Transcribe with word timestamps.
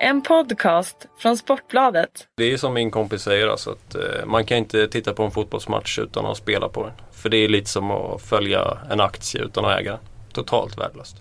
En 0.00 0.22
podcast 0.22 1.06
från 1.18 1.36
Sportbladet. 1.36 2.28
Det 2.36 2.52
är 2.52 2.56
som 2.56 2.74
min 2.74 2.90
kompis 2.90 3.22
säger 3.22 3.48
alltså 3.48 3.70
att 3.70 3.94
eh, 3.94 4.26
man 4.26 4.44
kan 4.44 4.58
inte 4.58 4.88
titta 4.88 5.12
på 5.14 5.22
en 5.22 5.30
fotbollsmatch 5.30 5.98
utan 5.98 6.26
att 6.26 6.36
spela 6.36 6.68
på 6.68 6.82
den. 6.82 6.92
För 7.12 7.28
det 7.28 7.36
är 7.36 7.48
lite 7.48 7.70
som 7.70 7.90
att 7.90 8.22
följa 8.22 8.78
en 8.90 9.00
aktie 9.00 9.42
utan 9.42 9.64
att 9.64 9.80
äga 9.80 9.90
den. 9.90 10.00
Totalt 10.32 10.78
värdelöst. 10.78 11.16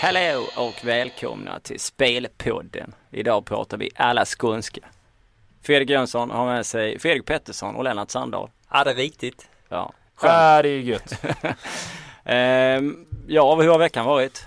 Hallå 0.00 0.46
och 0.56 0.84
välkomna 0.84 1.60
till 1.60 1.80
Spelpodden. 1.80 2.94
Idag 3.10 3.44
pratar 3.46 3.76
vi 3.76 3.90
alla 3.96 4.24
skånska. 4.24 4.80
Fredrik 5.62 5.90
Jönsson 5.90 6.30
har 6.30 6.46
med 6.46 6.66
sig 6.66 6.98
Fredrik 6.98 7.26
Pettersson 7.26 7.76
och 7.76 7.84
Lennart 7.84 8.10
Sandahl. 8.10 8.50
Ja 8.70 8.84
det 8.84 8.90
är 8.90 8.94
riktigt. 8.94 9.48
Ja, 9.68 9.92
Ja, 10.22 10.62
det 10.62 10.68
är 10.68 10.78
gött. 10.80 11.24
Ehm, 12.30 13.06
ja, 13.28 13.54
hur 13.54 13.68
har 13.68 13.78
veckan 13.78 14.06
varit? 14.06 14.46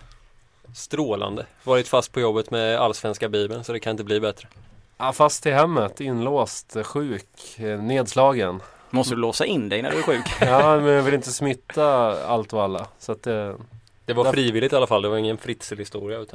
Strålande. 0.76 1.46
Varit 1.64 1.88
fast 1.88 2.12
på 2.12 2.20
jobbet 2.20 2.52
med 2.52 2.80
allsvenska 2.80 3.30
bibeln 3.30 3.64
så 3.64 3.74
det 3.74 3.80
kan 3.80 3.92
inte 3.92 4.04
bli 4.04 4.20
bättre. 4.20 4.48
Ja, 4.98 5.14
fast 5.14 5.46
i 5.46 5.52
hemmet, 5.52 6.02
inlåst, 6.02 6.76
sjuk, 6.84 7.60
eh, 7.60 7.82
nedslagen. 7.82 8.62
Måste 8.90 9.16
du 9.16 9.20
låsa 9.22 9.46
in 9.46 9.70
dig 9.70 9.82
när 9.82 9.92
du 9.92 9.98
är 9.98 10.04
sjuk? 10.04 10.26
Ja, 10.42 10.80
men 10.80 10.94
jag 10.94 11.04
vill 11.04 11.14
inte 11.14 11.32
smitta 11.32 11.86
allt 12.28 12.54
och 12.54 12.64
alla. 12.64 12.88
Så 13.00 13.12
att 13.12 13.24
det... 13.24 13.56
Det 14.06 14.14
var 14.14 14.32
frivilligt 14.32 14.74
i 14.74 14.76
alla 14.76 14.88
fall. 14.88 15.02
Det 15.02 15.10
var 15.10 15.18
ingen 15.18 15.38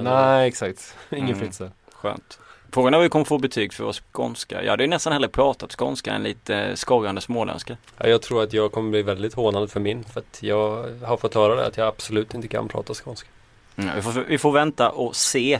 det 0.05 0.11
var- 0.11 0.27
Nej, 0.27 0.49
exakt. 0.49 0.95
Ingen 1.11 1.25
Mm. 1.29 1.39
Fritzl. 1.41 1.65
Skönt. 1.93 2.39
Frågan 2.73 2.95
är 2.95 2.99
om 2.99 3.03
vi 3.03 3.09
kommer 3.09 3.25
få 3.25 3.39
betyg 3.39 3.73
för 3.73 3.85
vår 3.85 3.97
skånska. 4.13 4.63
Jag 4.63 4.71
hade 4.71 4.83
ju 4.83 4.89
nästan 4.89 5.13
hellre 5.13 5.29
pratat 5.29 5.73
skånska 5.73 6.13
än 6.13 6.23
lite 6.23 6.77
skorrande 6.77 7.21
småländska. 7.21 7.77
Ja, 7.99 8.09
jag 8.09 8.23
tror 8.23 8.43
att 8.43 8.53
jag 8.53 8.73
kommer 8.73 8.91
bli 8.91 9.03
väldigt 9.03 9.35
hånad 9.35 9.71
för 9.71 9.81
min. 9.81 10.05
För 10.05 10.21
att 10.21 10.43
jag 10.43 10.85
har 11.05 11.17
fått 11.17 11.35
höra 11.35 11.55
det 11.55 11.67
att 11.67 11.77
jag 11.77 11.89
absolut 11.89 12.35
inte 12.35 12.49
kan 12.49 12.69
prata 12.69 12.95
skånska. 12.95 13.29
Mm, 13.77 13.97
vi, 13.97 14.03
får, 14.03 14.25
vi 14.29 14.39
får 14.39 14.53
vänta 14.53 14.91
och 14.91 15.17
se. 15.17 15.59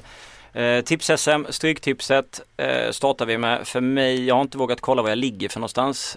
Eh, 0.57 0.83
Tips-SM, 0.83 1.47
Stryktipset 1.51 2.41
eh, 2.57 2.91
startar 2.91 3.27
vi 3.27 3.39
med. 3.39 3.67
För 3.69 3.81
mig, 3.81 4.27
jag 4.27 4.35
har 4.35 4.43
inte 4.43 4.59
vågat 4.59 4.81
kolla 4.81 5.03
var 5.03 5.09
jag 5.09 5.19
ligger 5.19 5.49
för 5.49 5.61
någonstans. 5.61 6.17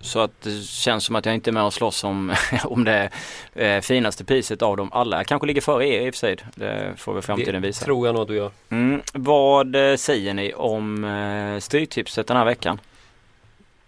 Så 0.00 0.20
att 0.20 0.30
det 0.42 0.62
känns 0.66 1.04
som 1.04 1.16
att 1.16 1.26
jag 1.26 1.34
inte 1.34 1.50
är 1.50 1.52
med 1.52 1.62
och 1.62 1.74
slåss 1.74 2.04
om, 2.04 2.34
om 2.64 2.84
det 2.84 3.10
eh, 3.54 3.80
finaste 3.80 4.24
priset 4.24 4.62
av 4.62 4.76
dem 4.76 4.92
alla. 4.92 5.16
Jag 5.16 5.26
kanske 5.26 5.46
ligger 5.46 5.60
före 5.60 5.88
er 5.88 6.06
i 6.06 6.10
och 6.10 6.14
för 6.14 6.18
sig. 6.18 6.36
Det 6.54 6.92
får 6.96 7.14
väl 7.14 7.22
framtiden 7.22 7.54
det 7.62 7.68
visa. 7.68 7.84
tror 7.84 8.06
jag 8.06 8.14
nog 8.14 8.22
att 8.22 8.28
du 8.28 8.36
gör. 8.36 8.50
Mm, 8.68 9.02
vad 9.12 9.74
eh, 9.90 9.96
säger 9.96 10.34
ni 10.34 10.52
om 10.54 11.04
eh, 11.04 11.60
Stryktipset 11.60 12.26
den 12.26 12.36
här 12.36 12.44
veckan? 12.44 12.80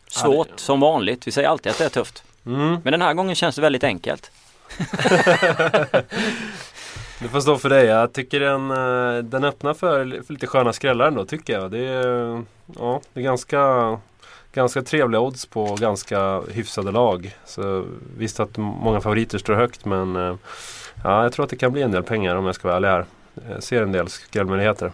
Svårt 0.09 0.47
Ja, 0.49 0.55
det- 0.57 0.61
som 0.63 0.81
vanligt. 0.81 1.27
Vi 1.27 1.31
säger 1.33 1.49
alltid 1.49 1.73
att 1.73 1.79
det 1.79 1.85
är 1.85 1.89
tufft. 1.89 2.23
Mm. 2.47 2.77
Men 2.85 2.93
den 2.93 3.03
här 3.03 3.15
gången 3.15 3.35
känns 3.35 3.57
det 3.57 3.63
väldigt 3.63 3.85
enkelt. 3.85 4.31
Det 7.23 7.29
får 7.29 7.41
stå 7.41 7.57
för 7.59 7.69
dig. 7.69 7.87
Jag 7.87 8.13
tycker 8.13 8.41
den, 8.41 8.71
eh, 8.71 9.23
den 9.25 9.45
öppnar 9.45 9.75
för, 9.75 10.23
för 10.23 10.33
lite 10.33 10.47
sköna 10.47 10.73
skrällar 10.73 11.07
ändå, 11.07 11.25
tycker 11.25 11.53
jag. 11.53 11.71
Det 11.71 11.79
är, 11.89 12.43
ja, 12.79 13.01
det 13.13 13.21
är 13.21 13.25
ganska, 13.25 13.99
ganska 14.53 14.83
trevliga 14.83 15.21
odds 15.21 15.47
på 15.47 15.75
ganska 15.81 16.41
hyfsade 16.41 16.91
lag. 16.91 17.37
Så 17.45 17.85
visst 18.19 18.41
att 18.41 18.57
många 18.57 19.01
favoriter 19.01 19.39
står 19.39 19.55
högt, 19.55 19.85
men 19.85 20.17
eh, 20.17 20.35
ja, 21.05 21.23
jag 21.23 21.33
tror 21.33 21.45
att 21.45 21.51
det 21.51 21.57
kan 21.57 21.73
bli 21.73 21.83
en 21.83 21.91
del 21.93 22.03
pengar 22.03 22.37
om 22.37 22.47
jag 22.47 22.55
ska 22.55 22.69
vara 22.69 22.77
ärlig 22.77 22.89
här. 22.89 23.05
Jag 23.55 23.63
ser 23.63 23.83
en 23.83 23.93
del 23.93 24.09
skrällmöjligheter. 24.09 24.93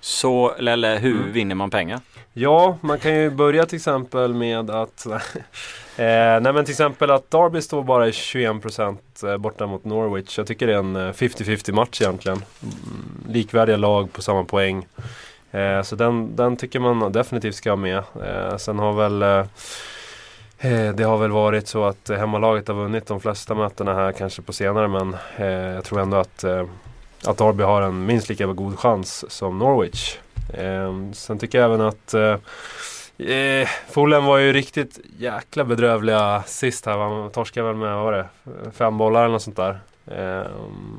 Så 0.00 0.54
Lelle, 0.58 0.88
hur 0.98 1.16
Mm. 1.20 1.32
vinner 1.32 1.54
man 1.54 1.70
pengar? 1.70 2.00
Ja, 2.32 2.78
man 2.80 2.98
kan 2.98 3.14
ju 3.14 3.30
börja 3.30 3.66
till 3.66 3.76
exempel 3.76 4.34
med 4.34 4.70
att 4.70 5.06
eh, 5.96 6.40
Nej 6.40 6.52
men 6.52 6.64
till 6.64 6.72
exempel 6.72 7.10
att 7.10 7.30
Derby 7.30 7.60
står 7.62 7.82
bara 7.82 8.08
i 8.08 8.10
21% 8.10 8.96
eh, 9.26 9.36
borta 9.36 9.66
mot 9.66 9.84
Norwich. 9.84 10.38
Jag 10.38 10.46
tycker 10.46 10.66
det 10.66 10.72
är 10.72 10.78
en 10.78 10.96
eh, 10.96 11.12
50-50 11.12 11.72
match 11.72 12.00
egentligen. 12.02 12.42
Mm, 12.62 13.24
Likvärdiga 13.28 13.76
lag 13.76 14.12
på 14.12 14.22
samma 14.22 14.44
poäng. 14.44 14.86
Eh, 15.50 15.82
så 15.82 15.96
den, 15.96 16.36
den 16.36 16.56
tycker 16.56 16.80
man 16.80 17.12
definitivt 17.12 17.54
ska 17.54 17.70
ha 17.70 17.76
med. 17.76 17.96
Eh, 17.96 18.56
sen 18.56 18.78
har 18.78 18.92
väl 18.92 19.22
eh, 19.22 19.46
eh, 20.72 20.94
det 20.94 21.04
har 21.04 21.18
väl 21.18 21.30
varit 21.30 21.68
så 21.68 21.84
att 21.84 22.08
hemmalaget 22.08 22.68
har 22.68 22.74
vunnit 22.74 23.06
de 23.06 23.20
flesta 23.20 23.54
mötena 23.54 23.94
här 23.94 24.12
kanske 24.12 24.42
på 24.42 24.52
senare 24.52 24.88
men 24.88 25.16
eh, 25.36 25.46
jag 25.46 25.84
tror 25.84 26.00
ändå 26.00 26.16
att, 26.16 26.44
eh, 26.44 26.64
att 27.24 27.38
Derby 27.38 27.62
har 27.62 27.82
en 27.82 28.06
minst 28.06 28.28
lika 28.28 28.46
god 28.46 28.78
chans 28.78 29.30
som 29.30 29.58
Norwich. 29.58 30.16
Eh, 30.54 30.92
sen 31.12 31.38
tycker 31.38 31.58
jag 31.58 31.64
även 31.64 31.80
att 31.80 32.14
eh, 33.18 33.26
Eh, 33.26 33.68
Fulham 33.88 34.24
var 34.24 34.38
ju 34.38 34.52
riktigt 34.52 35.00
jäkla 35.18 35.64
bedrövliga 35.64 36.42
sist 36.46 36.86
här. 36.86 36.98
Man 36.98 37.30
torskade 37.30 37.66
väl 37.66 37.76
med, 37.76 37.94
vad 37.94 38.04
var 38.04 38.12
det? 38.12 38.26
Fem 38.72 38.98
bollar 38.98 39.20
eller 39.24 39.32
något 39.32 39.42
sånt 39.42 39.56
där. 39.56 39.80
Eh, 40.06 40.46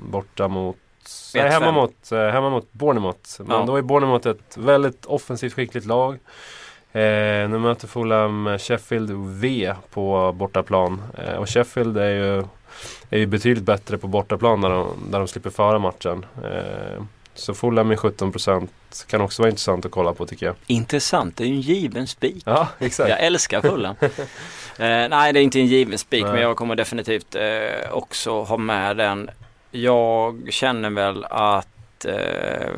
borta 0.02 0.48
mot... 0.48 0.78
Nej, 1.36 1.44
1-5. 1.44 1.50
hemma 1.50 1.72
mot, 1.72 2.12
eh, 2.12 2.28
hemma 2.28 2.50
mot 2.50 2.74
Bournemouth. 2.74 3.30
Men 3.42 3.58
Ja. 3.60 3.64
då 3.68 3.76
är 3.76 3.82
Bournemouth 3.82 4.28
ett 4.28 4.58
väldigt 4.58 5.06
offensivt 5.06 5.54
skickligt 5.54 5.86
lag. 5.86 6.14
Eh, 6.92 7.50
nu 7.50 7.60
möter 7.60 7.88
Fulham 7.88 8.58
Sheffield 8.60 9.12
V 9.42 9.74
på 9.94 10.32
bortaplan. 10.34 11.02
Eh, 11.18 11.34
och 11.36 11.50
Sheffield 11.50 11.98
är 11.98 12.10
ju, 12.10 12.44
är 13.10 13.18
ju 13.18 13.26
betydligt 13.26 13.64
bättre 13.64 13.98
på 13.98 14.08
bortaplan 14.08 14.62
där 14.62 14.70
de, 14.70 14.88
där 15.12 15.20
de 15.20 15.28
slipper 15.28 15.50
föra 15.50 15.80
matchen. 15.80 16.26
Eh, 16.44 17.04
så 17.40 17.54
Fulham 17.54 17.88
med 17.88 17.98
17% 17.98 18.68
kan 19.08 19.22
också 19.22 19.42
vara 19.42 19.50
intressant 19.50 19.86
att 19.86 19.92
kolla 19.92 20.14
på 20.14 20.26
tycker 20.26 20.46
jag. 20.46 20.56
Intressant, 20.68 21.38
det 21.38 21.44
är 21.44 21.48
ju 21.48 21.54
en 21.54 21.62
given 21.62 22.08
spik. 22.08 22.44
Ja, 22.46 22.68
exakt. 22.80 23.10
Jag 23.10 23.20
älskar 23.20 23.62
Fulham. 23.62 23.96
eh, 24.02 25.10
nej, 25.10 25.34
det 25.34 25.40
är 25.40 25.44
inte 25.44 25.60
en 25.60 25.66
given 25.66 25.98
spik 25.98 26.24
men 26.24 26.42
jag 26.42 26.58
kommer 26.58 26.76
definitivt 26.76 27.36
eh, 27.36 27.92
också 27.92 28.44
ha 28.44 28.58
med 28.58 28.98
den. 28.98 29.30
Jag 29.72 30.48
känner 30.50 30.90
väl 30.90 31.26
att 31.26 32.06
eh, 32.06 32.70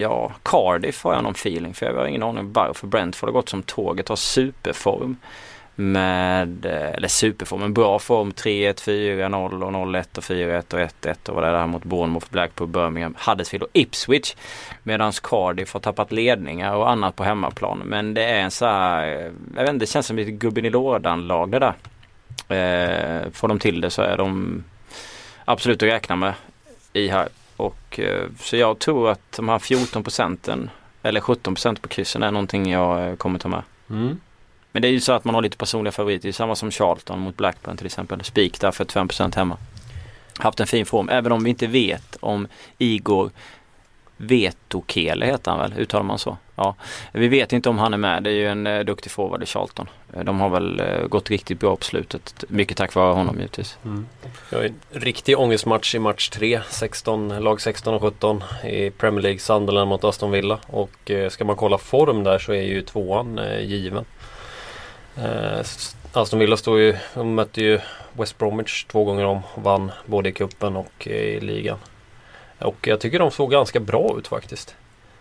Ja, 0.00 0.32
Cardiff 0.42 1.04
har 1.04 1.14
jag 1.14 1.22
någon 1.22 1.32
feeling 1.32 1.74
för. 1.74 1.86
Jag 1.86 1.94
har 1.94 2.06
ingen 2.06 2.22
aning 2.22 2.52
varför 2.52 2.86
Brentford 2.86 3.28
har 3.28 3.32
gått 3.32 3.48
som 3.48 3.62
tåget. 3.62 4.08
Har 4.08 4.16
superform. 4.16 5.16
Med, 5.80 6.66
eh, 6.66 6.90
eller 6.90 7.08
superform, 7.08 7.62
en 7.62 7.74
bra 7.74 7.98
form. 7.98 8.32
3-1, 8.32 8.82
4-0 8.82 9.62
och 9.62 9.72
0-1 9.72 10.18
och 10.18 10.24
4-1 10.24 10.74
och 10.74 10.80
1-1 10.80 11.28
och 11.28 11.34
vad 11.34 11.44
det 11.44 11.50
där 11.50 11.66
mot 11.66 11.84
Bournemouth, 11.84 12.26
Blackpool, 12.30 12.68
Birmingham, 12.68 13.14
Huddersfield 13.26 13.62
och 13.62 13.70
Ipswich. 13.72 14.34
Medan 14.82 15.12
Cardiff 15.22 15.72
har 15.72 15.80
tappat 15.80 16.12
ledningar 16.12 16.74
och 16.74 16.90
annat 16.90 17.16
på 17.16 17.24
hemmaplan. 17.24 17.82
Men 17.84 18.14
det 18.14 18.24
är 18.24 18.40
en 18.40 18.50
så 18.50 18.66
här, 18.66 19.06
eh, 19.06 19.32
jag 19.56 19.62
vet 19.62 19.68
inte, 19.68 19.82
det 19.82 19.90
känns 19.90 20.06
som 20.06 20.16
lite 20.16 20.30
gubben 20.30 20.64
i 20.64 20.70
lådan-lag 20.70 21.50
det 21.50 21.58
där. 21.58 21.74
Eh, 22.48 23.30
får 23.32 23.48
de 23.48 23.58
till 23.58 23.80
det 23.80 23.90
så 23.90 24.02
är 24.02 24.16
de 24.16 24.64
absolut 25.44 25.82
att 25.82 25.88
räkna 25.88 26.16
med 26.16 26.34
i 26.92 27.08
här. 27.08 27.28
Och, 27.56 28.00
eh, 28.00 28.26
så 28.40 28.56
jag 28.56 28.78
tror 28.78 29.10
att 29.10 29.32
de 29.36 29.48
här 29.48 29.58
14 29.58 30.02
procenten 30.02 30.70
eller 31.02 31.20
17 31.20 31.54
procent 31.54 31.82
på 31.82 31.88
kryssen 31.88 32.22
är 32.22 32.30
någonting 32.30 32.70
jag 32.70 33.08
eh, 33.08 33.16
kommer 33.16 33.38
ta 33.38 33.48
med. 33.48 33.62
Mm. 33.90 34.20
Men 34.72 34.82
det 34.82 34.88
är 34.88 34.92
ju 34.92 35.00
så 35.00 35.12
att 35.12 35.24
man 35.24 35.34
har 35.34 35.42
lite 35.42 35.56
personliga 35.56 35.92
favoriter. 35.92 36.22
Det 36.22 36.30
är 36.30 36.32
samma 36.32 36.56
som 36.56 36.70
Charlton 36.70 37.18
mot 37.18 37.36
Blackburn 37.36 37.76
till 37.76 37.86
exempel. 37.86 38.24
Spik 38.24 38.60
där 38.60 38.70
45% 38.70 39.36
hemma. 39.36 39.56
Haft 40.38 40.60
en 40.60 40.66
fin 40.66 40.86
form. 40.86 41.08
Även 41.08 41.32
om 41.32 41.44
vi 41.44 41.50
inte 41.50 41.66
vet 41.66 42.16
om 42.20 42.48
Igor 42.78 43.30
Vetokele 44.20 45.26
heter 45.26 45.50
han 45.50 45.60
väl? 45.60 45.78
Uttalar 45.78 46.04
man 46.04 46.18
så? 46.18 46.36
Ja. 46.54 46.74
Vi 47.12 47.28
vet 47.28 47.52
inte 47.52 47.68
om 47.68 47.78
han 47.78 47.94
är 47.94 47.98
med. 47.98 48.22
Det 48.22 48.30
är 48.30 48.34
ju 48.34 48.48
en 48.48 48.66
eh, 48.66 48.80
duktig 48.80 49.12
forward 49.12 49.42
i 49.42 49.46
Charlton. 49.46 49.88
Eh, 50.14 50.24
de 50.24 50.40
har 50.40 50.48
väl 50.48 50.80
eh, 50.80 51.06
gått 51.06 51.30
riktigt 51.30 51.60
bra 51.60 51.76
på 51.76 51.84
slutet. 51.84 52.44
Mycket 52.48 52.76
tack 52.76 52.94
vare 52.94 53.12
honom 53.12 53.36
givetvis. 53.36 53.78
Mm. 53.84 54.06
Jag 54.50 54.58
har 54.58 54.64
en 54.64 54.74
riktig 54.90 55.38
ångestmatch 55.38 55.94
i 55.94 55.98
match 55.98 56.28
3. 56.28 56.60
16, 56.70 57.28
lag 57.28 57.60
16 57.60 57.94
och 57.94 58.02
17 58.02 58.44
i 58.64 58.90
Premier 58.90 59.22
League. 59.22 59.38
Sunderland 59.38 59.88
mot 59.88 60.04
Aston 60.04 60.30
Villa. 60.30 60.58
Och 60.66 61.10
eh, 61.10 61.28
ska 61.28 61.44
man 61.44 61.56
kolla 61.56 61.78
form 61.78 62.24
där 62.24 62.38
så 62.38 62.52
är 62.52 62.62
ju 62.62 62.82
tvåan 62.82 63.38
eh, 63.38 63.60
given. 63.60 64.04
Eh, 65.22 65.60
Aston 66.12 66.38
Villa 66.38 66.56
står 66.56 66.78
ju, 66.78 66.96
de 67.14 67.34
mötte 67.34 67.62
ju 67.62 67.80
West 68.12 68.38
Bromwich 68.38 68.84
två 68.84 69.04
gånger 69.04 69.24
om 69.24 69.40
och 69.54 69.62
vann 69.62 69.92
både 70.06 70.28
i 70.28 70.32
kuppen 70.32 70.76
och 70.76 71.06
i 71.06 71.40
ligan. 71.40 71.78
Och 72.58 72.86
jag 72.86 73.00
tycker 73.00 73.18
de 73.18 73.30
såg 73.30 73.50
ganska 73.50 73.80
bra 73.80 74.18
ut 74.18 74.28
faktiskt. 74.28 74.74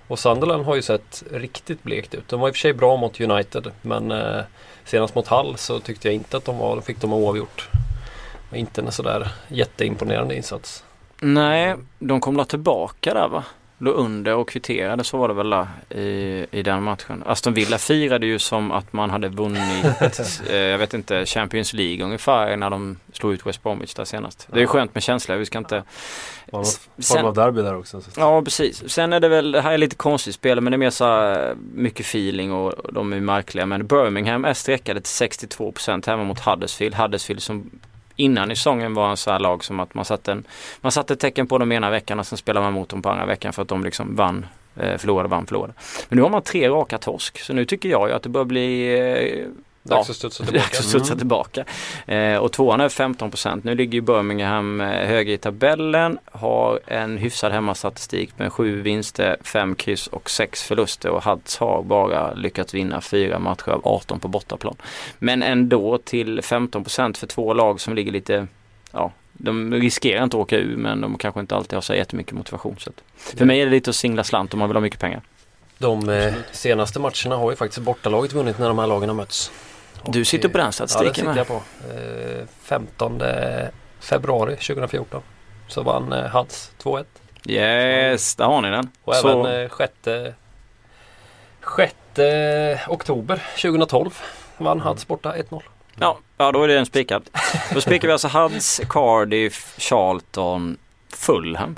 Och 0.07 0.19
Sunderland 0.19 0.65
har 0.65 0.75
ju 0.75 0.81
sett 0.81 1.23
riktigt 1.31 1.83
blekt 1.83 2.13
ut. 2.13 2.27
De 2.27 2.39
var 2.39 2.47
i 2.47 2.51
och 2.51 2.55
för 2.55 2.59
sig 2.59 2.73
bra 2.73 2.97
mot 2.97 3.21
United 3.21 3.71
men 3.81 4.11
eh, 4.11 4.41
senast 4.85 5.15
mot 5.15 5.27
Hull 5.27 5.57
så 5.57 5.79
tyckte 5.79 6.07
jag 6.07 6.15
inte 6.15 6.37
att 6.37 6.45
de 6.45 6.57
var, 6.57 6.81
fick 6.81 7.01
de 7.01 7.13
oavgjort. 7.13 7.69
Det 7.71 8.51
var 8.51 8.57
Inte 8.57 8.81
en 8.81 8.91
sådär 8.91 9.27
jätteimponerande 9.47 10.35
insats. 10.35 10.83
Nej, 11.21 11.75
de 11.99 12.21
kom 12.21 12.37
la 12.37 12.45
tillbaka 12.45 13.13
där 13.13 13.27
va? 13.27 13.43
Låg 13.79 13.95
under 13.95 14.35
och 14.35 14.49
kvitterade, 14.49 15.03
så 15.03 15.17
var 15.17 15.27
det 15.27 15.33
väl 15.33 15.49
där 15.49 15.67
i, 15.99 16.45
i 16.51 16.63
den 16.63 16.83
matchen. 16.83 17.23
Aston 17.25 17.53
Villa 17.53 17.77
firade 17.77 18.25
ju 18.25 18.39
som 18.39 18.71
att 18.71 18.93
man 18.93 19.09
hade 19.09 19.29
vunnit, 19.29 19.85
eh, 20.49 20.55
jag 20.55 20.77
vet 20.77 20.93
inte, 20.93 21.25
Champions 21.25 21.73
League 21.73 22.05
ungefär 22.05 22.57
när 22.57 22.69
de 22.69 22.99
slog 23.13 23.33
ut 23.33 23.45
West 23.45 23.63
Bromwich 23.63 23.93
där 23.93 24.05
senast. 24.05 24.47
Det 24.51 24.57
är 24.57 24.61
ju 24.61 24.67
skönt 24.67 24.93
med 24.93 25.03
känslor, 25.03 25.35
vi 25.35 25.45
ska 25.45 25.57
inte... 25.57 25.83
Någon 26.51 26.65
Sen- 26.65 26.83
form 27.03 27.25
av 27.25 27.33
derby 27.33 27.61
där 27.61 27.75
också. 27.75 28.01
Så. 28.01 28.11
Ja 28.17 28.41
precis. 28.41 28.89
Sen 28.89 29.13
är 29.13 29.19
det 29.19 29.29
väl, 29.29 29.51
det 29.51 29.61
här 29.61 29.73
är 29.73 29.77
lite 29.77 29.95
konstigt 29.95 30.35
spel 30.35 30.61
men 30.61 30.71
det 30.71 30.75
är 30.75 30.77
mer 30.77 30.89
så 30.89 31.35
mycket 31.73 32.05
feeling 32.05 32.53
och 32.53 32.93
de 32.93 33.13
är 33.13 33.19
märkliga. 33.19 33.65
Men 33.65 33.87
Birmingham 33.87 34.45
är 34.45 34.53
sträckade 34.53 35.01
till 35.01 35.27
62% 35.27 36.07
hemma 36.07 36.23
mot 36.23 36.39
Huddersfield. 36.39 36.95
Huddersfield 36.95 37.41
som 37.41 37.69
innan 38.17 38.51
i 38.51 38.55
säsongen 38.55 38.93
var 38.93 39.09
en 39.09 39.17
sån 39.17 39.33
här 39.33 39.39
lag 39.39 39.63
som 39.63 39.79
att 39.79 39.93
man 39.93 40.05
satte, 40.05 40.31
en, 40.31 40.43
man 40.81 40.91
satte 40.91 41.15
tecken 41.15 41.47
på 41.47 41.57
dem 41.57 41.71
ena 41.71 41.89
veckan 41.89 42.19
och 42.19 42.27
sen 42.27 42.37
spelade 42.37 42.63
man 42.63 42.73
mot 42.73 42.89
dem 42.89 43.01
på 43.01 43.09
andra 43.09 43.25
veckan 43.25 43.53
för 43.53 43.61
att 43.61 43.67
de 43.67 43.83
liksom 43.83 44.15
vann, 44.15 44.45
eh, 44.75 44.97
förlorade, 44.97 45.29
vann, 45.29 45.45
förlorade. 45.45 45.73
Men 46.09 46.17
nu 46.17 46.23
har 46.23 46.29
man 46.29 46.41
tre 46.41 46.69
raka 46.69 46.97
torsk 46.97 47.39
så 47.39 47.53
nu 47.53 47.65
tycker 47.65 47.89
jag 47.89 48.09
ju 48.09 48.15
att 48.15 48.23
det 48.23 48.29
bör 48.29 48.45
bli 48.45 48.93
eh, 48.99 49.47
Dags 49.95 50.09
att 50.09 50.15
studsa 50.15 50.43
tillbaka. 50.43 50.63
Dags 50.63 50.79
att 50.79 50.85
studsa 50.85 51.13
Mm. 51.13 51.17
tillbaka. 51.17 51.65
Eh, 52.05 52.37
och 52.37 52.51
tvåan 52.51 52.81
är 52.81 52.89
15 52.89 53.31
Nu 53.61 53.75
ligger 53.75 53.93
ju 53.93 54.01
Birmingham 54.01 54.81
eh, 54.81 54.87
högre 54.87 55.33
i 55.33 55.37
tabellen. 55.37 56.19
Har 56.31 56.79
en 56.87 57.17
hyfsad 57.17 57.51
hemmastatistik 57.51 58.39
med 58.39 58.53
sju 58.53 58.81
vinster, 58.81 59.37
fem 59.41 59.75
kryss 59.75 60.07
och 60.07 60.29
sex 60.29 60.63
förluster. 60.63 61.09
Och 61.09 61.23
Huds 61.23 61.57
har 61.57 61.83
bara 61.83 62.33
lyckats 62.33 62.73
vinna 62.73 63.01
fyra 63.01 63.39
matcher 63.39 63.69
av 63.69 63.81
18 63.83 64.19
på 64.19 64.27
bortaplan. 64.27 64.75
Men 65.19 65.43
ändå 65.43 65.97
till 65.97 66.41
15% 66.41 67.17
för 67.17 67.27
två 67.27 67.53
lag 67.53 67.81
som 67.81 67.95
ligger 67.95 68.11
lite, 68.11 68.47
ja, 68.91 69.11
de 69.33 69.73
riskerar 69.73 70.23
inte 70.23 70.37
att 70.37 70.41
åka 70.41 70.57
ur 70.57 70.77
men 70.77 71.01
de 71.01 71.17
kanske 71.17 71.39
inte 71.39 71.55
alltid 71.55 71.73
har 71.73 71.81
så 71.81 71.93
jättemycket 71.93 72.33
motivation. 72.33 72.75
Så 72.79 72.91
för 73.37 73.45
mig 73.45 73.61
är 73.61 73.65
det 73.65 73.71
lite 73.71 73.89
att 73.89 73.95
singla 73.95 74.23
slant 74.23 74.53
om 74.53 74.59
man 74.59 74.69
vill 74.69 74.75
ha 74.75 74.81
mycket 74.81 74.99
pengar. 74.99 75.21
De 75.77 76.09
eh, 76.09 76.33
senaste 76.51 76.99
matcherna 76.99 77.35
har 77.35 77.49
ju 77.49 77.55
faktiskt 77.55 77.81
bortalaget 77.81 78.33
vunnit 78.33 78.59
när 78.59 78.67
de 78.67 78.79
här 78.79 78.87
lagen 78.87 79.09
har 79.09 79.15
mötts. 79.15 79.51
Du 80.05 80.25
sitter 80.25 80.49
på 80.49 80.57
den 80.57 80.65
Ja, 80.65 80.67
det 80.69 80.73
statistiken 80.73 81.13
sitter 81.25 81.37
jag 81.37 81.47
på. 81.47 81.53
Eh, 81.53 82.45
15 82.63 83.21
februari 83.99 84.55
2014 84.55 85.21
så 85.67 85.81
vann 85.83 86.13
eh, 86.13 86.37
Huds 86.37 86.71
2-1. 86.83 87.05
Yes, 87.45 88.35
där 88.35 88.45
har 88.45 88.61
ni 88.61 88.69
den. 88.69 88.89
Och 89.03 89.15
Så- 89.15 89.41
även 89.43 89.61
eh, 89.63 89.69
6, 89.77 89.93
6 91.77 91.95
oktober 92.87 93.43
2012 93.61 94.21
vann 94.57 94.81
Huds 94.81 95.07
borta 95.07 95.33
1-0. 95.35 95.61
Ja, 95.99 96.17
ja 96.37 96.51
då 96.51 96.63
är 96.63 96.67
den 96.67 96.85
spikad. 96.85 97.29
Då 97.73 97.81
spikar 97.81 98.07
vi 98.07 98.11
alltså 98.11 98.27
Huds, 98.27 98.81
Cardiff, 98.89 99.75
Charlton, 99.77 100.77
Fulham. 101.13 101.75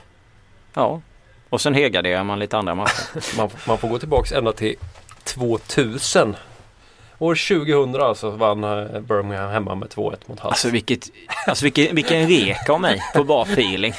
Ja, 0.74 1.01
och 1.50 1.62
sen 1.62 1.74
helgarderar 1.74 2.24
man 2.24 2.39
lite 2.39 2.57
andra 2.57 2.75
matcher. 2.75 3.38
Man, 3.38 3.50
man 3.68 3.77
får 3.77 3.88
gå 3.88 4.00
tillbaks 4.00 4.31
ända 4.31 4.54
till 4.54 4.75
2000. 5.24 6.36
År 7.19 7.36
2000 7.66 8.01
alltså 8.01 8.30
vann 8.30 8.63
eh, 8.63 9.00
Birmingham 9.00 9.50
hemma 9.51 9.75
med 9.75 9.88
2-1 9.89 10.16
mot 10.25 10.39
Huds. 10.39 10.42
Alltså, 10.44 10.69
vilket, 10.69 11.07
alltså 11.48 11.66
vilken, 11.66 11.95
vilken 11.95 12.27
rek 12.27 12.69
av 12.69 12.81
mig 12.81 13.01
på 13.16 13.24
bara 13.24 13.44
feeling. 13.45 13.94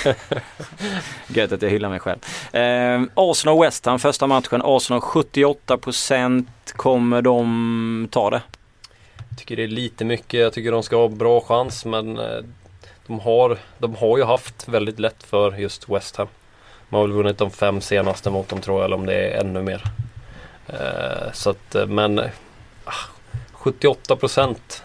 Gött 1.29 1.53
att 1.53 1.63
jag 1.63 1.71
hyllar 1.71 1.89
mig 1.89 2.01
själv. 2.01 2.19
Eh, 2.53 3.03
Arsenal 3.15 3.57
och 3.59 3.65
West 3.65 3.87
Ham 3.87 3.99
första 3.99 4.27
matchen. 4.27 4.63
Arsenal 4.65 5.01
78% 5.01 6.47
kommer 6.77 7.23
de 7.23 8.09
ta 8.11 8.31
det? 8.31 8.43
Jag 9.29 9.39
tycker 9.39 9.57
det 9.57 9.63
är 9.63 9.69
lite 9.69 10.05
mycket. 10.05 10.41
Jag 10.41 10.53
tycker 10.53 10.73
de 10.73 10.83
ska 10.83 10.97
ha 10.97 11.09
bra 11.09 11.41
chans 11.41 11.85
men 11.85 12.19
eh, 12.19 12.39
de 13.07 13.21
har, 13.21 13.59
de 13.79 13.95
har 13.95 14.19
ju 14.19 14.25
haft 14.25 14.69
väldigt 14.69 14.99
lätt 14.99 15.23
för 15.23 15.53
just 15.57 15.89
West 15.89 16.17
Ham. 16.17 16.29
Man 16.89 17.01
har 17.01 17.09
väl 17.09 17.17
vunnit 17.17 17.39
de 17.39 17.51
fem 17.51 17.81
senaste 17.81 18.31
mot 18.31 18.49
dem 18.49 18.61
tror 18.61 18.79
jag 18.79 18.85
eller 18.85 18.97
om 18.97 19.07
det 19.07 19.15
är 19.15 19.41
ännu 19.41 19.63
mer. 19.63 19.83
Eh, 20.69 21.33
Så 21.33 21.51
att 21.51 21.75
eh, 21.75 21.87
men 21.87 22.21
78 23.61 24.17
procent. 24.17 24.83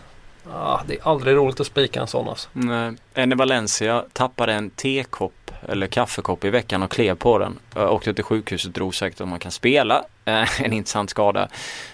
Ah, 0.52 0.82
det 0.88 0.94
är 0.94 1.08
aldrig 1.08 1.36
roligt 1.36 1.60
att 1.60 1.68
spika 1.68 2.02
en 2.02 2.08
sån 2.08 2.30
alltså. 2.30 2.50
Nej. 2.54 2.94
Enne 3.14 3.36
Valencia 3.36 4.06
tappade 4.14 4.54
en 4.54 4.70
tekopp 4.70 5.45
eller 5.70 5.88
kaffekopp 5.88 6.46
i 6.46 6.50
veckan 6.50 6.84
och 6.84 6.92
klev 6.92 7.16
på 7.16 7.38
den. 7.38 7.60
Jag 7.76 7.94
åkte 7.94 8.14
till 8.14 8.24
sjukhuset 8.24 8.68
och 8.68 8.74
drog 8.74 8.96
säkert 8.96 9.22
om 9.22 9.30
man 9.30 9.40
kan 9.40 9.52
spela. 9.52 10.04
Eh, 10.28 10.62
en 10.62 10.74
intressant 10.74 11.10
skada. 11.10 11.48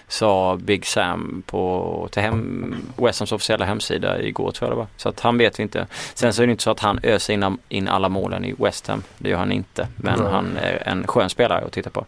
Sa 0.08 0.56
Big 0.56 0.86
Sam 0.86 1.42
på 1.46 2.08
till 2.12 2.22
hem, 2.22 2.74
West 2.96 3.20
Hams 3.20 3.32
officiella 3.32 3.64
hemsida 3.64 4.22
igår 4.22 4.50
tror 4.50 4.68
jag 4.68 4.76
det 4.76 4.78
var. 4.78 4.86
Så 4.96 5.08
att 5.08 5.20
han 5.20 5.38
vet 5.38 5.58
vi 5.58 5.62
inte. 5.62 5.86
Sen 6.14 6.32
så 6.32 6.42
är 6.42 6.46
det 6.46 6.50
inte 6.50 6.62
så 6.62 6.70
att 6.70 6.80
han 6.80 7.00
öser 7.02 7.34
in, 7.34 7.58
in 7.68 7.88
alla 7.88 8.08
målen 8.08 8.44
i 8.44 8.54
West 8.58 8.86
Ham. 8.86 9.02
Det 9.18 9.28
gör 9.28 9.38
han 9.38 9.52
inte. 9.52 9.88
Men 9.96 10.18
Nej. 10.20 10.32
han 10.32 10.56
är 10.56 10.88
en 10.88 11.06
skön 11.06 11.30
spelare 11.30 11.64
att 11.64 11.72
titta 11.72 11.90
på. 11.90 12.06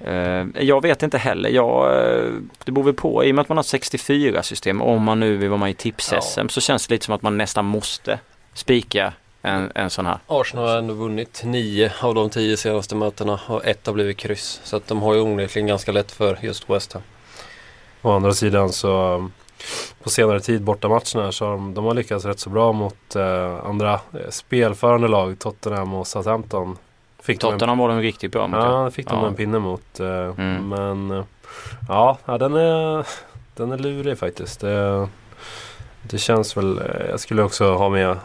Eh, 0.00 0.46
jag 0.60 0.82
vet 0.82 1.02
inte 1.02 1.18
heller. 1.18 1.50
Jag, 1.50 1.98
eh, 1.98 2.30
det 2.64 2.72
beror 2.72 2.84
väl 2.84 2.94
på. 2.94 3.24
I 3.24 3.30
och 3.30 3.34
med 3.34 3.42
att 3.42 3.48
man 3.48 3.58
har 3.58 3.62
64 3.62 4.42
system. 4.42 4.82
Om 4.82 5.02
man 5.02 5.20
nu 5.20 5.36
vill 5.36 5.48
vara 5.48 5.60
med 5.60 5.70
i 5.70 5.74
tips-SM 5.74 6.40
Ja. 6.40 6.48
så 6.48 6.60
känns 6.60 6.86
det 6.86 6.94
lite 6.94 7.04
som 7.04 7.14
att 7.14 7.22
man 7.22 7.38
nästan 7.38 7.64
måste 7.64 8.18
spika 8.54 9.12
en, 9.44 9.72
en 9.74 9.90
sån 9.90 10.06
här. 10.06 10.18
Arsenal 10.26 10.68
har 10.68 10.76
ändå 10.76 10.94
vunnit 10.94 11.42
nio 11.44 11.92
av 12.00 12.14
de 12.14 12.30
tio 12.30 12.56
senaste 12.56 12.94
mötena 12.96 13.40
och 13.48 13.64
ett 13.66 13.86
har 13.86 13.92
blivit 13.94 14.16
kryss. 14.16 14.60
Så 14.64 14.76
att 14.76 14.86
de 14.86 15.02
har 15.02 15.14
ju 15.14 15.20
onekligen 15.20 15.66
ganska 15.66 15.92
lätt 15.92 16.12
för 16.12 16.38
just 16.42 16.70
West 16.70 16.92
Ham. 16.92 17.02
Å 18.02 18.10
andra 18.12 18.32
sidan 18.32 18.72
så 18.72 19.30
på 20.02 20.10
senare 20.10 20.40
tid 20.40 20.62
bortamatcherna 20.62 21.32
så 21.32 21.44
har 21.44 21.52
de, 21.52 21.74
de 21.74 21.84
har 21.84 21.94
lyckats 21.94 22.24
rätt 22.24 22.40
så 22.40 22.50
bra 22.50 22.72
mot 22.72 23.16
eh, 23.16 23.64
andra 23.64 23.92
eh, 23.94 24.30
spelförande 24.30 25.08
lag. 25.08 25.38
Tottenham 25.38 25.94
och 25.94 26.06
Southampton. 26.06 26.76
Fick 27.22 27.40
de 27.40 27.46
en, 27.46 27.52
Tottenham 27.52 27.78
var 27.78 27.88
de 27.88 28.00
riktigt 28.00 28.32
bra 28.32 28.46
mot. 28.46 28.60
ja, 28.60 28.90
fick 28.90 29.08
de 29.08 29.18
Ja. 29.20 29.26
en 29.26 29.34
pinne 29.34 29.58
mot. 29.58 30.00
Eh, 30.00 30.06
Mm. 30.36 30.68
Men 30.68 31.10
eh, 31.18 31.24
ja, 31.88 32.18
ja, 32.24 32.38
den, 32.38 32.54
är, 32.54 33.06
den 33.56 33.72
är 33.72 33.78
lurig 33.78 34.18
faktiskt. 34.18 34.60
Det, 34.60 35.08
det 36.02 36.18
känns 36.18 36.56
väl, 36.56 36.78
eh, 36.78 37.06
jag 37.10 37.20
skulle 37.20 37.42
också 37.42 37.74
ha 37.74 37.88
med 37.88 38.16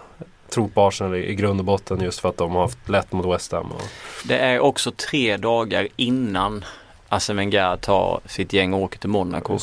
tro 0.50 0.68
på 0.70 0.88
Arsenal 0.88 1.16
i, 1.16 1.30
i 1.30 1.36
grund 1.36 1.60
och 1.60 1.66
botten 1.66 2.02
just 2.02 2.20
för 2.20 2.30
att 2.30 2.38
de 2.38 2.52
har 2.52 2.62
haft 2.62 2.90
lätt 2.90 3.12
mot 3.12 3.26
West 3.36 3.52
Ham. 3.52 3.72
Och, 3.72 3.82
Det 4.26 4.38
är 4.38 4.60
också 4.60 4.92
tre 4.92 5.38
dagar 5.38 5.88
innan 5.96 6.66
Arsene 7.10 7.38
Wenger 7.38 7.76
tar 7.78 8.20
sitt 8.26 8.54
gäng 8.54 8.74
och 8.74 8.82
åker 8.82 9.00
till 9.00 9.10
Monaco. 9.10 9.58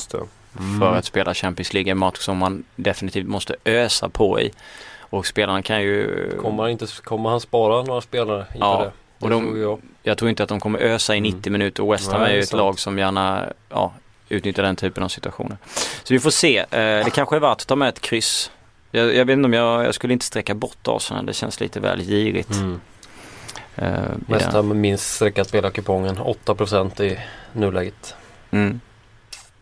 Mm. 0.58 0.80
för 0.80 0.94
att 0.96 1.04
spela 1.04 1.34
Champions 1.34 1.72
League. 1.72 1.90
En 1.90 1.98
match 1.98 2.18
som 2.18 2.36
man 2.38 2.64
definitivt 2.76 3.26
måste 3.26 3.56
ösa 3.64 4.08
på 4.08 4.40
i. 4.40 4.50
Och 5.00 5.26
spelarna 5.26 5.62
kan 5.62 5.82
ju... 5.82 6.30
Kommer 6.42 6.62
han, 6.62 6.72
inte, 6.72 6.86
kommer 7.04 7.30
han 7.30 7.40
spara 7.40 7.82
några 7.82 8.00
spelare 8.00 8.38
inför 8.54 8.58
Ja, 8.58 8.82
det? 8.84 9.24
Och 9.24 9.30
de- 9.30 9.44
tror 9.44 9.58
jag. 9.58 9.80
Jag 10.02 10.18
tror 10.18 10.30
inte 10.30 10.42
att 10.42 10.48
de 10.48 10.60
kommer 10.60 10.78
ösa 10.78 11.16
i 11.16 11.20
90 11.20 11.52
minuter 11.52 11.82
och 11.82 11.92
West 11.92 12.12
Ham 12.12 12.22
är 12.22 12.32
ju 12.32 12.38
ett 12.40 12.48
sant. 12.48 12.58
lag 12.58 12.78
som 12.78 12.98
gärna 12.98 13.44
ja, 13.68 13.92
utnyttjar 14.28 14.62
den 14.62 14.76
typen 14.76 15.02
av 15.02 15.08
situationer. 15.08 15.56
Så 16.04 16.14
vi 16.14 16.20
får 16.20 16.30
se. 16.30 16.58
Eh, 16.58 16.66
det 17.04 17.10
kanske 17.14 17.36
är 17.36 17.40
värt 17.40 17.60
att 17.60 17.66
ta 17.66 17.76
med 17.76 17.88
ett 17.88 18.00
kryss. 18.00 18.50
Jag, 18.90 19.14
jag 19.14 19.24
vet 19.24 19.34
inte 19.34 19.46
om 19.46 19.52
jag, 19.52 19.84
jag 19.84 19.94
skulle 19.94 20.12
inte 20.12 20.24
sträcka 20.24 20.54
bort 20.54 20.88
Arsenal. 20.88 21.26
Det 21.26 21.32
känns 21.32 21.60
lite 21.60 21.80
väl 21.80 22.00
girigt. 22.00 22.50
Mm. 22.50 22.80
Eh, 23.76 23.88
i 24.28 24.32
West 24.32 24.44
den. 24.44 24.54
Ham 24.54 24.80
minst 24.80 25.14
sträckat 25.14 25.48
spelarkupongen. 25.48 26.18
8% 26.18 27.02
i 27.02 27.18
nuläget. 27.52 28.14
Mm. 28.50 28.80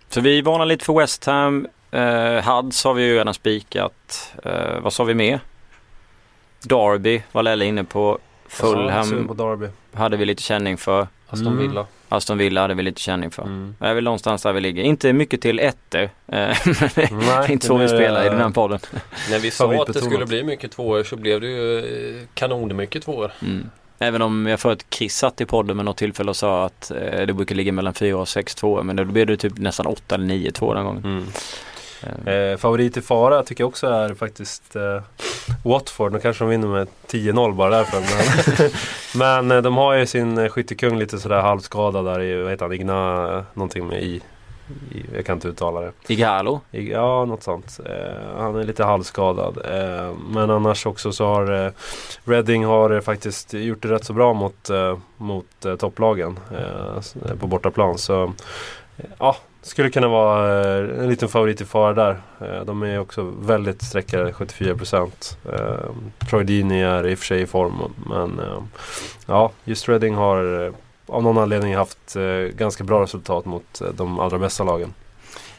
Så 0.08 0.20
vi 0.20 0.40
varnar 0.40 0.66
lite 0.66 0.84
för 0.84 0.92
West 0.92 1.24
Ham. 1.24 1.66
Eh, 1.90 2.56
Huds 2.56 2.84
har 2.84 2.94
vi 2.94 3.02
ju 3.02 3.18
redan 3.18 3.34
spikat. 3.34 4.32
Eh, 4.44 4.80
vad 4.80 4.92
sa 4.92 5.04
vi 5.04 5.14
mer? 5.14 5.40
Derby 6.62 7.22
var 7.32 7.42
Lelle 7.42 7.64
inne 7.64 7.84
på. 7.84 8.18
Ja, 8.44 8.48
Fulham 8.48 9.70
hade 9.94 10.16
vi 10.16 10.24
lite 10.24 10.42
känning 10.42 10.76
för. 10.76 11.08
Aston 11.28 11.58
Mm. 11.60 11.84
Aston 12.16 12.38
Villa 12.38 12.60
hade 12.60 12.74
vi 12.74 12.82
lite 12.82 13.00
känning 13.00 13.30
för. 13.30 13.42
Mm. 13.42 13.74
Det 13.78 13.86
är 13.86 13.94
väl 13.94 14.04
någonstans 14.04 14.42
där 14.42 14.52
vi 14.52 14.60
ligger. 14.60 14.82
Inte 14.82 15.12
mycket 15.12 15.40
till 15.40 15.58
ettor. 15.58 16.02
Eh, 16.02 16.08
men 16.26 16.48
det 16.94 16.98
är 16.98 17.40
Nej, 17.40 17.52
inte 17.52 17.66
så 17.66 17.76
vi 17.76 17.88
spelar 17.88 18.26
i 18.26 18.28
den 18.28 18.38
här 18.38 18.46
eh, 18.46 18.52
podden. 18.52 18.78
När 19.30 19.38
vi 19.38 19.50
sa 19.50 19.82
att 19.82 19.92
det 19.92 20.02
skulle 20.02 20.26
bli 20.26 20.44
mycket 20.44 20.72
tvåor 20.72 21.04
så 21.04 21.16
blev 21.16 21.40
det 21.40 21.46
ju 21.46 21.78
eh, 21.78 22.22
kanonmycket 22.34 23.02
tvåor. 23.02 23.32
Mm. 23.42 23.70
Även 23.98 24.22
om 24.22 24.46
jag 24.46 24.60
får 24.60 24.72
att 24.72 24.86
Chris 24.90 25.16
satt 25.16 25.40
i 25.40 25.46
podden 25.46 25.76
med 25.76 25.84
något 25.84 25.96
tillfälle 25.96 26.30
och 26.30 26.36
sa 26.36 26.64
att 26.64 26.90
eh, 26.90 27.26
det 27.26 27.32
brukar 27.32 27.54
ligga 27.54 27.72
mellan 27.72 27.94
fyra 27.94 28.16
och 28.16 28.28
sex 28.28 28.54
tvåor. 28.54 28.82
Men 28.82 28.96
då 28.96 29.04
blev 29.04 29.26
det 29.26 29.36
typ 29.36 29.58
nästan 29.58 29.86
åtta 29.86 30.14
eller 30.14 30.26
nio 30.26 30.50
tvåor 30.50 30.74
den 30.74 30.84
gången. 30.84 31.04
Mm. 31.04 31.26
Eh, 32.26 32.56
favorit 32.56 32.96
i 32.96 33.00
fara 33.00 33.42
tycker 33.42 33.64
jag 33.64 33.68
också 33.68 33.86
är 33.86 34.14
faktiskt 34.14 34.76
eh, 34.76 35.02
Watford. 35.64 36.12
Nu 36.12 36.20
kanske 36.20 36.44
de 36.44 36.50
vinner 36.50 36.68
med 36.68 36.88
10-0 37.10 37.54
bara 37.54 37.70
därför. 37.70 38.00
Men, 39.18 39.46
men 39.48 39.56
eh, 39.56 39.62
de 39.62 39.76
har 39.76 39.94
ju 39.94 40.06
sin 40.06 40.38
eh, 40.38 40.48
skyttekung 40.48 40.98
lite 40.98 41.18
sådär 41.18 41.40
halvskadad 41.40 42.04
där 42.04 42.20
i, 42.20 42.42
vad 42.42 42.50
heter 42.50 42.64
han, 42.64 42.74
Igna, 42.74 43.32
eh, 43.36 43.42
någonting 43.54 43.86
med 43.86 44.02
i. 44.02 44.20
i 44.90 45.04
jag 45.14 45.26
kan 45.26 45.36
inte 45.36 45.48
uttala 45.48 45.80
det. 45.80 45.92
Igalo. 46.06 46.60
I, 46.70 46.90
ja, 46.90 47.24
något 47.24 47.42
sånt. 47.42 47.80
Eh, 47.86 48.38
han 48.38 48.56
är 48.56 48.64
lite 48.64 48.84
halvskadad. 48.84 49.58
Men 50.28 50.50
annars 50.50 50.86
också 50.86 51.12
så 51.12 51.26
har 51.26 51.72
Reading 52.24 52.64
har 52.64 53.00
faktiskt 53.00 53.54
gjort 53.54 53.82
det 53.82 53.88
rätt 53.88 54.04
så 54.04 54.12
bra 54.12 54.32
mot, 54.32 54.70
mot 55.16 55.46
topplagen 55.78 56.38
på 57.40 57.46
bortaplan. 57.46 57.98
Så 57.98 58.32
ja, 59.18 59.36
skulle 59.64 59.90
kunna 59.90 60.08
vara 60.08 60.60
eh, 60.60 61.00
en 61.00 61.08
liten 61.08 61.28
favorit 61.28 61.60
i 61.60 61.64
fara 61.64 61.92
där. 61.92 62.20
Eh, 62.40 62.64
de 62.64 62.82
är 62.82 62.98
också 62.98 63.22
väldigt 63.22 63.82
sträckade, 63.82 64.32
74%. 64.32 65.36
Eh, 65.52 65.90
Troy 66.30 66.44
Deeney 66.44 66.82
är 66.82 67.06
i 67.06 67.14
och 67.14 67.18
för 67.18 67.26
sig 67.26 67.40
i 67.40 67.46
form. 67.46 67.94
Men 68.06 68.40
ja, 69.26 69.50
just 69.64 69.88
Reading 69.88 70.14
har 70.14 70.72
av 71.06 71.22
någon 71.22 71.38
anledning 71.38 71.76
haft 71.76 72.16
ganska 72.52 72.84
bra 72.84 73.02
resultat 73.02 73.44
mot 73.44 73.82
de 73.94 74.20
allra 74.20 74.38
bästa 74.38 74.64
lagen. 74.64 74.94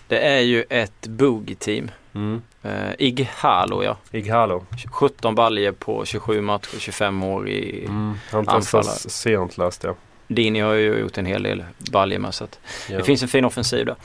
Det 0.07 0.19
är 0.19 0.39
ju 0.39 0.63
ett 0.69 1.07
boogie-team. 1.07 1.91
Mm. 2.13 2.41
Uh, 2.65 2.93
Ighalo 3.00 3.83
ja. 3.83 3.97
Ighalo. 4.12 4.65
17 4.91 5.35
baljer 5.35 5.71
på 5.71 6.05
27 6.05 6.41
matcher, 6.41 6.79
25 6.79 7.24
år 7.24 7.50
i... 7.50 7.85
Mm. 7.85 8.13
Han 8.31 8.50
Anfallare. 8.50 8.95
sent 8.95 9.57
läste 9.57 9.88
jag. 9.88 9.95
Dini 10.27 10.60
har 10.60 10.74
ju 10.74 11.00
gjort 11.00 11.17
en 11.17 11.25
hel 11.25 11.44
del 11.44 11.63
baljor 11.77 12.20
med 12.20 12.34
så 12.34 12.44
att 12.44 12.60
Ja. 12.89 12.98
det 12.98 13.03
finns 13.03 13.22
en 13.22 13.27
fin 13.27 13.46
offensiv 13.46 13.86
där. 13.86 13.96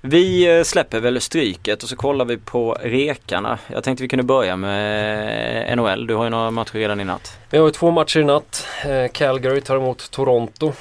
Vi 0.00 0.56
eh, 0.58 0.62
släpper 0.64 1.00
väl 1.00 1.20
stryket 1.20 1.82
och 1.82 1.88
så 1.88 1.96
kollar 1.96 2.24
vi 2.24 2.36
på 2.36 2.76
rekarna. 2.82 3.58
Jag 3.72 3.84
tänkte 3.84 4.02
vi 4.02 4.08
kunde 4.08 4.22
börja 4.22 4.56
med 4.56 5.78
NHL. 5.78 6.06
Du 6.06 6.14
har 6.14 6.24
ju 6.24 6.30
några 6.30 6.50
matcher 6.50 6.74
redan 6.78 7.00
i 7.00 7.04
natt. 7.04 7.38
Vi 7.50 7.58
har 7.58 7.64
ju 7.66 7.70
två 7.72 7.90
matcher 7.90 8.20
i 8.20 8.24
natt. 8.24 8.66
Eh, 8.84 9.10
Calgary 9.12 9.60
tar 9.60 9.76
emot 9.76 10.10
Toronto. 10.10 10.72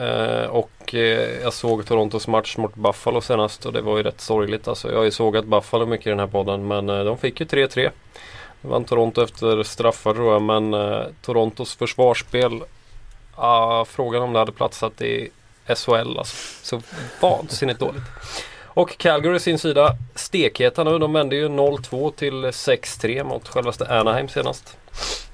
Eh, 0.00 0.44
och 0.50 0.94
jag 1.42 1.52
såg 1.52 1.86
Torontos 1.86 2.28
match 2.28 2.56
mot 2.56 2.74
Buffalo 2.74 3.20
senast 3.20 3.66
och 3.66 3.72
det 3.72 3.80
var 3.80 3.96
ju 3.96 4.02
rätt 4.02 4.20
sorgligt. 4.20 4.68
Alltså, 4.68 4.90
jag 4.90 4.96
har 4.98 5.04
ju 5.04 5.10
sågat 5.10 5.44
Buffalo 5.44 5.86
mycket 5.86 6.06
i 6.06 6.10
den 6.10 6.18
här 6.20 6.26
podden 6.26 6.66
men 6.68 6.86
de 6.86 7.18
fick 7.18 7.40
ju 7.40 7.46
3-3. 7.46 7.90
Det 8.62 8.68
vann 8.68 8.84
Toronto 8.84 9.22
efter 9.24 9.62
straffar 9.62 10.14
tror 10.14 10.32
jag 10.32 10.42
men 10.42 10.74
Torontos 11.22 11.74
försvarsspel 11.76 12.60
Uh, 13.38 13.84
Frågan 13.84 14.22
om 14.22 14.32
det 14.32 14.38
hade 14.38 14.52
platsat 14.52 15.02
i 15.02 15.30
SHL 15.66 16.18
alltså. 16.18 16.36
Så 16.62 16.82
vansinnigt 17.20 17.80
dåligt. 17.80 18.02
Och 18.64 18.98
Calgary 18.98 19.38
sin 19.38 19.58
sida 19.58 19.96
stekheta 20.14 20.84
nu. 20.84 20.98
De 20.98 21.12
vände 21.12 21.36
ju 21.36 21.48
0-2 21.48 22.12
till 22.12 22.44
6-3 22.44 23.24
mot 23.24 23.48
självaste 23.48 24.00
Anaheim 24.00 24.28
senast. 24.28 24.76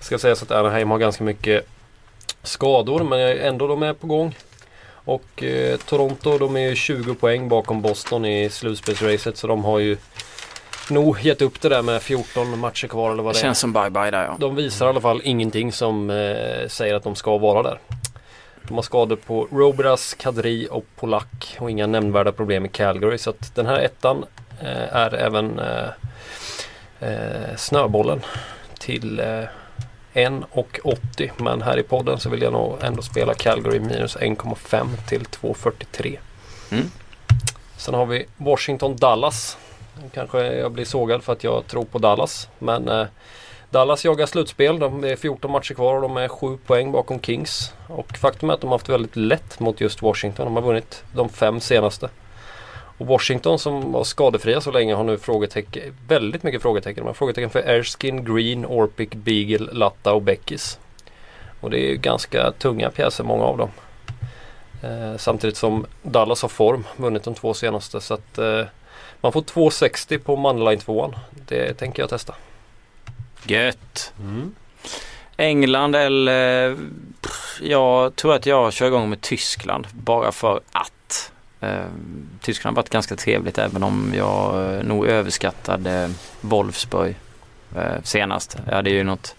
Ska 0.00 0.18
sägas 0.18 0.42
att 0.42 0.50
Anaheim 0.50 0.90
har 0.90 0.98
ganska 0.98 1.24
mycket 1.24 1.66
skador 2.42 3.04
men 3.04 3.38
ändå 3.38 3.66
de 3.66 3.82
är 3.82 3.92
på 3.92 4.06
gång. 4.06 4.34
Och 5.04 5.42
eh, 5.42 5.76
Toronto 5.76 6.38
de 6.38 6.56
är 6.56 6.68
ju 6.68 6.76
20 6.76 7.14
poäng 7.14 7.48
bakom 7.48 7.82
Boston 7.82 8.24
i 8.24 8.50
slutspelsracet 8.50 9.36
så 9.36 9.46
de 9.46 9.64
har 9.64 9.78
ju 9.78 9.96
nog 10.90 11.20
gett 11.20 11.42
upp 11.42 11.60
det 11.60 11.68
där 11.68 11.82
med 11.82 12.02
14 12.02 12.58
matcher 12.58 12.86
kvar 12.88 13.10
eller 13.12 13.22
vad 13.22 13.34
Det 13.34 13.38
det 13.38 13.40
är. 13.40 13.42
känns 13.42 13.58
som 13.58 13.76
bye-bye 13.76 14.10
där 14.10 14.24
ja. 14.24 14.36
De 14.38 14.54
visar 14.56 14.86
i 14.86 14.88
alla 14.88 15.00
fall 15.00 15.20
ingenting 15.24 15.72
som 15.72 16.10
eh, 16.10 16.68
säger 16.68 16.94
att 16.94 17.02
de 17.02 17.14
ska 17.14 17.38
vara 17.38 17.62
där. 17.62 17.78
De 18.68 18.74
har 18.74 18.82
skador 18.82 19.16
på 19.16 19.48
Robras, 19.52 20.14
Kadri 20.14 20.68
och 20.70 20.84
Polak 20.96 21.56
och 21.58 21.70
inga 21.70 21.86
nämnvärda 21.86 22.32
problem 22.32 22.64
i 22.64 22.68
Calgary. 22.68 23.18
Så 23.18 23.30
att 23.30 23.54
den 23.54 23.66
här 23.66 23.78
ettan 23.80 24.24
eh, 24.60 24.96
är 24.96 25.14
även 25.14 25.58
eh, 25.58 25.88
eh, 27.00 27.56
snöbollen 27.56 28.20
till 28.78 29.20
eh, 29.20 29.24
1,80. 30.14 31.30
Men 31.36 31.62
här 31.62 31.78
i 31.78 31.82
podden 31.82 32.20
så 32.20 32.30
vill 32.30 32.42
jag 32.42 32.52
nog 32.52 32.76
ändå 32.82 33.02
spela 33.02 33.34
Calgary 33.34 33.80
minus 33.80 34.16
1,5 34.16 34.86
till 35.08 35.22
2,43. 35.22 36.18
Mm. 36.70 36.84
Sen 37.76 37.94
har 37.94 38.06
vi 38.06 38.26
Washington-Dallas. 38.36 39.56
Kanske 40.14 40.52
jag 40.52 40.72
blir 40.72 40.84
sågad 40.84 41.22
för 41.22 41.32
att 41.32 41.44
jag 41.44 41.66
tror 41.66 41.84
på 41.84 41.98
Dallas. 41.98 42.48
Men 42.58 42.88
eh, 42.88 43.06
Dallas 43.70 44.04
jagar 44.04 44.26
slutspel. 44.26 44.78
De 44.78 45.04
är 45.04 45.16
14 45.16 45.50
matcher 45.50 45.74
kvar 45.74 45.94
och 45.94 46.02
de 46.02 46.16
är 46.16 46.28
7 46.28 46.56
poäng 46.66 46.92
bakom 46.92 47.20
Kings. 47.20 47.72
Och 47.88 48.16
faktum 48.16 48.50
är 48.50 48.54
att 48.54 48.60
de 48.60 48.66
har 48.66 48.74
haft 48.74 48.88
väldigt 48.88 49.16
lätt 49.16 49.60
mot 49.60 49.80
just 49.80 50.02
Washington. 50.02 50.44
De 50.44 50.54
har 50.56 50.62
vunnit 50.62 51.04
de 51.14 51.28
fem 51.28 51.60
senaste. 51.60 52.08
Och 52.98 53.06
Washington 53.06 53.58
som 53.58 53.92
var 53.92 54.04
skadefria 54.04 54.60
så 54.60 54.70
länge 54.70 54.94
har 54.94 55.04
nu 55.04 55.18
frågetecken, 55.18 55.82
väldigt 56.08 56.42
mycket 56.42 56.62
frågetecken. 56.62 57.04
De 57.04 57.06
har 57.06 57.14
frågetecken 57.14 57.50
för 57.50 57.60
Erskine, 57.60 58.24
Green, 58.24 58.66
Orpik, 58.66 59.14
Beagle, 59.14 59.72
Latta 59.72 60.12
och 60.12 60.22
Beckis. 60.22 60.78
Och 61.60 61.70
det 61.70 61.78
är 61.78 61.90
ju 61.90 61.96
ganska 61.96 62.52
tunga 62.52 62.90
pjäser 62.90 63.24
många 63.24 63.44
av 63.44 63.58
dem. 63.58 63.70
Eh, 64.82 65.16
samtidigt 65.16 65.56
som 65.56 65.86
Dallas 66.02 66.42
har 66.42 66.48
form, 66.48 66.84
vunnit 66.96 67.24
de 67.24 67.34
två 67.34 67.54
senaste. 67.54 68.00
Så 68.00 68.14
att 68.14 68.38
eh, 68.38 68.64
man 69.22 69.32
får 69.32 69.42
2,60 69.42 70.18
på 70.18 70.36
Moneyline 70.36 70.78
2 70.78 71.14
Det 71.30 71.74
tänker 71.74 72.02
jag 72.02 72.10
testa. 72.10 72.34
Gött. 73.46 74.12
Mm. 74.20 74.54
England 75.36 75.96
eller 75.96 76.76
jag 77.60 78.16
tror 78.16 78.34
att 78.34 78.46
jag 78.46 78.72
kör 78.72 78.86
igång 78.86 79.10
med 79.10 79.20
Tyskland 79.20 79.86
bara 79.92 80.32
för 80.32 80.60
att. 80.72 81.32
Eh, 81.60 81.84
Tyskland 82.40 82.76
har 82.76 82.82
varit 82.82 82.90
ganska 82.90 83.16
trevligt 83.16 83.58
även 83.58 83.82
om 83.82 84.12
jag 84.16 84.74
eh, 84.74 84.82
nog 84.82 85.06
överskattade 85.06 86.10
Wolfsburg 86.40 87.14
eh, 87.76 88.02
senast. 88.02 88.56
Jag 88.66 88.74
hade 88.74 88.90
ju 88.90 89.04
något 89.04 89.34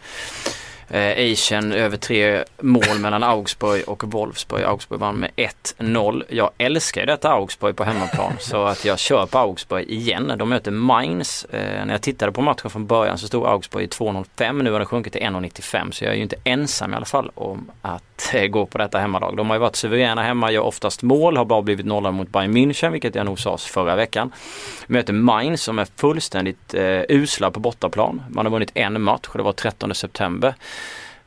eh, 0.93 1.31
Asian 1.31 1.71
över 1.71 1.97
tre 1.97 2.43
mål 2.61 2.99
mellan 2.99 3.23
Augsburg 3.23 3.83
och 3.87 4.03
Wolfsburg. 4.03 4.63
Augsburg 4.63 4.99
vann 4.99 5.15
med 5.15 5.31
1-0. 5.77 6.23
Jag 6.29 6.51
älskar 6.57 7.01
ju 7.01 7.05
detta 7.07 7.29
Augsburg 7.29 7.75
på 7.75 7.83
hemmaplan 7.83 8.33
så 8.39 8.63
att 8.63 8.85
jag 8.85 8.99
kör 8.99 9.25
på 9.25 9.37
Augsburg 9.37 9.89
igen. 9.89 10.33
De 10.37 10.49
möter 10.49 10.71
Mainz. 10.71 11.45
Eh, 11.45 11.85
när 11.85 11.93
jag 11.93 12.01
tittade 12.01 12.31
på 12.31 12.41
matchen 12.41 12.69
från 12.69 12.87
början 12.87 13.17
så 13.17 13.27
stod 13.27 13.45
Augsburg 13.45 13.83
i 13.83 13.87
2.05. 13.87 14.63
Nu 14.63 14.71
har 14.71 14.79
det 14.79 14.85
sjunkit 14.85 15.13
till 15.13 15.21
1.95 15.21 15.91
så 15.91 16.03
jag 16.03 16.11
är 16.11 16.17
ju 16.17 16.23
inte 16.23 16.35
ensam 16.43 16.93
i 16.93 16.95
alla 16.95 17.05
fall 17.05 17.31
om 17.35 17.71
att 17.81 18.33
eh, 18.33 18.47
gå 18.47 18.65
på 18.65 18.77
detta 18.77 18.99
hemmalag. 18.99 19.37
De 19.37 19.47
har 19.47 19.55
ju 19.55 19.59
varit 19.59 19.75
suveräna 19.75 20.23
hemma, 20.23 20.51
gör 20.51 20.61
oftast 20.61 21.01
mål, 21.01 21.37
har 21.37 21.45
bara 21.45 21.61
blivit 21.61 21.85
nollade 21.85 22.15
mot 22.15 22.29
Bayern 22.29 22.57
München 22.57 22.89
vilket 22.89 23.15
jag 23.15 23.25
nog 23.25 23.39
sa 23.39 23.57
förra 23.57 23.95
veckan. 23.95 24.31
Möter 24.87 25.13
Mainz 25.13 25.63
som 25.63 25.79
är 25.79 25.87
fullständigt 25.95 26.73
eh, 26.73 27.01
usla 27.09 27.51
på 27.51 27.59
bortaplan. 27.59 28.23
Man 28.29 28.45
har 28.45 28.51
vunnit 28.51 28.71
en 28.73 29.01
match 29.01 29.27
och 29.27 29.37
det 29.37 29.43
var 29.43 29.53
13 29.53 29.95
september. 29.95 30.55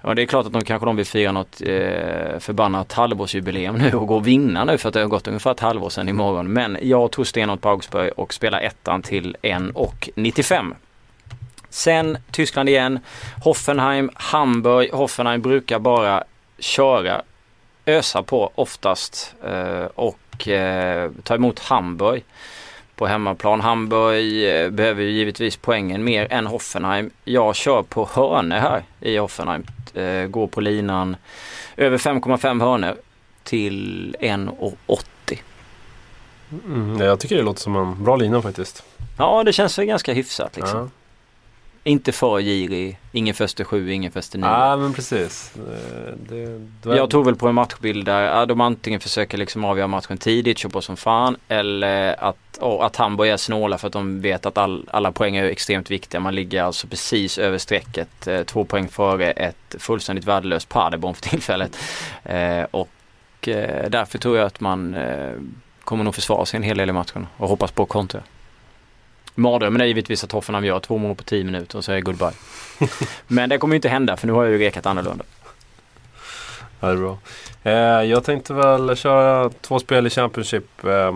Ja 0.01 0.15
det 0.15 0.23
är 0.23 0.27
klart 0.27 0.47
att 0.47 0.53
de 0.53 0.65
kanske 0.65 0.87
de 0.87 0.97
vill 0.97 1.07
fira 1.07 1.33
något 1.33 1.61
eh, 1.61 2.39
förbannat 2.39 2.93
halvårsjubileum 2.93 3.77
nu 3.79 3.93
och 3.93 4.07
gå 4.07 4.17
och 4.17 4.27
vinna 4.27 4.65
nu 4.65 4.79
för 4.79 4.89
att 4.89 4.95
det 4.95 5.01
har 5.01 5.09
gått 5.09 5.29
ungefär 5.29 5.51
ett 5.51 5.61
halvår 5.61 5.89
sedan 5.89 6.09
imorgon. 6.09 6.53
Men 6.53 6.79
jag 6.83 7.13
tror 7.13 7.25
stenhårt 7.25 7.61
på 7.61 7.69
Augsburg 7.69 8.13
och 8.17 8.35
spelar 8.35 8.61
ettan 8.61 9.03
till 9.03 9.37
1,95. 9.43 10.75
Sen 11.69 12.19
Tyskland 12.31 12.69
igen. 12.69 12.99
Hoffenheim, 13.45 14.11
Hamburg. 14.15 14.93
Hoffenheim 14.93 15.43
brukar 15.43 15.79
bara 15.79 16.25
köra, 16.59 17.23
ösa 17.87 18.23
på 18.23 18.53
oftast 18.55 19.35
eh, 19.45 19.85
och 19.95 20.49
eh, 20.49 21.11
ta 21.23 21.35
emot 21.35 21.59
Hamburg 21.59 22.25
på 22.97 23.07
hemmaplan. 23.07 23.61
Hamburg 23.61 24.49
eh, 24.65 24.71
behöver 24.71 25.03
ju 25.03 25.11
givetvis 25.11 25.57
poängen 25.57 26.05
mer 26.05 26.33
än 26.33 26.47
Hoffenheim. 26.47 27.11
Jag 27.25 27.57
kör 27.57 27.83
på 27.83 28.09
hörne 28.13 28.61
här 28.61 28.83
i 29.01 29.17
Hoffenheim. 29.17 29.67
Eh, 29.95 30.27
går 30.27 30.47
på 30.47 30.61
linan 30.61 31.17
över 31.77 31.99
5,5 31.99 32.61
hörnor 32.61 32.95
till 33.43 34.17
1,80. 34.21 35.39
Mm, 36.65 37.01
jag 37.01 37.21
tycker 37.21 37.37
det 37.37 37.43
låter 37.43 37.61
som 37.61 37.77
en 37.77 38.05
bra 38.05 38.17
lina 38.17 38.43
faktiskt. 38.43 38.85
Ja 39.19 39.43
det 39.45 39.53
känns 39.53 39.79
väl 39.79 39.87
ganska 39.87 40.13
hyfsat 40.13 40.57
liksom. 40.57 40.79
Ja. 40.79 40.89
Inte 41.87 42.13
för 42.13 42.41
girig, 42.41 42.99
ingen 43.13 43.35
första 43.35 43.65
sju, 43.65 43.93
ingen 43.93 44.13
första 44.13 44.39
nio. 44.39 44.47
Ja 44.47 44.77
men 44.77 44.93
precis. 44.93 45.53
Det, 46.29 46.59
det, 46.83 46.97
Jag 46.97 47.11
tog 47.11 47.25
väl 47.25 47.37
på 47.37 47.49
en 47.49 47.55
matchbild 47.55 48.07
där 48.07 48.47
de 48.47 48.61
antingen 48.61 49.01
försöker 49.01 49.39
liksom 49.39 49.65
avgöra 49.65 49.87
matchen 49.87 50.19
tidigt, 50.19 50.59
köpa 50.59 50.81
som 50.81 50.97
fan 50.97 51.37
eller 51.49 52.25
att, 52.25 52.59
oh, 52.61 52.85
att 52.85 52.97
Hamburg 52.97 53.31
är 53.31 53.37
snåla 53.37 53.79
för 53.79 53.87
att 53.87 53.93
de 53.93 54.21
vet 54.21 54.47
att 54.47 54.59
all, 54.59 54.85
alla 54.91 55.13
poäng 55.13 55.37
är 55.37 55.45
extremt 55.45 55.91
viktiga. 55.91 56.21
Man 56.21 56.35
ligger 56.35 56.63
alltså 56.63 56.87
precis 56.87 57.39
över 57.39 57.59
strecket, 57.59 58.27
eh, 58.27 58.43
två 58.43 58.65
poäng 58.65 58.89
före 58.89 59.31
ett 59.31 59.75
fullständigt 59.79 60.25
värdelöst 60.25 60.69
Paderborn 60.69 61.15
för 61.15 61.23
tillfället. 61.23 61.79
Eh, 62.25 62.63
och 62.71 63.49
eh, 63.49 63.91
därför 63.91 64.19
tror 64.19 64.37
jag 64.37 64.47
att 64.47 64.61
man 64.61 64.97
kommer 65.85 66.05
nog 66.05 66.15
försvara 66.15 66.47
sig 66.47 66.57
en 66.57 66.63
hel 66.63 66.77
del 66.77 66.91
i 66.91 66.93
matchen 66.93 67.27
och 67.37 67.49
hoppas 67.49 67.71
på 67.71 67.87
kontra. 67.87 68.23
Mardrömmen 69.37 69.81
är 69.81 69.85
givetvis 69.85 70.25
att 70.25 70.33
Hoffenheim 70.33 70.65
gör 70.65 70.81
två 70.81 70.99
mål 70.99 71.15
på 71.15 71.23
tio 71.23 71.45
minuter 71.45 71.79
och 71.79 71.85
så 71.85 71.93
är 71.93 71.97
det 71.97 72.03
goodbye. 72.03 72.33
Men 73.27 73.49
det 73.49 73.59
kommer 73.59 73.75
ju 73.75 73.77
inte 73.77 73.89
hända 73.89 74.17
för 74.17 74.27
nu 74.27 74.33
har 74.33 74.45
jag 74.45 74.53
ju 74.53 74.59
rekat 74.59 74.87
annorlunda. 74.87 75.25
Ja, 76.81 76.89
det 76.89 76.93
är 76.93 76.97
bra. 76.97 77.19
Eh, 77.63 78.11
jag 78.11 78.25
tänkte 78.25 78.55
väl 78.55 78.97
köra 78.97 79.51
två 79.61 79.79
spel 79.79 80.07
i 80.07 80.11
Championship. 80.11 80.85
Eh, 80.85 81.15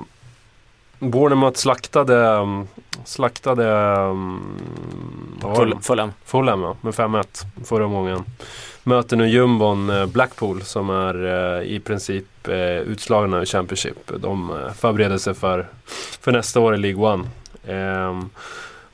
Bournemouth 0.99 1.59
slaktade, 1.59 2.47
slaktade 3.05 3.65
Full, 5.57 5.71
det? 5.71 5.77
Fulham. 5.83 6.13
Fulham 6.25 6.63
ja, 6.63 6.77
med 6.81 6.95
5-1 6.95 7.45
förra 7.65 7.85
gången. 7.85 8.25
Möter 8.83 9.17
nu 9.17 9.29
jumbon 9.29 9.91
eh, 9.91 10.07
Blackpool 10.07 10.63
som 10.63 10.91
är 10.91 11.25
eh, 11.25 11.63
i 11.63 11.81
princip 11.81 12.49
eh, 12.49 12.79
utslagna 12.79 13.43
i 13.43 13.47
Championship. 13.47 14.11
De 14.17 14.59
förbereder 14.77 15.19
sig 15.19 15.35
för, 15.35 15.67
för 16.21 16.33
nästa 16.33 16.61
år 16.61 16.75
i 16.75 16.79
League 16.79 17.13
One. 17.13 17.25
Ehm, 17.67 18.31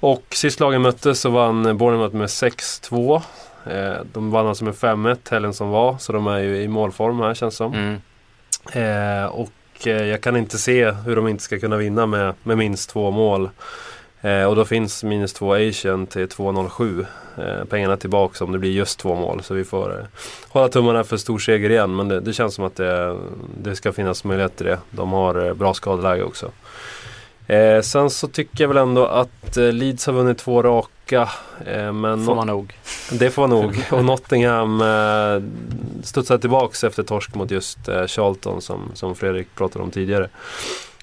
och 0.00 0.24
sist 0.30 0.60
lagen 0.60 0.82
möttes 0.82 1.20
så 1.20 1.30
vann 1.30 1.76
Bournemouth 1.78 2.14
med 2.14 2.26
6-2. 2.26 3.22
Eh, 3.66 3.94
de 4.12 4.30
vann 4.30 4.46
alltså 4.46 4.64
med 4.64 4.74
5-1 4.74 5.30
helgen 5.30 5.54
som 5.54 5.70
var. 5.70 5.98
Så 5.98 6.12
de 6.12 6.26
är 6.26 6.38
ju 6.38 6.62
i 6.62 6.68
målform 6.68 7.20
här 7.20 7.34
känns 7.34 7.56
som. 7.56 7.74
Mm. 7.74 8.00
Eh, 8.72 9.26
och 9.26 9.86
eh, 9.86 10.04
jag 10.04 10.20
kan 10.20 10.36
inte 10.36 10.58
se 10.58 10.90
hur 10.90 11.16
de 11.16 11.28
inte 11.28 11.42
ska 11.42 11.58
kunna 11.58 11.76
vinna 11.76 12.06
med, 12.06 12.34
med 12.42 12.58
minst 12.58 12.90
två 12.90 13.10
mål. 13.10 13.50
Eh, 14.20 14.44
och 14.44 14.56
då 14.56 14.64
finns 14.64 15.04
minus 15.04 15.32
två 15.32 15.54
Asian 15.54 16.06
till 16.06 16.26
2,07. 16.26 17.06
Eh, 17.38 17.64
pengarna 17.64 17.96
tillbaka 17.96 18.44
om 18.44 18.52
det 18.52 18.58
blir 18.58 18.70
just 18.70 18.98
två 18.98 19.14
mål. 19.14 19.42
Så 19.42 19.54
vi 19.54 19.64
får 19.64 19.98
eh, 19.98 20.06
hålla 20.48 20.68
tummarna 20.68 21.04
för 21.04 21.16
stor 21.16 21.38
seger 21.38 21.70
igen. 21.70 21.96
Men 21.96 22.08
det, 22.08 22.20
det 22.20 22.32
känns 22.32 22.54
som 22.54 22.64
att 22.64 22.76
det, 22.76 23.16
det 23.62 23.76
ska 23.76 23.92
finnas 23.92 24.24
möjlighet 24.24 24.56
till 24.56 24.66
det. 24.66 24.78
De 24.90 25.12
har 25.12 25.54
bra 25.54 25.74
skadeläge 25.74 26.22
också. 26.22 26.50
Eh, 27.46 27.80
sen 27.80 28.10
så 28.10 28.28
tycker 28.28 28.64
jag 28.64 28.68
väl 28.68 28.76
ändå 28.76 29.06
att 29.06 29.56
eh, 29.56 29.72
Leeds 29.72 30.06
har 30.06 30.12
vunnit 30.12 30.38
två 30.38 30.62
raka. 30.62 31.28
Eh, 31.66 31.92
men 31.92 32.24
Får 32.24 32.34
man 32.34 32.46
nog. 32.46 32.72
det 33.12 33.30
får 33.30 33.48
nog. 33.48 33.84
Och 33.92 34.04
Nottingham 34.04 34.80
eh, 34.80 35.42
studsade 36.04 36.40
tillbaks 36.40 36.84
efter 36.84 37.02
torsk 37.02 37.34
mot 37.34 37.50
just 37.50 37.88
eh, 37.88 38.06
Charlton 38.06 38.60
som, 38.62 38.80
som 38.94 39.14
Fredrik 39.14 39.54
pratade 39.54 39.84
om 39.84 39.90
tidigare. 39.90 40.28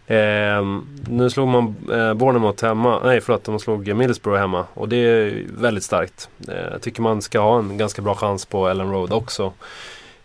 Eh, 0.08 0.66
nu 1.10 1.30
slog 1.30 1.48
man 1.48 1.76
eh, 1.92 2.14
Bournemouth 2.14 2.66
hemma, 2.66 3.00
nej 3.04 3.22
förlåt, 3.22 3.44
de 3.44 3.60
slog 3.60 3.96
Middlesbrough 3.96 4.40
hemma 4.40 4.66
och 4.74 4.90
det 4.90 4.96
är 4.98 5.46
väldigt 5.58 5.84
starkt. 5.84 6.30
Eh, 6.48 6.72
jag 6.72 6.82
tycker 6.82 7.02
man 7.02 7.22
ska 7.22 7.40
ha 7.40 7.60
en 7.60 7.78
ganska 7.78 8.02
bra 8.02 8.16
chans 8.16 8.46
på 8.46 8.68
Ellen 8.68 8.92
Road 8.92 9.14
också. 9.14 9.54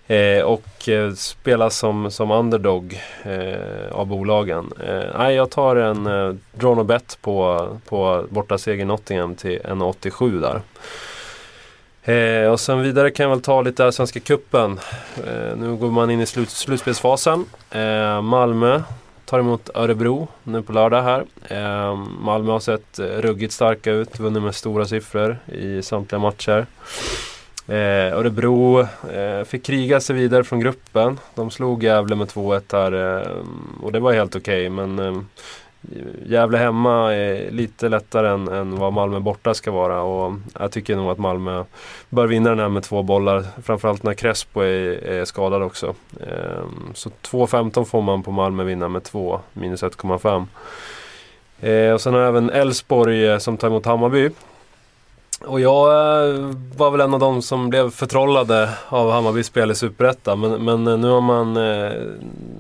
Eh, 0.09 0.43
och 0.43 0.89
eh, 0.89 1.13
spela 1.13 1.71
som, 1.71 2.11
som 2.11 2.31
underdog 2.31 3.01
eh, 3.23 3.93
av 3.93 4.07
bolagen. 4.07 4.73
Eh, 4.87 5.19
nej, 5.19 5.35
jag 5.35 5.51
tar 5.51 5.77
en 5.77 6.07
eh, 6.07 6.35
drawn 6.53 6.79
och 6.79 6.87
bet 6.87 7.19
på, 7.23 7.69
på 7.89 8.25
borta 8.29 8.59
seger 8.59 8.85
Nottingham 8.85 9.35
till 9.35 9.61
1,87 9.61 10.41
där. 10.41 10.61
Eh, 12.15 12.51
och 12.51 12.61
sen 12.61 12.83
vidare 12.83 13.11
kan 13.11 13.25
jag 13.25 13.31
väl 13.31 13.41
ta 13.41 13.63
lite 13.63 13.93
Svenska 13.93 14.21
Cupen. 14.21 14.79
Eh, 15.27 15.57
nu 15.57 15.77
går 15.77 15.91
man 15.91 16.11
in 16.11 16.21
i 16.21 16.27
slut, 16.27 16.51
slutspelsfasen. 16.51 17.45
Eh, 17.71 18.23
Malmö 18.23 18.83
tar 19.25 19.39
emot 19.39 19.71
Örebro 19.75 20.29
nu 20.43 20.63
på 20.63 20.73
lördag 20.73 21.03
här. 21.03 21.25
Eh, 21.45 21.97
Malmö 22.21 22.53
har 22.53 22.61
sett 22.61 22.99
eh, 22.99 23.05
ruggigt 23.05 23.53
starka 23.53 23.91
ut, 23.91 24.19
vunnit 24.19 24.43
med 24.43 24.55
stora 24.55 24.85
siffror 24.85 25.39
i 25.47 25.83
samtliga 25.83 26.19
matcher. 26.19 26.67
Eh, 27.69 28.19
Örebro 28.19 28.81
eh, 29.13 29.45
fick 29.45 29.65
kriga 29.65 30.01
sig 30.01 30.17
vidare 30.17 30.45
från 30.45 30.61
gruppen. 30.61 31.19
De 31.35 31.51
slog 31.51 31.83
Gävle 31.83 32.17
med 32.17 32.29
2-1 32.29 32.63
här 32.73 33.21
eh, 33.21 33.37
och 33.83 33.93
det 33.93 34.01
var 34.01 34.13
helt 34.13 34.37
okej. 34.37 34.71
Okay, 34.71 34.87
men 34.87 34.99
eh, 34.99 35.23
Gävle 36.27 36.59
hemma 36.59 37.15
är 37.15 37.51
lite 37.51 37.89
lättare 37.89 38.29
än, 38.29 38.49
än 38.49 38.77
vad 38.77 38.93
Malmö 38.93 39.21
borta 39.21 39.55
ska 39.55 39.71
vara. 39.71 40.03
Och 40.03 40.35
jag 40.59 40.73
tycker 40.73 40.97
nog 40.97 41.11
att 41.11 41.19
Malmö 41.19 41.65
bör 42.09 42.27
vinna 42.27 42.51
den 42.51 42.59
här 42.59 42.69
med 42.69 42.83
två 42.83 43.03
bollar. 43.03 43.45
Framförallt 43.63 44.03
när 44.03 44.15
Crespo 44.15 44.61
är, 44.61 45.05
är 45.05 45.25
skadad 45.25 45.63
också. 45.63 45.95
Eh, 46.21 46.65
så 46.95 47.11
2-15 47.23 47.85
får 47.85 48.03
man 48.03 48.23
på 48.23 48.31
Malmö 48.31 48.65
vinna 48.65 48.89
med 48.89 49.05
2, 49.05 49.41
minus 49.53 49.83
1,5. 49.83 50.47
Eh, 51.61 51.93
och 51.95 52.01
sen 52.01 52.15
har 52.15 52.21
även 52.21 52.51
Elfsborg 52.51 53.27
eh, 53.27 53.39
som 53.39 53.57
tar 53.57 53.69
emot 53.69 53.87
Hammarby. 53.87 54.31
Och 55.45 55.61
jag 55.61 55.89
eh, 55.89 56.51
var 56.77 56.91
väl 56.91 57.01
en 57.01 57.15
av 57.15 57.21
de 57.21 57.43
som 57.43 57.69
blev 57.69 57.91
förtrollade 57.91 58.71
av 58.89 59.11
Hammarbys 59.11 59.47
spel 59.47 59.71
i 59.71 59.75
Superettan. 59.75 60.41
Men, 60.41 60.65
men 60.65 60.87
eh, 60.87 60.99
nu 60.99 61.09
har 61.09 61.21
man, 61.21 61.57
eh, 61.57 61.93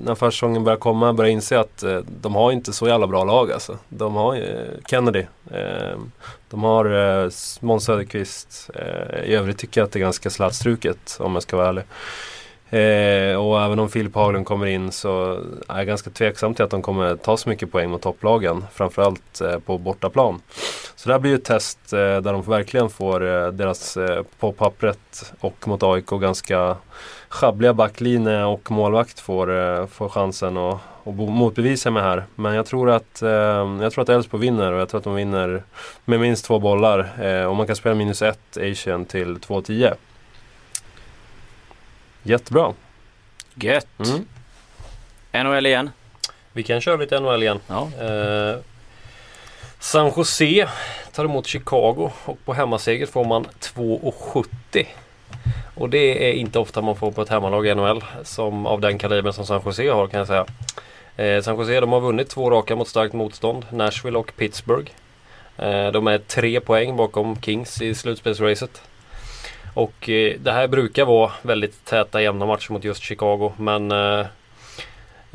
när 0.04 0.14
försäsongen 0.14 0.64
börjar 0.64 0.78
komma, 0.78 1.12
börjat 1.12 1.32
inse 1.32 1.60
att 1.60 1.84
de 2.20 2.34
har 2.34 2.52
inte 2.52 2.72
så 2.72 2.88
jävla 2.88 3.06
bra 3.06 3.24
lag 3.24 3.52
alltså. 3.52 3.78
De 3.88 4.14
har 4.14 4.42
Kennedy. 4.86 5.24
De 6.50 6.62
har 6.62 7.64
Måns 7.64 7.84
Söderqvist. 7.84 8.70
I 9.24 9.34
övrigt 9.34 9.58
tycker 9.58 9.80
jag 9.80 9.86
att 9.86 9.92
det 9.92 9.98
är 9.98 10.00
ganska 10.00 10.30
slätstruket 10.30 11.16
om 11.20 11.34
jag 11.34 11.42
ska 11.42 11.56
vara 11.56 11.68
ärlig. 11.68 11.84
Eh, 12.70 13.36
och 13.36 13.62
även 13.62 13.78
om 13.78 13.88
Filip 13.88 14.14
Haglund 14.14 14.46
kommer 14.46 14.66
in 14.66 14.92
så 14.92 15.40
är 15.68 15.76
jag 15.76 15.86
ganska 15.86 16.10
tveksam 16.10 16.54
till 16.54 16.64
att 16.64 16.70
de 16.70 16.82
kommer 16.82 17.16
ta 17.16 17.36
så 17.36 17.48
mycket 17.48 17.72
poäng 17.72 17.90
mot 17.90 18.02
topplagen. 18.02 18.64
Framförallt 18.72 19.40
eh, 19.40 19.58
på 19.58 19.78
bortaplan. 19.78 20.40
Så 20.96 21.08
det 21.08 21.14
här 21.14 21.20
blir 21.20 21.30
ju 21.30 21.36
ett 21.36 21.44
test 21.44 21.92
eh, 21.92 21.98
där 21.98 22.32
de 22.32 22.42
verkligen 22.42 22.90
får 22.90 23.26
eh, 23.26 23.48
deras 23.48 23.96
eh, 23.96 24.22
på 24.38 24.52
pappret 24.52 25.32
och 25.40 25.68
mot 25.68 25.82
AIK 25.82 26.06
ganska 26.06 26.76
schabbliga 27.28 27.74
backlinje 27.74 28.44
och 28.44 28.70
målvakt 28.70 29.20
får, 29.20 29.58
eh, 29.58 29.86
får 29.86 30.08
chansen 30.08 30.56
att 30.56 30.78
och 31.08 31.14
motbevisa 31.14 31.90
mig 31.90 32.02
här. 32.02 32.24
Men 32.34 32.54
jag 32.54 32.66
tror 32.66 32.90
att 32.90 33.22
eh, 33.22 33.30
jag 33.80 33.92
tror 33.92 34.02
att 34.02 34.08
Elfsborg 34.08 34.40
vinner 34.40 34.72
och 34.72 34.80
jag 34.80 34.88
tror 34.88 34.98
att 34.98 35.04
de 35.04 35.14
vinner 35.14 35.62
med 36.04 36.20
minst 36.20 36.44
två 36.44 36.58
bollar. 36.58 37.10
Eh, 37.22 37.44
och 37.44 37.56
man 37.56 37.66
kan 37.66 37.76
spela 37.76 37.94
minus 37.94 38.22
ett 38.22 38.58
Asian 38.60 39.04
till 39.04 39.36
2-10. 39.36 39.94
Jättebra. 42.22 42.74
Gött. 43.54 43.86
Mm. 43.98 44.26
NHL 45.44 45.66
igen. 45.66 45.90
Vi 46.52 46.62
kan 46.62 46.80
köra 46.80 46.96
lite 46.96 47.20
NHL 47.20 47.42
igen. 47.42 47.60
Ja. 47.66 47.88
Eh, 48.00 48.56
San 49.78 50.12
Jose 50.16 50.68
tar 51.12 51.24
emot 51.24 51.46
Chicago 51.46 52.10
och 52.24 52.38
på 52.44 52.52
hemmaseger 52.52 53.06
får 53.06 53.24
man 53.24 53.44
2,70. 53.60 54.86
Och 55.74 55.90
det 55.90 56.28
är 56.28 56.32
inte 56.32 56.58
ofta 56.58 56.82
man 56.82 56.96
får 56.96 57.10
på 57.10 57.22
ett 57.22 57.28
hemmalag 57.28 57.66
i 57.66 57.74
NHL 57.74 58.04
som 58.24 58.66
av 58.66 58.80
den 58.80 58.98
kalibern 58.98 59.32
som 59.32 59.46
San 59.46 59.62
Jose 59.64 59.90
har 59.90 60.06
kan 60.06 60.18
jag 60.18 60.26
säga. 60.26 60.46
Eh, 61.16 61.42
San 61.42 61.56
Jose 61.56 61.80
de 61.80 61.92
har 61.92 62.00
vunnit 62.00 62.28
två 62.28 62.50
raka 62.50 62.76
mot 62.76 62.88
starkt 62.88 63.14
motstånd. 63.14 63.66
Nashville 63.70 64.18
och 64.18 64.32
Pittsburgh. 64.36 64.90
Eh, 65.56 65.92
de 65.92 66.06
är 66.06 66.18
tre 66.18 66.60
poäng 66.60 66.96
bakom 66.96 67.40
Kings 67.40 67.82
i 67.82 67.94
slutspelsracet. 67.94 68.82
Och 69.78 70.08
eh, 70.08 70.40
det 70.40 70.52
här 70.52 70.68
brukar 70.68 71.04
vara 71.04 71.32
väldigt 71.42 71.84
täta 71.84 72.22
jämna 72.22 72.46
matcher 72.46 72.72
mot 72.72 72.84
just 72.84 73.02
Chicago. 73.02 73.52
Men 73.56 73.92
eh, 73.92 74.26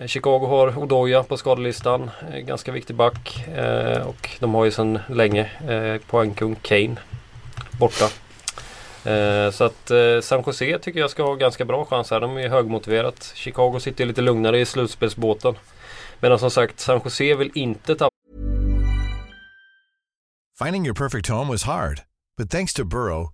Chicago 0.06 0.48
har 0.48 0.78
Odoja 0.78 1.24
på 1.24 1.38
skadelistan. 1.38 2.12
Eh, 2.32 2.40
ganska 2.40 2.72
viktig 2.72 2.96
back. 2.96 3.48
Eh, 3.48 4.08
och 4.08 4.30
de 4.40 4.54
har 4.54 4.66
ju 4.66 4.72
sedan 4.72 5.00
länge 5.10 5.52
eh, 5.68 6.02
poängkung 6.08 6.56
Kane 6.56 6.96
borta. 7.80 8.06
Eh, 9.10 9.52
så 9.52 9.64
att 9.64 9.92
eh, 9.92 10.22
San 10.22 10.44
Jose 10.46 10.80
tycker 10.80 11.00
jag 11.00 11.10
ska 11.10 11.24
ha 11.24 11.36
ganska 11.36 11.66
bra 11.66 11.86
chans 11.86 12.12
här. 12.12 12.20
De 12.20 12.38
är 12.38 12.50
högmotiverat. 12.50 13.32
Chicago 13.36 13.80
sitter 13.80 14.06
lite 14.06 14.22
lugnare 14.22 14.60
i 14.60 14.66
slutspelsbåten. 14.66 15.56
Medan 16.20 16.40
som 16.40 16.52
sagt 16.52 16.80
San 16.80 17.02
Jose 17.04 17.36
vill 17.36 17.52
inte 17.54 17.96
tappa 17.96 18.10
Finding 20.64 20.86
your 20.86 20.96
perfect 20.96 21.30
home 21.30 21.52
was 21.52 21.64
hard. 21.64 22.02
But 22.38 22.50
thanks 22.50 22.74
to 22.74 22.84
Burrow, 22.84 23.34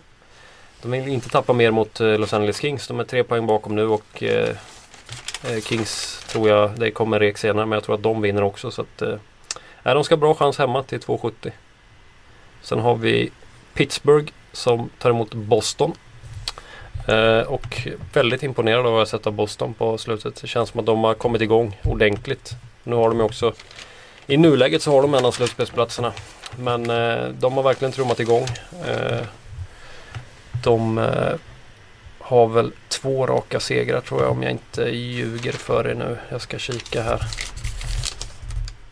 De 0.81 0.91
vill 0.91 1.07
inte 1.07 1.29
tappa 1.29 1.53
mer 1.53 1.71
mot 1.71 2.01
eh, 2.01 2.19
Los 2.19 2.33
Angeles 2.33 2.61
Kings. 2.61 2.87
De 2.87 2.99
är 2.99 3.03
tre 3.03 3.23
poäng 3.23 3.47
bakom 3.47 3.75
nu 3.75 3.87
och 3.87 4.23
eh, 4.23 4.49
eh, 5.49 5.61
Kings 5.63 6.23
tror 6.27 6.49
jag, 6.49 6.71
det 6.79 6.91
kommer 6.91 7.19
rek 7.19 7.37
senare, 7.37 7.65
men 7.65 7.75
jag 7.75 7.83
tror 7.83 7.95
att 7.95 8.03
de 8.03 8.21
vinner 8.21 8.43
också. 8.43 8.71
Så 8.71 8.81
att, 8.81 9.01
eh, 9.01 9.17
de 9.83 10.03
ska 10.03 10.15
ha 10.15 10.19
bra 10.19 10.35
chans 10.35 10.57
hemma 10.57 10.83
till 10.83 10.99
2,70. 10.99 11.51
Sen 12.61 12.79
har 12.79 12.95
vi 12.95 13.31
Pittsburgh 13.73 14.31
som 14.51 14.89
tar 14.99 15.09
emot 15.09 15.33
Boston. 15.33 15.93
Eh, 17.07 17.39
och 17.39 17.87
väldigt 18.13 18.43
imponerad 18.43 18.85
av 18.85 18.91
vad 18.91 19.01
jag 19.01 19.07
sett 19.07 19.27
av 19.27 19.33
Boston 19.33 19.73
på 19.73 19.97
slutet. 19.97 20.41
Det 20.41 20.47
känns 20.47 20.69
som 20.69 20.79
att 20.79 20.85
de 20.85 21.03
har 21.03 21.13
kommit 21.13 21.41
igång 21.41 21.79
ordentligt. 21.83 22.51
Nu 22.83 22.95
har 22.95 23.09
de 23.09 23.17
ju 23.17 23.23
också 23.23 23.53
i 24.27 24.37
nuläget 24.37 24.81
så 24.81 24.91
har 24.91 25.01
de 25.01 25.13
en 25.13 25.25
av 25.25 25.31
slutspelsplatserna. 25.31 26.13
Men 26.59 26.89
eh, 26.89 27.27
de 27.39 27.53
har 27.53 27.63
verkligen 27.63 27.91
trummat 27.91 28.19
igång. 28.19 28.43
Eh, 28.87 29.25
de 30.63 30.97
eh, 30.97 31.33
har 32.19 32.47
väl 32.47 32.71
två 32.87 33.25
raka 33.27 33.59
segrar 33.59 34.01
tror 34.01 34.21
jag 34.21 34.31
om 34.31 34.43
jag 34.43 34.51
inte 34.51 34.81
ljuger 34.83 35.51
för 35.51 35.87
er 35.87 35.95
nu. 35.95 36.17
Jag 36.29 36.41
ska 36.41 36.57
kika 36.57 37.03
här. 37.03 37.21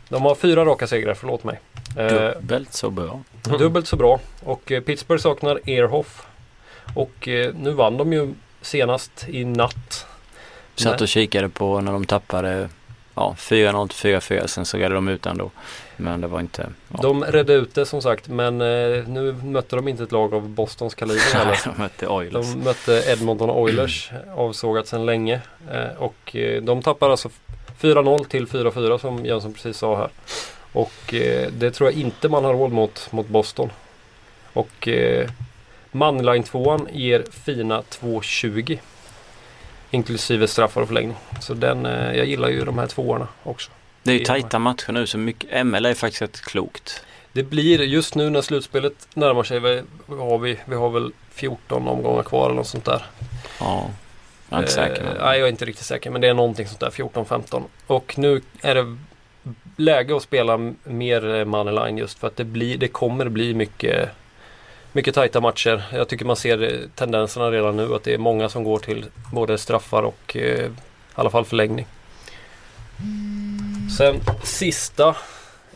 De 0.09 0.23
har 0.23 0.35
fyra 0.35 0.65
raka 0.65 0.87
segrar, 0.87 1.13
förlåt 1.13 1.43
mig. 1.43 1.59
Eh, 1.97 2.07
dubbelt 2.07 2.73
så 2.73 2.89
bra. 2.89 3.21
Dubbelt 3.59 3.87
så 3.87 3.95
bra. 3.95 4.19
Och 4.43 4.71
eh, 4.71 4.81
Pittsburgh 4.81 5.21
saknar 5.21 5.59
Airhoff. 5.65 6.25
Och 6.93 7.27
nu 7.53 7.71
vann 7.71 7.97
de 7.97 8.13
ju 8.13 8.33
senast 8.61 9.25
i 9.29 9.45
natt. 9.45 10.07
Satt 10.75 11.01
och 11.01 11.07
kikade 11.07 11.49
på 11.49 11.81
när 11.81 11.91
de 11.91 12.05
tappade 12.05 12.69
ja, 13.15 13.35
4-0 13.37 13.87
till 13.87 14.19
4-4 14.19 14.47
sen 14.47 14.65
så 14.65 14.77
redde 14.77 14.95
de 14.95 15.07
ut 15.07 15.25
ändå. 15.25 15.51
Men 15.99 16.21
det 16.21 16.27
var 16.27 16.39
inte... 16.39 16.69
Ja. 16.87 16.99
De 17.01 17.23
redde 17.23 17.53
ut 17.53 17.75
det 17.75 17.85
som 17.85 18.01
sagt 18.01 18.27
men 18.27 18.61
eh, 18.61 19.07
nu 19.07 19.35
mötte 19.43 19.75
de 19.75 19.87
inte 19.87 20.03
ett 20.03 20.11
lag 20.11 20.33
av 20.33 20.49
Bostons 20.49 20.95
kaliber 20.95 21.45
Nej, 21.45 21.57
de 21.65 21.81
mötte 21.81 22.07
Oilers. 22.07 22.53
De 22.53 22.59
mötte 22.59 23.03
Edmonton 23.07 23.49
Oilers, 23.49 24.11
avsågat 24.35 24.87
sedan 24.87 25.05
länge. 25.05 25.41
Eh, 25.71 25.97
och 25.97 26.35
eh, 26.35 26.61
de 26.61 26.81
tappar 26.81 27.09
alltså 27.09 27.29
4-0 27.81 28.23
till 28.25 28.47
4-4 28.47 28.97
som 28.97 29.25
Jönsson 29.25 29.53
precis 29.53 29.77
sa 29.77 29.97
här. 29.97 30.09
Och 30.73 31.13
eh, 31.13 31.51
det 31.51 31.71
tror 31.71 31.89
jag 31.89 31.99
inte 31.99 32.29
man 32.29 32.45
har 32.45 32.53
råd 32.53 32.71
mot, 32.71 33.11
mot 33.11 33.27
Boston. 33.27 33.69
Och 34.53 34.87
eh, 34.87 35.29
Manline 35.91 36.43
2 36.43 36.79
ger 36.91 37.23
fina 37.31 37.81
2-20. 37.81 38.79
Inklusive 39.91 40.47
straffar 40.47 40.81
och 40.81 40.87
förlängning. 40.87 41.15
Så 41.41 41.53
den, 41.53 41.85
eh, 41.85 42.17
jag 42.17 42.25
gillar 42.25 42.49
ju 42.49 42.65
de 42.65 42.77
här 42.77 42.87
tvåorna 42.87 43.27
också. 43.43 43.71
Det 44.09 44.13
är 44.15 44.19
ju 44.19 44.25
tajta 44.25 44.59
matcher 44.59 44.91
nu 44.91 45.07
så 45.07 45.17
mycket. 45.17 45.65
ML 45.65 45.85
är 45.85 45.93
faktiskt 45.93 46.21
rätt 46.21 46.41
klokt. 46.41 47.03
Det 47.33 47.41
det 47.41 47.43
blir 47.43 47.81
just 47.81 48.15
nu 48.15 48.29
när 48.29 48.41
slutspelet 48.41 49.07
närmar 49.13 49.43
sig. 49.43 49.59
Vi 49.59 49.83
har, 50.07 50.37
vi, 50.37 50.59
vi 50.65 50.75
har 50.75 50.89
väl 50.89 51.11
14 51.31 51.87
omgångar 51.87 52.23
kvar 52.23 52.45
eller 52.45 52.55
något 52.55 52.67
sånt 52.67 52.85
där. 52.85 53.05
Ja, 53.59 53.89
jag 54.49 54.57
är 54.57 54.61
inte 54.61 54.71
säker. 54.71 55.03
Eh, 55.03 55.25
nej, 55.25 55.39
jag 55.39 55.47
är 55.47 55.51
inte 55.51 55.65
riktigt 55.65 55.85
säker. 55.85 56.09
Men 56.09 56.21
det 56.21 56.27
är 56.27 56.33
någonting 56.33 56.67
sånt 56.67 56.79
där 56.79 56.89
14-15. 56.89 57.63
Och 57.87 58.17
nu 58.17 58.41
är 58.61 58.75
det 58.75 58.97
läge 59.77 60.15
att 60.15 60.23
spela 60.23 60.73
mer 60.83 61.35
eh, 61.35 61.45
moneyline 61.45 61.97
just 61.97 62.19
för 62.19 62.27
att 62.27 62.35
det, 62.35 62.43
blir, 62.43 62.77
det 62.77 62.87
kommer 62.87 63.29
bli 63.29 63.53
mycket 63.53 64.09
mycket 64.91 65.15
tajta 65.15 65.41
matcher. 65.41 65.83
Jag 65.93 66.07
tycker 66.07 66.25
man 66.25 66.35
ser 66.35 66.63
eh, 66.63 66.87
tendenserna 66.95 67.51
redan 67.51 67.77
nu 67.77 67.95
att 67.95 68.03
det 68.03 68.13
är 68.13 68.17
många 68.17 68.49
som 68.49 68.63
går 68.63 68.79
till 68.79 69.05
både 69.33 69.57
straffar 69.57 70.03
och 70.03 70.37
eh, 70.37 70.65
i 70.65 70.69
alla 71.13 71.29
fall 71.29 71.45
förlängning. 71.45 71.87
Sen 73.99 74.21
sista 74.43 75.15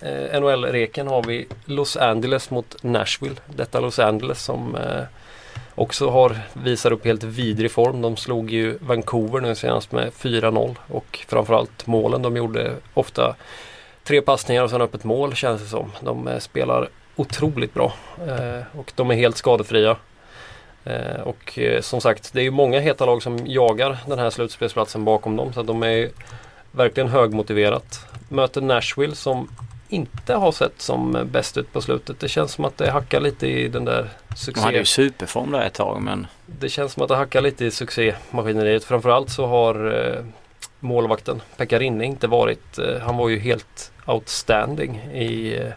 eh, 0.01 0.41
NHL-reken 0.41 1.07
har 1.07 1.23
vi 1.23 1.47
Los 1.65 1.97
Angeles 1.97 2.49
mot 2.49 2.75
Nashville. 2.83 3.35
Detta 3.55 3.79
Los 3.79 3.99
Angeles 3.99 4.43
som 4.43 4.75
eh, 4.75 5.03
också 5.75 6.09
har, 6.09 6.37
visar 6.53 6.91
upp 6.91 7.05
helt 7.05 7.23
vidrig 7.23 7.71
form. 7.71 8.01
De 8.01 8.17
slog 8.17 8.51
ju 8.51 8.77
Vancouver 8.81 9.41
nu 9.41 9.55
senast 9.55 9.91
med 9.91 10.11
4-0 10.11 10.75
och 10.87 11.25
framförallt 11.27 11.87
målen 11.87 12.21
de 12.21 12.37
gjorde 12.37 12.73
ofta 12.93 13.35
tre 14.03 14.21
passningar 14.21 14.63
och 14.63 14.69
sen 14.69 14.81
öppet 14.81 15.03
mål 15.03 15.35
känns 15.35 15.61
det 15.61 15.67
som. 15.67 15.91
De 16.01 16.27
eh, 16.27 16.39
spelar 16.39 16.89
otroligt 17.15 17.73
bra 17.73 17.93
eh, 18.27 18.79
och 18.79 18.91
de 18.95 19.11
är 19.11 19.15
helt 19.15 19.37
skadefria. 19.37 19.97
Eh, 20.83 21.21
och 21.23 21.59
eh, 21.59 21.81
som 21.81 22.01
sagt 22.01 22.33
det 22.33 22.39
är 22.39 22.43
ju 22.43 22.51
många 22.51 22.79
heta 22.79 23.05
lag 23.05 23.23
som 23.23 23.47
jagar 23.47 23.97
den 24.07 24.19
här 24.19 24.29
slutspelsplatsen 24.29 25.05
bakom 25.05 25.35
dem 25.35 25.53
så 25.53 25.59
att 25.59 25.67
de 25.67 25.83
är 25.83 25.91
ju 25.91 26.09
verkligen 26.73 27.09
högmotiverat. 27.09 28.05
Möter 28.33 28.61
Nashville 28.61 29.15
som 29.15 29.49
inte 29.89 30.33
har 30.33 30.51
sett 30.51 30.81
som 30.81 31.27
bäst 31.31 31.57
ut 31.57 31.73
på 31.73 31.81
slutet. 31.81 32.19
Det 32.19 32.27
känns 32.27 32.51
som 32.51 32.65
att 32.65 32.77
det 32.77 32.91
hackar 32.91 33.19
lite 33.19 33.47
i 33.47 33.67
den 33.67 33.85
där 33.85 34.09
De 34.45 34.59
hade 34.59 34.77
ju 34.77 34.85
succé... 34.85 35.03
superform 35.03 35.51
där 35.51 35.61
ett 35.61 35.73
tag 35.73 36.01
men 36.01 36.27
Det 36.45 36.69
känns 36.69 36.93
som 36.93 37.03
att 37.03 37.09
det 37.09 37.15
hackar 37.15 37.41
lite 37.41 37.65
i 37.65 37.71
succémaskineriet. 37.71 38.83
Framförallt 38.83 39.29
så 39.29 39.45
har 39.45 39.93
eh, 39.93 40.25
målvakten 40.79 41.41
Pekka 41.57 41.79
Rinne 41.79 42.05
inte 42.05 42.27
varit, 42.27 42.79
eh, 42.79 42.99
han 43.01 43.17
var 43.17 43.29
ju 43.29 43.39
helt 43.39 43.91
outstanding 44.05 44.95
i 45.13 45.57
eh, 45.57 45.73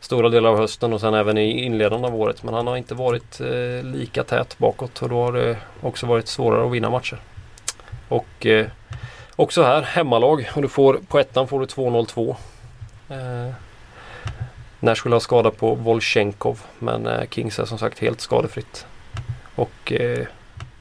stora 0.00 0.28
delar 0.28 0.50
av 0.50 0.56
hösten 0.56 0.92
och 0.92 1.00
sen 1.00 1.14
även 1.14 1.38
i 1.38 1.64
inledande 1.64 2.08
av 2.08 2.14
året. 2.14 2.42
Men 2.42 2.54
han 2.54 2.66
har 2.66 2.76
inte 2.76 2.94
varit 2.94 3.40
eh, 3.40 3.82
lika 3.82 4.24
tät 4.24 4.58
bakåt 4.58 5.02
och 5.02 5.08
då 5.08 5.22
har 5.22 5.32
det 5.32 5.56
också 5.80 6.06
varit 6.06 6.28
svårare 6.28 6.66
att 6.66 6.72
vinna 6.72 6.90
matcher. 6.90 7.20
Och 8.08 8.46
eh, 8.46 8.66
också 9.36 9.62
här 9.62 9.82
hemmalag 9.82 10.50
och 10.54 10.62
du 10.62 10.68
får 10.68 11.00
på 11.08 11.18
ettan 11.18 11.48
får 11.48 11.60
du 11.60 11.66
2-0-2. 11.66 12.36
Eh, 13.08 13.54
Nashville 14.80 15.14
har 15.14 15.20
skada 15.20 15.50
på 15.50 15.74
Volchenkov 15.74 16.60
men 16.78 17.06
eh, 17.06 17.28
Kings 17.30 17.58
är 17.58 17.64
som 17.64 17.78
sagt 17.78 17.98
helt 17.98 18.20
skadefritt. 18.20 18.86
Och 19.54 19.92
eh, 19.92 20.26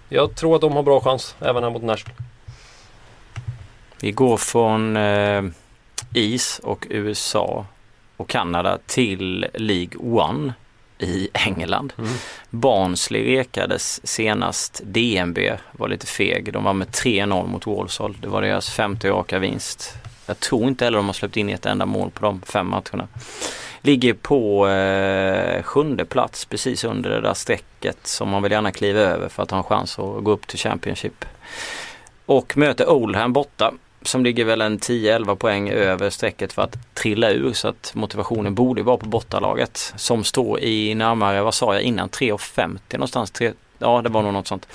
jag 0.10 0.36
tror 0.36 0.56
att 0.56 0.62
de 0.62 0.74
har 0.74 0.84
bra 0.84 1.02
chans 1.02 1.36
även 1.40 1.64
här 1.64 1.70
mot 1.70 1.84
Nashville. 1.84 2.16
vi 4.00 4.12
går 4.12 4.38
från 4.38 4.98
eh, 4.98 5.44
is 6.14 6.60
och 6.64 6.88
USA 6.90 7.66
och 8.18 8.30
Kanada 8.30 8.78
till 8.86 9.48
League 9.54 9.98
One 9.98 10.54
i 11.00 11.30
England. 11.34 11.94
Mm. 11.98 12.12
Barnsley 12.50 13.38
rekades 13.38 14.08
senast. 14.08 14.82
DNB 14.86 15.38
var 15.72 15.88
lite 15.88 16.08
feg. 16.08 16.54
De 16.54 16.64
var 16.64 16.74
med 16.74 16.88
3-0 16.88 17.48
mot 17.48 17.68
Walsall. 17.68 18.18
Det 18.22 18.28
var 18.28 18.42
deras 18.42 18.70
femte 18.70 19.10
raka 19.10 19.40
vinst. 19.40 19.94
Jag 20.26 20.40
tror 20.40 20.68
inte 20.68 20.86
heller 20.86 20.98
de 20.98 21.06
har 21.06 21.14
släppt 21.14 21.38
in 21.38 21.50
ett 21.50 21.66
enda 21.66 21.86
mål 21.86 22.12
på 22.12 22.26
de 22.26 22.42
fem 22.42 22.70
matcherna. 22.70 23.08
Ligger 23.82 24.14
på 24.14 24.68
eh, 24.68 25.64
sjunde 25.64 26.06
plats 26.06 26.46
precis 26.46 26.84
under 26.84 27.10
det 27.10 27.22
där 27.22 27.34
strecket 27.34 28.08
som 28.08 28.30
man 28.30 28.44
vill 28.44 28.52
gärna 28.52 28.72
kliva 28.72 29.00
över 29.00 29.30
för 29.30 29.44
att 29.44 29.52
ha 29.52 29.58
en 29.58 29.64
chans 29.64 30.00
att 30.00 30.24
gå 30.24 30.32
upp 30.32 30.48
till 30.48 30.60
Championship. 30.60 31.26
Och 32.26 32.58
möter 32.58 32.90
Oldham 32.90 33.34
borta 33.34 33.74
som 34.08 34.24
ligger 34.24 34.46
väl 34.46 34.62
en 34.62 34.80
10-11 34.80 35.36
poäng 35.36 35.70
över 35.70 36.10
strecket 36.10 36.54
för 36.54 36.62
att 36.62 36.94
trilla 36.94 37.30
ur 37.30 37.54
så 37.54 37.68
att 37.68 37.92
motivationen 37.96 38.56
borde 38.56 38.84
vara 38.84 38.98
på 38.98 39.06
bortalaget 39.06 39.94
som 39.96 40.24
står 40.24 40.60
i 40.60 40.96
närmare, 40.96 41.42
vad 41.42 41.54
sa 41.54 41.74
jag 41.74 41.84
innan, 41.84 42.10
3,50 42.10 42.80
någonstans. 42.92 43.32
3, 43.32 43.52
ja 43.78 44.02
det 44.02 44.10
var 44.10 44.22
nog 44.22 44.34
något 44.34 44.48
sånt. 44.48 44.68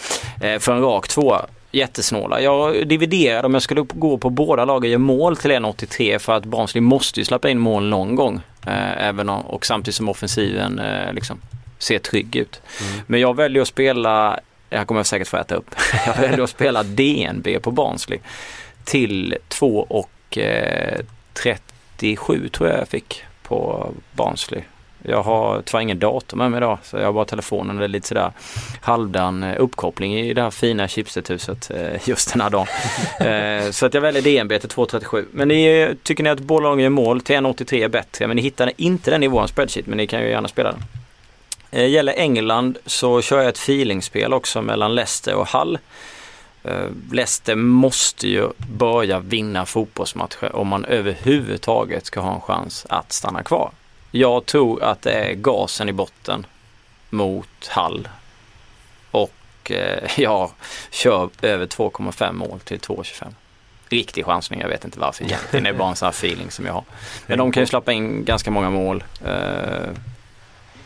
Eh, 0.42 0.58
för 0.58 0.72
en 0.72 0.82
rak 0.82 1.08
tvåa. 1.08 1.46
Jättesnåla. 1.70 2.40
Jag 2.40 2.88
dividerade 2.88 3.46
om 3.46 3.54
jag 3.54 3.62
skulle 3.62 3.80
gå 3.80 4.18
på 4.18 4.30
båda 4.30 4.64
lagen 4.64 4.90
gör 4.90 4.98
mål 4.98 5.36
till 5.36 5.50
1,83 5.50 6.18
för 6.18 6.32
att 6.32 6.44
Barnsley 6.44 6.80
måste 6.80 7.20
ju 7.20 7.24
släppa 7.24 7.50
in 7.50 7.58
mål 7.58 7.88
någon 7.88 8.14
gång. 8.14 8.40
Eh, 8.66 9.06
även 9.06 9.28
om, 9.28 9.40
och 9.40 9.66
samtidigt 9.66 9.94
som 9.94 10.08
offensiven 10.08 10.78
eh, 10.78 11.12
liksom 11.12 11.40
ser 11.78 11.98
trygg 11.98 12.36
ut. 12.36 12.60
Men 13.06 13.20
jag 13.20 13.36
väljer 13.36 13.62
att 13.62 13.68
spela, 13.68 14.40
jag 14.70 14.86
kommer 14.86 15.02
säkert 15.02 15.28
få 15.28 15.36
äta 15.36 15.54
upp, 15.54 15.74
jag 16.06 16.16
väljer 16.16 16.42
att 16.42 16.50
spela 16.50 16.82
DNB 16.82 17.58
på 17.62 17.70
Barnsley 17.70 18.18
till 18.88 19.36
2 19.48 19.86
och 19.88 20.38
eh, 20.38 21.00
37 21.32 22.48
tror 22.48 22.68
jag 22.68 22.80
jag 22.80 22.88
fick 22.88 23.22
på 23.42 23.90
Barnsley. 24.12 24.62
Jag 25.02 25.22
har 25.22 25.62
tyvärr 25.64 25.80
ingen 25.80 25.98
dator 25.98 26.36
med 26.36 26.50
mig 26.50 26.58
idag 26.58 26.78
så 26.82 26.96
jag 26.96 27.04
har 27.04 27.12
bara 27.12 27.24
telefonen 27.24 27.76
och 27.76 27.80
det 27.80 27.86
är 27.86 27.88
lite 27.88 28.08
sådär 28.08 28.32
halvdan 28.80 29.42
eh, 29.42 29.54
uppkoppling 29.58 30.14
i 30.14 30.34
det 30.34 30.42
här 30.42 30.50
fina 30.50 30.88
chipsethuset 30.88 31.70
eh, 31.70 32.08
just 32.08 32.32
den 32.32 32.40
här 32.40 32.50
dagen. 32.50 32.66
eh, 33.66 33.70
så 33.70 33.86
att 33.86 33.94
jag 33.94 34.00
väljer 34.00 34.22
DNB 34.22 34.58
till 34.60 34.68
2.37. 34.68 35.24
Men 35.32 35.48
ni, 35.48 35.94
tycker 36.02 36.24
ni 36.24 36.30
att 36.30 36.40
lagen 36.40 36.78
gör 36.78 36.90
mål 36.90 37.20
till 37.20 37.36
1.83 37.36 37.84
är 37.84 37.88
bättre 37.88 38.26
men 38.26 38.36
ni 38.36 38.42
hittar 38.42 38.72
inte 38.76 39.10
den 39.10 39.22
i 39.22 39.28
vår 39.28 39.46
spreadsheet 39.46 39.86
men 39.86 39.96
ni 39.96 40.06
kan 40.06 40.22
ju 40.22 40.28
gärna 40.28 40.48
spela 40.48 40.72
den. 40.72 41.90
Gäller 41.90 42.12
England 42.12 42.78
så 42.86 43.22
kör 43.22 43.38
jag 43.38 43.48
ett 43.48 43.58
feelingspel 43.58 44.32
också 44.32 44.62
mellan 44.62 44.94
Leicester 44.94 45.34
och 45.34 45.48
Hull. 45.48 45.78
Eh, 46.68 46.90
Leicester 47.12 47.54
måste 47.54 48.28
ju 48.28 48.48
börja 48.58 49.18
vinna 49.20 49.66
fotbollsmatcher 49.66 50.56
om 50.56 50.68
man 50.68 50.84
överhuvudtaget 50.84 52.06
ska 52.06 52.20
ha 52.20 52.34
en 52.34 52.40
chans 52.40 52.86
att 52.88 53.12
stanna 53.12 53.42
kvar. 53.42 53.70
Jag 54.10 54.46
tror 54.46 54.82
att 54.82 55.02
det 55.02 55.12
är 55.12 55.34
gasen 55.34 55.88
i 55.88 55.92
botten 55.92 56.46
mot 57.10 57.66
Hall. 57.68 58.08
Och 59.10 59.70
eh, 59.70 60.10
jag 60.20 60.50
kör 60.90 61.30
över 61.42 61.66
2,5 61.66 62.32
mål 62.32 62.60
till 62.60 62.78
2,25. 62.78 63.26
Riktig 63.88 64.24
chansning, 64.24 64.60
jag 64.60 64.68
vet 64.68 64.84
inte 64.84 64.98
varför 64.98 65.24
egentligen. 65.24 65.64
Det 65.64 65.70
är 65.70 65.74
bara 65.74 65.88
en 65.88 65.96
sån 65.96 66.06
här 66.06 66.12
feeling 66.12 66.50
som 66.50 66.66
jag 66.66 66.72
har. 66.72 66.84
Men 67.26 67.38
de 67.38 67.52
kan 67.52 67.62
ju 67.62 67.66
släppa 67.66 67.92
in 67.92 68.24
ganska 68.24 68.50
många 68.50 68.70
mål. 68.70 69.04
Eh, 69.24 69.90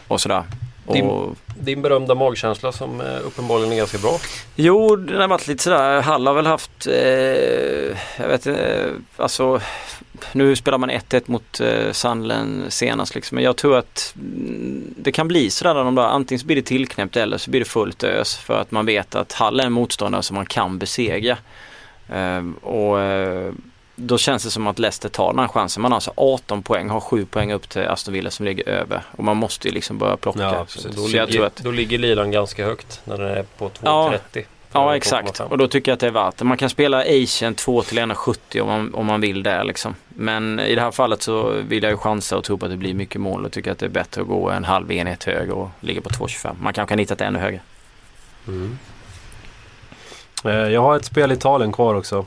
och 0.08 0.20
sådär. 0.20 0.44
Och 0.86 0.94
Din 0.94 1.36
din 1.62 1.82
berömda 1.82 2.14
magkänsla 2.14 2.72
som 2.72 3.00
eh, 3.00 3.26
uppenbarligen 3.26 3.72
är 3.72 3.76
ganska 3.76 3.98
bra. 3.98 4.18
Jo, 4.54 4.96
den 4.96 5.20
har 5.20 5.28
varit 5.28 5.48
lite 5.48 5.62
sådär. 5.62 6.00
Hall 6.00 6.26
har 6.26 6.34
väl 6.34 6.46
haft, 6.46 6.86
eh, 6.86 6.94
jag 8.16 8.28
vet 8.28 8.46
inte, 8.46 8.64
eh, 8.64 8.90
alltså 9.16 9.60
nu 10.32 10.56
spelar 10.56 10.78
man 10.78 10.90
1-1 10.90 11.22
mot 11.26 11.60
eh, 11.60 11.92
Sandlen 11.92 12.64
senast 12.68 13.14
liksom. 13.14 13.34
Men 13.34 13.44
jag 13.44 13.56
tror 13.56 13.76
att 13.76 14.14
mm, 14.16 14.94
det 14.96 15.12
kan 15.12 15.28
bli 15.28 15.50
sådär 15.50 15.74
när 15.74 15.84
de 15.84 15.94
där, 15.94 16.02
antingen 16.02 16.40
så 16.40 16.46
blir 16.46 16.56
det 16.56 16.62
tillknäppt 16.62 17.16
eller 17.16 17.38
så 17.38 17.50
blir 17.50 17.60
det 17.60 17.66
fullt 17.66 18.04
ös. 18.04 18.36
För 18.36 18.60
att 18.60 18.70
man 18.70 18.86
vet 18.86 19.14
att 19.14 19.32
Hall 19.32 19.60
är 19.60 19.64
en 19.64 19.72
motståndare 19.72 20.22
som 20.22 20.36
man 20.36 20.46
kan 20.46 20.78
besegra. 20.78 21.38
Eh, 22.08 22.42
och 22.62 23.00
eh, 23.00 23.52
då 23.96 24.18
känns 24.18 24.44
det 24.44 24.50
som 24.50 24.66
att 24.66 24.78
Leicester 24.78 25.08
tar 25.08 25.30
den 25.32 25.38
här 25.38 25.48
chansen. 25.48 25.82
Man 25.82 25.92
har 25.92 25.96
alltså 25.96 26.12
18 26.16 26.62
poäng, 26.62 26.88
har 26.88 27.00
7 27.00 27.24
poäng 27.26 27.52
upp 27.52 27.68
till 27.68 27.82
Aston 27.82 28.14
Villa 28.14 28.30
som 28.30 28.46
ligger 28.46 28.68
över. 28.68 29.02
Och 29.16 29.24
man 29.24 29.36
måste 29.36 29.68
ju 29.68 29.74
liksom 29.74 29.98
börja 29.98 30.16
plocka. 30.16 30.40
Ja, 30.42 30.66
så. 30.68 30.88
Då, 30.88 30.94
så 30.94 31.08
ligger, 31.08 31.42
att 31.46 31.56
då 31.56 31.70
ligger 31.70 31.98
lilan 31.98 32.30
ganska 32.30 32.64
högt 32.64 33.00
när 33.04 33.18
den 33.18 33.28
är 33.28 33.44
på 33.58 33.68
2,30. 33.68 34.18
Ja. 34.32 34.42
Ja 34.74 34.96
exakt 34.96 35.40
2,5. 35.40 35.48
och 35.48 35.58
då 35.58 35.68
tycker 35.68 35.90
jag 35.90 35.94
att 35.94 36.00
det 36.00 36.06
är 36.06 36.10
värt 36.10 36.36
det. 36.36 36.44
Man 36.44 36.56
kan 36.56 36.70
spela 36.70 36.98
Asian 37.00 37.54
2 37.54 37.82
till 37.82 37.98
1,70 37.98 38.60
om 38.60 38.66
man, 38.68 38.94
om 38.94 39.06
man 39.06 39.20
vill 39.20 39.42
det 39.42 39.64
liksom. 39.64 39.94
Men 40.08 40.60
i 40.60 40.74
det 40.74 40.80
här 40.80 40.90
fallet 40.90 41.22
så 41.22 41.50
vill 41.68 41.82
jag 41.82 41.90
ju 41.92 41.96
chansa 41.96 42.36
och 42.36 42.44
tro 42.44 42.58
på 42.58 42.64
att 42.66 42.70
det 42.70 42.76
blir 42.76 42.94
mycket 42.94 43.20
mål 43.20 43.44
och 43.44 43.52
tycker 43.52 43.72
att 43.72 43.78
det 43.78 43.86
är 43.86 43.90
bättre 43.90 44.20
att 44.22 44.28
gå 44.28 44.50
en 44.50 44.64
halv 44.64 44.92
enhet 44.92 45.24
högre 45.24 45.52
och 45.52 45.68
ligga 45.80 46.00
på 46.00 46.08
2,25. 46.08 46.54
Man 46.60 46.72
kanske 46.72 46.92
kan 46.92 46.98
hitta 46.98 47.14
det 47.14 47.24
ännu 47.24 47.38
högre. 47.38 47.60
Mm. 48.46 48.78
Eh, 50.44 50.50
Jag 50.50 50.80
har 50.80 50.96
ett 50.96 51.04
spel 51.04 51.30
i 51.32 51.34
Italien 51.34 51.72
kvar 51.72 51.94
också. 51.94 52.26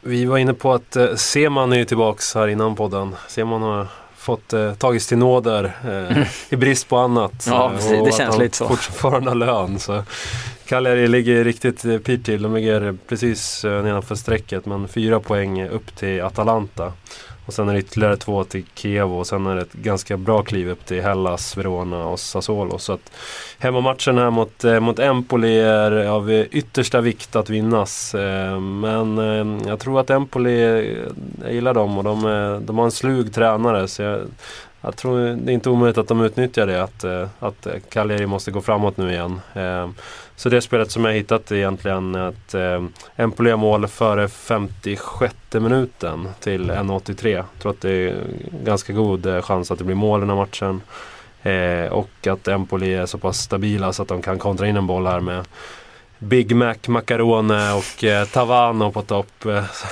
Vi 0.00 0.24
var 0.24 0.38
inne 0.38 0.54
på 0.54 0.72
att 0.72 0.96
eh, 0.96 1.14
Seman 1.14 1.72
är 1.72 1.76
ju 1.76 1.84
tillbaks 1.84 2.34
här 2.34 2.48
innan 2.48 2.76
podden. 2.76 3.14
Seman 3.28 3.62
har 3.62 3.86
fått 4.16 4.52
eh, 4.52 4.74
tagits 4.74 5.06
till 5.06 5.18
nåder 5.18 5.72
eh, 5.88 6.26
i 6.50 6.56
brist 6.56 6.88
på 6.88 6.96
annat. 6.96 7.44
Ja, 7.46 7.70
Eh, 7.70 7.76
precis. 7.76 8.04
Det 8.04 8.12
känns 8.12 8.38
lite 8.38 8.56
så. 8.56 8.68
fortfarande 8.68 9.30
har 9.30 9.34
lön. 9.36 9.78
Så. 9.78 10.02
Cagliari 10.66 11.08
ligger 11.08 11.44
riktigt 11.44 11.84
eh, 11.84 11.98
pyrt 11.98 12.24
till. 12.24 12.42
De 12.42 12.54
ligger 12.54 12.96
precis 13.08 13.64
eh, 13.64 13.82
nedanför 13.82 14.14
strecket 14.14 14.66
men 14.66 14.88
fyra 14.88 15.20
poäng 15.20 15.68
upp 15.68 15.96
till 15.96 16.22
Atalanta. 16.22 16.92
Och 17.48 17.54
sen 17.54 17.68
är 17.68 17.72
det 17.72 17.78
ytterligare 17.78 18.16
två 18.16 18.44
till 18.44 18.64
Kiev 18.74 19.12
och 19.12 19.26
sen 19.26 19.46
är 19.46 19.54
det 19.54 19.62
ett 19.62 19.72
ganska 19.72 20.16
bra 20.16 20.42
kliv 20.42 20.70
upp 20.70 20.86
till 20.86 21.02
Hellas, 21.02 21.56
Verona 21.56 22.06
och 22.06 22.20
Sassuolo. 22.20 22.78
Så 22.78 22.92
att 22.92 23.12
hemmamatchen 23.58 24.18
här 24.18 24.30
mot, 24.30 24.64
eh, 24.64 24.80
mot 24.80 24.98
Empoli 24.98 25.60
är 25.60 26.06
av 26.06 26.30
eh, 26.30 26.46
yttersta 26.50 27.00
vikt 27.00 27.36
att 27.36 27.50
vinnas. 27.50 28.14
Eh, 28.14 28.60
men 28.60 29.18
eh, 29.18 29.68
jag 29.68 29.78
tror 29.80 30.00
att 30.00 30.10
Empoli, 30.10 30.62
eh, 30.62 30.96
jag 31.42 31.52
gillar 31.52 31.74
dem 31.74 31.98
och 31.98 32.04
de, 32.04 32.24
är, 32.24 32.60
de 32.60 32.78
har 32.78 32.84
en 32.84 32.90
slug 32.90 33.34
tränare. 33.34 33.88
Så 33.88 34.02
jag, 34.02 34.20
jag 34.80 34.96
tror 34.96 35.18
det 35.18 35.52
är 35.52 35.54
inte 35.54 35.70
omöjligt 35.70 35.98
att 35.98 36.08
de 36.08 36.20
utnyttjar 36.20 36.66
det, 36.66 36.82
att, 36.82 37.04
eh, 37.04 37.28
att 37.38 37.66
Cagliari 37.90 38.26
måste 38.26 38.50
gå 38.50 38.60
framåt 38.60 38.96
nu 38.96 39.12
igen. 39.12 39.40
Ehm, 39.54 39.94
så 40.36 40.48
det 40.48 40.60
spelet 40.60 40.90
som 40.90 41.04
jag 41.04 41.12
hittat 41.12 41.50
är 41.50 41.56
egentligen 41.56 42.14
att 42.14 42.54
eh, 42.54 42.84
Empoli 43.16 43.56
mål 43.56 43.86
före 43.86 44.28
56 44.28 45.34
minuten 45.52 46.28
till 46.40 46.70
1.83. 46.70 47.30
Jag 47.30 47.44
tror 47.58 47.72
att 47.72 47.80
det 47.80 47.90
är 47.90 48.16
ganska 48.64 48.92
god 48.92 49.26
eh, 49.26 49.42
chans 49.42 49.70
att 49.70 49.78
det 49.78 49.84
blir 49.84 49.96
mål 49.96 50.20
den 50.20 50.28
här 50.28 50.36
matchen. 50.36 50.80
Och 51.90 52.26
att 52.26 52.48
Empoli 52.48 52.94
är 52.94 53.06
så 53.06 53.18
pass 53.18 53.38
stabila 53.38 53.92
så 53.92 54.02
att 54.02 54.08
de 54.08 54.22
kan 54.22 54.38
kontra 54.38 54.68
in 54.68 54.76
en 54.76 54.86
boll 54.86 55.06
här 55.06 55.20
med 55.20 55.44
Big 56.18 56.56
Mac, 56.56 56.74
Macarone 56.88 57.72
och 57.72 58.04
eh, 58.04 58.26
Tavano 58.26 58.92
på 58.92 59.02
topp. 59.02 59.26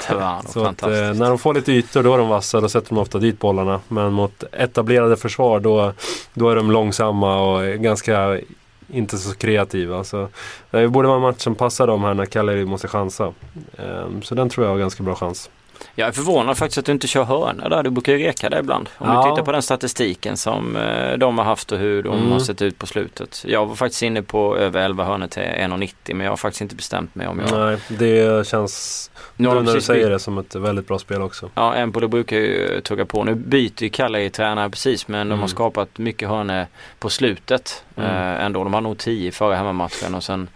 Tavano, 0.06 0.48
så 0.48 0.64
att, 0.64 0.82
eh, 0.82 0.88
när 0.88 1.28
de 1.28 1.38
får 1.38 1.54
lite 1.54 1.72
ytor 1.72 2.02
då 2.02 2.14
är 2.14 2.18
de 2.18 2.28
vassa, 2.28 2.60
då 2.60 2.68
sätter 2.68 2.88
de 2.88 2.98
ofta 2.98 3.18
dit 3.18 3.40
bollarna. 3.40 3.80
Men 3.88 4.12
mot 4.12 4.44
etablerade 4.52 5.16
försvar 5.16 5.60
då, 5.60 5.92
då 6.34 6.50
är 6.50 6.56
de 6.56 6.70
långsamma 6.70 7.40
och 7.40 7.80
ganska 7.80 8.40
inte 8.88 9.18
så 9.18 9.34
kreativa. 9.34 10.04
Så 10.04 10.28
det 10.70 10.88
borde 10.88 11.08
vara 11.08 11.16
en 11.16 11.22
match 11.22 11.42
som 11.42 11.54
passar 11.54 11.86
dem 11.86 12.04
här 12.04 12.14
när 12.14 12.26
Cagliari 12.26 12.64
måste 12.64 12.88
chansa. 12.88 13.32
Ehm, 13.78 14.22
så 14.22 14.34
den 14.34 14.48
tror 14.48 14.66
jag 14.66 14.72
har 14.72 14.78
ganska 14.78 15.02
bra 15.02 15.14
chans. 15.14 15.50
Jag 15.94 16.08
är 16.08 16.12
förvånad 16.12 16.58
faktiskt 16.58 16.78
att 16.78 16.84
du 16.84 16.92
inte 16.92 17.06
kör 17.06 17.24
hörna 17.24 17.68
där. 17.68 17.82
Du 17.82 17.90
brukar 17.90 18.12
ju 18.12 18.18
reka 18.18 18.50
där 18.50 18.58
ibland. 18.58 18.88
Om 18.98 19.08
ja. 19.08 19.24
du 19.24 19.30
tittar 19.30 19.42
på 19.44 19.52
den 19.52 19.62
statistiken 19.62 20.36
som 20.36 20.76
eh, 20.76 21.18
de 21.18 21.38
har 21.38 21.44
haft 21.44 21.72
och 21.72 21.78
hur 21.78 22.02
de 22.02 22.18
mm. 22.18 22.32
har 22.32 22.38
sett 22.38 22.62
ut 22.62 22.78
på 22.78 22.86
slutet. 22.86 23.44
Jag 23.46 23.66
var 23.66 23.74
faktiskt 23.74 24.02
inne 24.02 24.22
på 24.22 24.56
över 24.56 24.80
11 24.80 25.04
hörnor 25.04 25.26
till 25.26 25.42
1,90 25.42 25.94
men 26.06 26.20
jag 26.20 26.32
har 26.32 26.36
faktiskt 26.36 26.60
inte 26.60 26.74
bestämt 26.74 27.14
mig 27.14 27.28
om 27.28 27.40
jag... 27.40 27.58
Nej, 27.58 27.78
det 27.88 28.46
känns 28.46 29.10
nu 29.36 29.48
när 29.48 29.74
du 29.74 29.80
säger 29.80 30.10
det 30.10 30.18
som 30.18 30.38
ett 30.38 30.54
väldigt 30.54 30.88
bra 30.88 30.98
spel 30.98 31.22
också. 31.22 31.50
Ja, 31.54 31.74
Empoli 31.74 32.08
brukar 32.08 32.36
ju 32.36 32.80
tugga 32.80 33.06
på. 33.06 33.24
Nu 33.24 33.34
byter 33.34 33.82
ju 33.82 33.88
Kalle 33.88 34.30
tränare 34.30 34.70
precis 34.70 35.08
men 35.08 35.20
mm. 35.20 35.28
de 35.28 35.34
har 35.34 35.38
mm. 35.38 35.48
skapat 35.48 35.98
mycket 35.98 36.28
hörnor 36.28 36.66
på 36.98 37.08
slutet 37.10 37.84
mm. 37.96 38.10
eh, 38.10 38.44
ändå. 38.44 38.64
De 38.64 38.74
har 38.74 38.80
nog 38.80 38.98
10 38.98 39.32
före 39.32 39.54
hemmamatchen 39.54 40.14
och 40.14 40.24
sen 40.24 40.48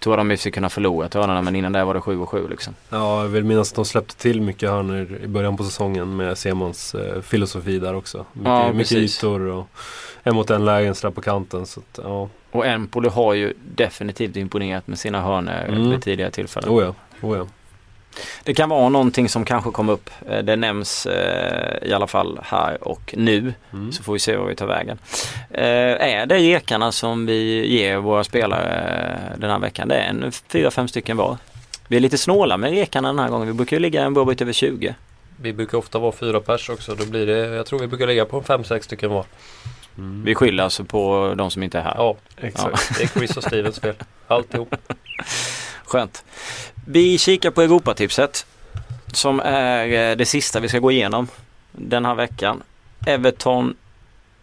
tror 0.00 0.12
jag 0.12 0.18
de 0.18 0.30
i 0.30 0.36
sig 0.36 0.52
kunna 0.52 0.68
förlora 0.68 1.08
hörnorna 1.14 1.42
men 1.42 1.56
innan 1.56 1.72
det 1.72 1.84
var 1.84 1.94
det 1.94 2.00
7 2.00 2.20
och 2.20 2.28
7 2.28 2.48
liksom. 2.48 2.74
Ja, 2.90 3.22
jag 3.22 3.28
vill 3.28 3.44
minnas 3.44 3.70
att 3.70 3.76
de 3.76 3.84
släppte 3.84 4.16
till 4.16 4.40
mycket 4.40 4.70
hörnor 4.70 5.18
i 5.24 5.26
början 5.26 5.56
på 5.56 5.64
säsongen 5.64 6.16
med 6.16 6.38
Semons 6.38 6.94
eh, 6.94 7.20
filosofi 7.20 7.78
där 7.78 7.94
också. 7.94 8.26
Mycket, 8.32 8.48
ja, 8.48 8.72
mycket 8.72 8.92
ytor 8.92 9.40
och 9.40 9.66
en 10.22 10.34
mot 10.34 10.50
en 10.50 10.64
lägen 10.64 10.94
på 11.14 11.20
kanten. 11.20 11.66
Så 11.66 11.80
att, 11.80 12.00
ja. 12.04 12.28
Och 12.50 12.66
Empoli 12.66 13.08
har 13.08 13.34
ju 13.34 13.54
definitivt 13.74 14.36
imponerat 14.36 14.86
med 14.86 14.98
sina 14.98 15.22
hörnor 15.22 15.64
mm. 15.68 15.90
vid 15.90 16.02
tidigare 16.02 16.30
tillfällen. 16.30 16.70
Oh 16.70 16.82
ja, 16.82 16.94
oh 17.28 17.38
ja. 17.38 17.46
Det 18.44 18.54
kan 18.54 18.68
vara 18.68 18.88
någonting 18.88 19.28
som 19.28 19.44
kanske 19.44 19.70
kommer 19.70 19.92
upp. 19.92 20.10
Eh, 20.28 20.38
det 20.38 20.56
nämns 20.56 21.06
eh, 21.06 21.88
i 21.88 21.92
alla 21.92 22.06
fall 22.06 22.40
här 22.42 22.88
och 22.88 23.14
nu. 23.16 23.54
Mm. 23.72 23.92
Så 23.92 24.02
får 24.02 24.12
vi 24.12 24.18
se 24.18 24.36
vad 24.36 24.48
vi 24.48 24.54
tar 24.54 24.66
vägen. 24.66 24.98
Eh, 25.50 25.64
är 25.64 26.26
det 26.26 26.38
rekarna 26.38 26.92
som 26.92 27.26
vi 27.26 27.66
ger 27.66 27.96
våra 27.96 28.24
spelare 28.24 29.18
den 29.36 29.50
här 29.50 29.58
veckan? 29.58 29.88
Det 29.88 29.94
är 29.94 30.08
en 30.08 30.32
fyra, 30.32 30.70
fem 30.70 30.88
stycken 30.88 31.16
var. 31.16 31.36
Vi 31.88 31.96
är 31.96 32.00
lite 32.00 32.18
snåla 32.18 32.56
med 32.56 32.70
rekarna 32.70 33.08
den 33.08 33.18
här 33.18 33.28
gången. 33.28 33.46
Vi 33.46 33.54
brukar 33.54 33.78
ligga 33.78 34.02
en 34.02 34.14
bra 34.14 34.24
bit 34.24 34.42
över 34.42 34.52
20. 34.52 34.94
Vi 35.36 35.52
brukar 35.52 35.78
ofta 35.78 35.98
vara 35.98 36.12
fyra 36.12 36.40
pers 36.40 36.70
också. 36.70 36.94
Då 36.94 37.06
blir 37.06 37.26
det, 37.26 37.38
jag 37.38 37.66
tror 37.66 37.78
vi 37.78 37.86
brukar 37.86 38.06
ligga 38.06 38.24
på 38.24 38.42
fem, 38.42 38.64
sex 38.64 38.86
stycken 38.86 39.10
var. 39.10 39.24
Mm. 39.98 40.24
Vi 40.24 40.34
skyller 40.34 40.64
alltså 40.64 40.84
på 40.84 41.34
de 41.36 41.50
som 41.50 41.62
inte 41.62 41.78
är 41.78 41.82
här. 41.82 41.94
Ja, 41.96 42.16
exakt. 42.36 42.86
Ja. 42.90 42.96
Det 42.98 43.04
är 43.04 43.08
Chris 43.08 43.36
och 43.36 43.44
Stevens 43.44 43.80
fel. 43.80 43.94
Alltihop. 44.26 44.74
Skönt. 45.84 46.24
Vi 46.92 47.18
kikar 47.18 47.50
på 47.50 47.62
Europatipset. 47.62 48.46
Som 49.12 49.40
är 49.40 50.10
eh, 50.10 50.16
det 50.16 50.26
sista 50.26 50.60
vi 50.60 50.68
ska 50.68 50.78
gå 50.78 50.90
igenom 50.90 51.28
den 51.72 52.04
här 52.04 52.14
veckan. 52.14 52.62
Everton, 53.06 53.74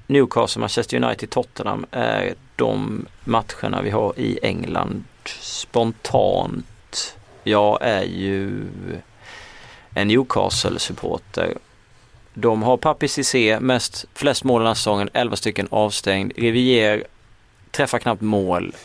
Newcastle, 0.08 0.60
Manchester 0.60 1.04
United, 1.04 1.30
Tottenham 1.30 1.86
är 1.92 2.34
de 2.56 3.06
matcherna 3.24 3.82
vi 3.82 3.90
har 3.90 4.14
i 4.20 4.40
England. 4.42 5.04
Spontant, 5.40 7.18
jag 7.44 7.78
är 7.82 8.04
ju 8.04 8.66
en 9.94 10.08
Newcastle-supporter. 10.08 11.58
De 12.34 12.64
har 12.64 12.78
Papi 12.78 13.08
Cissé, 13.08 13.60
mest, 13.60 14.06
flest 14.14 14.44
mål 14.44 14.62
den 14.62 14.68
här 14.68 14.76
säsongen, 14.76 15.10
11 15.14 15.36
stycken 15.36 15.68
avstängd. 15.72 16.32
Rivier 16.36 17.04
träffar 17.72 18.00
knappt 18.00 18.22
mål. 18.22 18.76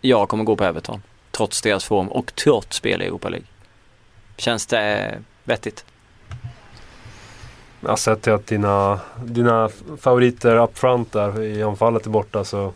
Jag 0.00 0.28
kommer 0.28 0.44
gå 0.44 0.56
på 0.56 0.64
Everton 0.64 1.02
trots 1.40 1.62
deras 1.62 1.84
form 1.84 2.08
och 2.08 2.34
trots 2.34 2.76
spel 2.76 3.02
i 3.02 3.06
Europa 3.06 3.28
League. 3.28 3.46
Känns 4.36 4.66
det 4.66 5.18
vettigt? 5.44 5.84
Jag 7.80 7.88
har 7.88 7.96
sett 7.96 8.28
att 8.28 8.46
dina, 8.46 9.00
dina 9.24 9.70
favoriter 10.00 10.56
up 10.56 10.78
front 10.78 11.12
där 11.12 11.42
i 11.42 11.62
anfallet 11.62 12.06
är 12.06 12.10
borta 12.10 12.44
så 12.44 12.72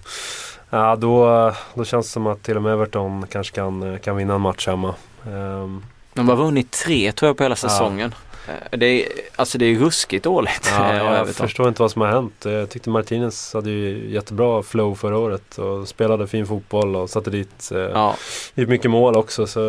ja, 0.70 0.96
då, 0.96 1.52
då 1.74 1.84
känns 1.84 2.06
det 2.06 2.12
som 2.12 2.26
att 2.26 2.42
till 2.42 2.56
och 2.56 2.62
med 2.62 2.72
Everton 2.72 3.26
kanske 3.26 3.54
kan, 3.54 3.98
kan 3.98 4.16
vinna 4.16 4.34
en 4.34 4.40
match 4.40 4.66
hemma. 4.66 4.94
Um, 5.26 5.84
de 6.14 6.28
har 6.28 6.36
vunnit 6.36 6.70
tre 6.70 7.12
tror 7.12 7.28
jag 7.28 7.36
på 7.36 7.42
hela 7.42 7.56
säsongen. 7.56 8.14
Ja. 8.14 8.33
Eh, 8.48 8.78
det 8.78 8.86
är, 8.86 9.08
alltså 9.36 9.58
det 9.58 9.66
är 9.66 9.74
ruskigt 9.74 10.24
dåligt. 10.24 10.72
Ja, 10.78 10.94
jag 11.16 11.28
förstår 11.28 11.68
inte 11.68 11.82
vad 11.82 11.90
som 11.90 12.02
har 12.02 12.08
hänt. 12.08 12.34
Jag 12.44 12.70
tyckte 12.70 12.90
Martinez 12.90 13.54
hade 13.54 13.70
ju 13.70 14.10
jättebra 14.10 14.62
flow 14.62 14.94
förra 14.94 15.18
året 15.18 15.58
och 15.58 15.88
spelade 15.88 16.26
fin 16.26 16.46
fotboll 16.46 16.96
och 16.96 17.10
satte 17.10 17.30
dit, 17.30 17.70
eh, 17.72 17.78
ja. 17.78 18.16
dit 18.54 18.68
mycket 18.68 18.90
mål 18.90 19.16
också. 19.16 19.46
Så, 19.46 19.60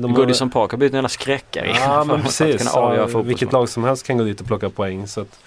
de 0.00 0.14
Goodison 0.14 0.48
har... 0.48 0.60
Park 0.60 0.70
har 0.70 0.78
blivit 0.78 0.92
en 0.92 0.96
jävla 0.96 1.08
skräckare. 1.08 1.72
Ja 1.80 2.04
men 2.08 2.22
precis. 2.22 2.70
Ja, 2.74 3.06
vilket 3.06 3.52
lag 3.52 3.68
som 3.68 3.84
helst 3.84 4.06
kan 4.06 4.18
gå 4.18 4.24
dit 4.24 4.40
och 4.40 4.46
plocka 4.46 4.70
poäng. 4.70 5.06
Så 5.06 5.20
att, 5.20 5.38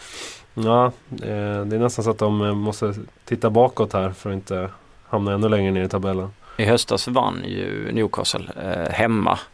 ja, 0.53 0.91
det 1.09 1.75
är 1.75 1.79
nästan 1.79 2.03
så 2.03 2.11
att 2.11 2.17
de 2.17 2.57
måste 2.57 2.93
titta 3.25 3.49
bakåt 3.49 3.93
här 3.93 4.09
för 4.11 4.29
att 4.29 4.33
inte 4.33 4.69
hamna 5.09 5.33
ännu 5.33 5.49
längre 5.49 5.71
ner 5.71 5.83
i 5.83 5.89
tabellen. 5.89 6.33
I 6.57 6.65
höstas 6.65 7.07
vann 7.07 7.43
ju 7.45 7.91
Newcastle 7.91 8.45
eh, 8.63 8.91
hemma 8.93 9.31
Eh, 9.31 9.52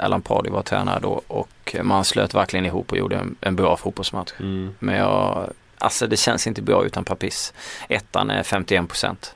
Alan 0.00 0.22
Pardy 0.22 0.50
var 0.50 0.62
tränare 0.62 1.00
då 1.00 1.22
och 1.26 1.76
man 1.82 2.04
slöt 2.04 2.34
verkligen 2.34 2.66
ihop 2.66 2.92
och 2.92 2.98
gjorde 2.98 3.16
en, 3.16 3.36
en 3.40 3.56
bra 3.56 3.76
fotbollsmatch. 3.76 4.32
Mm. 4.40 4.74
Men 4.78 4.94
jag, 4.96 5.50
alltså 5.78 6.06
det 6.06 6.16
känns 6.16 6.46
inte 6.46 6.62
bra 6.62 6.84
utan 6.84 7.04
Papis. 7.04 7.52
Ettan 7.88 8.30
är 8.30 8.42
51 8.42 8.88
procent. 8.88 9.34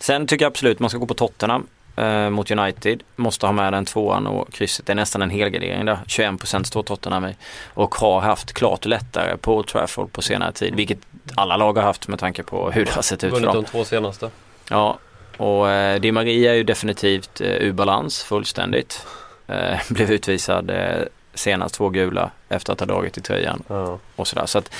Sen 0.00 0.26
tycker 0.26 0.44
jag 0.44 0.50
absolut 0.50 0.78
man 0.78 0.90
ska 0.90 0.98
gå 0.98 1.06
på 1.06 1.14
Tottenham 1.14 1.66
eh, 1.96 2.30
mot 2.30 2.50
United. 2.50 3.02
Måste 3.16 3.46
ha 3.46 3.52
med 3.52 3.72
den 3.72 3.84
tvåan 3.84 4.26
och 4.26 4.52
krysset. 4.52 4.86
Det 4.86 4.92
är 4.92 4.96
nästan 4.96 5.22
en 5.22 5.30
helgardering 5.30 5.84
där. 5.84 5.98
21 6.06 6.38
procent 6.38 6.66
står 6.66 6.82
Tottenham 6.82 7.26
i. 7.26 7.36
Och 7.74 7.94
har 7.94 8.20
haft 8.20 8.52
klart 8.52 8.84
lättare 8.84 9.36
på 9.36 9.56
Old 9.56 9.66
Trafford 9.66 10.12
på 10.12 10.22
senare 10.22 10.52
tid. 10.52 10.74
Vilket 10.74 10.98
alla 11.34 11.56
lag 11.56 11.76
har 11.76 11.82
haft 11.82 12.08
med 12.08 12.18
tanke 12.18 12.42
på 12.42 12.70
hur 12.70 12.84
det 12.84 12.92
har 12.92 13.02
sett 13.02 13.24
ut 13.24 13.34
för 13.34 13.40
dem. 13.40 13.52
Vunnit 13.52 13.66
de 13.66 13.70
två 13.70 13.84
senaste. 13.84 14.30
Ja, 14.70 14.98
och 15.38 15.70
eh, 15.70 16.00
Di 16.00 16.12
Maria 16.12 16.50
är 16.52 16.56
ju 16.56 16.64
definitivt 16.64 17.40
eh, 17.40 17.46
ur 17.46 17.72
balans 17.72 18.22
fullständigt. 18.22 19.06
Eh, 19.46 19.80
blev 19.90 20.10
utvisad 20.10 20.70
eh, 20.70 21.02
senast 21.34 21.74
två 21.74 21.88
gula 21.88 22.30
efter 22.48 22.72
att 22.72 22.80
ha 22.80 22.86
dragit 22.86 23.18
i 23.18 23.20
tröjan 23.20 23.62
ja. 23.68 23.98
och 24.16 24.26
sådär. 24.26 24.46
Så 24.46 24.58
att 24.58 24.74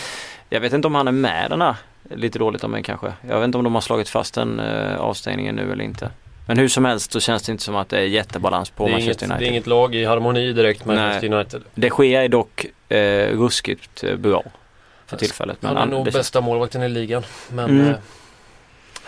jag 0.51 0.61
vet 0.61 0.73
inte 0.73 0.89
om 0.89 0.95
han 0.95 1.09
är 1.09 1.13
med 1.13 1.51
den 1.51 1.61
här. 1.61 1.75
Lite 2.11 2.39
dåligt 2.39 2.65
av 2.65 2.71
mig 2.71 2.83
kanske. 2.83 3.13
Jag 3.29 3.39
vet 3.39 3.45
inte 3.45 3.59
om 3.59 3.65
de 3.65 3.75
har 3.75 3.81
slagit 3.81 4.09
fast 4.09 4.35
den 4.35 4.61
eh, 4.61 4.97
avstängningen 4.97 5.57
nu 5.57 5.73
eller 5.73 5.85
inte. 5.85 6.11
Men 6.47 6.59
hur 6.59 6.69
som 6.69 6.85
helst 6.85 7.13
så 7.13 7.21
känns 7.21 7.43
det 7.43 7.53
inte 7.53 7.65
som 7.65 7.77
att 7.77 7.89
det 7.89 7.99
är 7.99 8.03
jättebalans 8.03 8.71
på 8.71 8.83
Manchester 8.89 9.09
inget, 9.09 9.23
United. 9.23 9.41
Det 9.41 9.47
är 9.47 9.51
inget 9.51 9.67
lag 9.67 9.95
i 9.95 10.05
harmoni 10.05 10.53
direkt 10.53 10.85
med 10.85 10.97
Manchester 10.97 11.33
United. 11.33 11.63
Det 11.75 11.91
sker 11.91 12.21
är 12.21 12.29
dock 12.29 12.67
eh, 12.89 12.99
ruskigt 13.39 14.05
eh, 14.05 14.17
bra 14.17 14.43
för 15.07 15.17
tillfället. 15.17 15.63
Men 15.63 15.77
han 15.77 15.89
är 15.89 15.93
nog 15.93 16.13
bästa 16.13 16.41
målvakten 16.41 16.83
i 16.83 16.89
ligan. 16.89 17.23
Men 17.49 17.71
mm. 17.71 17.95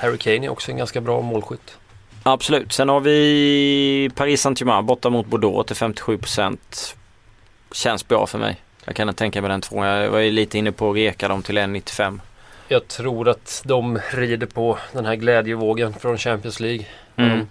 Harry 0.00 0.18
Kane 0.18 0.46
är 0.46 0.48
också 0.48 0.70
en 0.70 0.76
ganska 0.76 1.00
bra 1.00 1.20
målskytt. 1.20 1.76
Absolut. 2.22 2.72
Sen 2.72 2.88
har 2.88 3.00
vi 3.00 4.10
Paris 4.14 4.42
Saint-Germain 4.42 4.86
borta 4.86 5.10
mot 5.10 5.26
Bordeaux 5.26 5.66
till 5.66 5.76
57% 5.76 6.58
Känns 7.72 8.08
bra 8.08 8.26
för 8.26 8.38
mig. 8.38 8.56
Jag 8.84 8.96
kan 8.96 9.14
tänka 9.14 9.40
mig 9.40 9.50
den 9.50 9.60
tvåan. 9.60 9.86
Jag 9.86 10.10
var 10.10 10.18
ju 10.18 10.30
lite 10.30 10.58
inne 10.58 10.72
på 10.72 10.90
att 10.90 10.96
reka 10.96 11.28
dem 11.28 11.42
till 11.42 11.58
1,95. 11.58 12.20
Jag 12.68 12.88
tror 12.88 13.28
att 13.28 13.62
de 13.64 13.98
rider 14.10 14.46
på 14.46 14.78
den 14.92 15.06
här 15.06 15.14
glädjevågen 15.14 15.94
från 15.94 16.18
Champions 16.18 16.60
League. 16.60 16.86
Mm. 17.16 17.38
De 17.38 17.46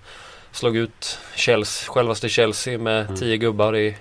slog 0.52 0.78
ut 0.78 1.20
Chelsea, 1.36 1.94
självaste 1.94 2.30
Chelsea 2.30 2.78
med 2.78 3.06
mm. 3.06 3.16
tio 3.16 3.38
gubbar 3.38 3.78
i 3.78 3.96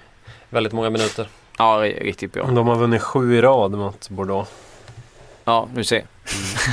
väldigt 0.50 0.72
många 0.72 0.90
minuter. 0.90 1.28
Ja, 1.58 1.82
riktigt 2.00 2.32
bra. 2.32 2.46
De 2.46 2.66
har 2.68 2.76
vunnit 2.76 3.02
sju 3.02 3.36
i 3.36 3.42
rad 3.42 3.70
mot 3.70 4.08
Bordeaux. 4.08 4.50
Ja, 5.44 5.68
du 5.74 5.84
ser. 5.84 5.96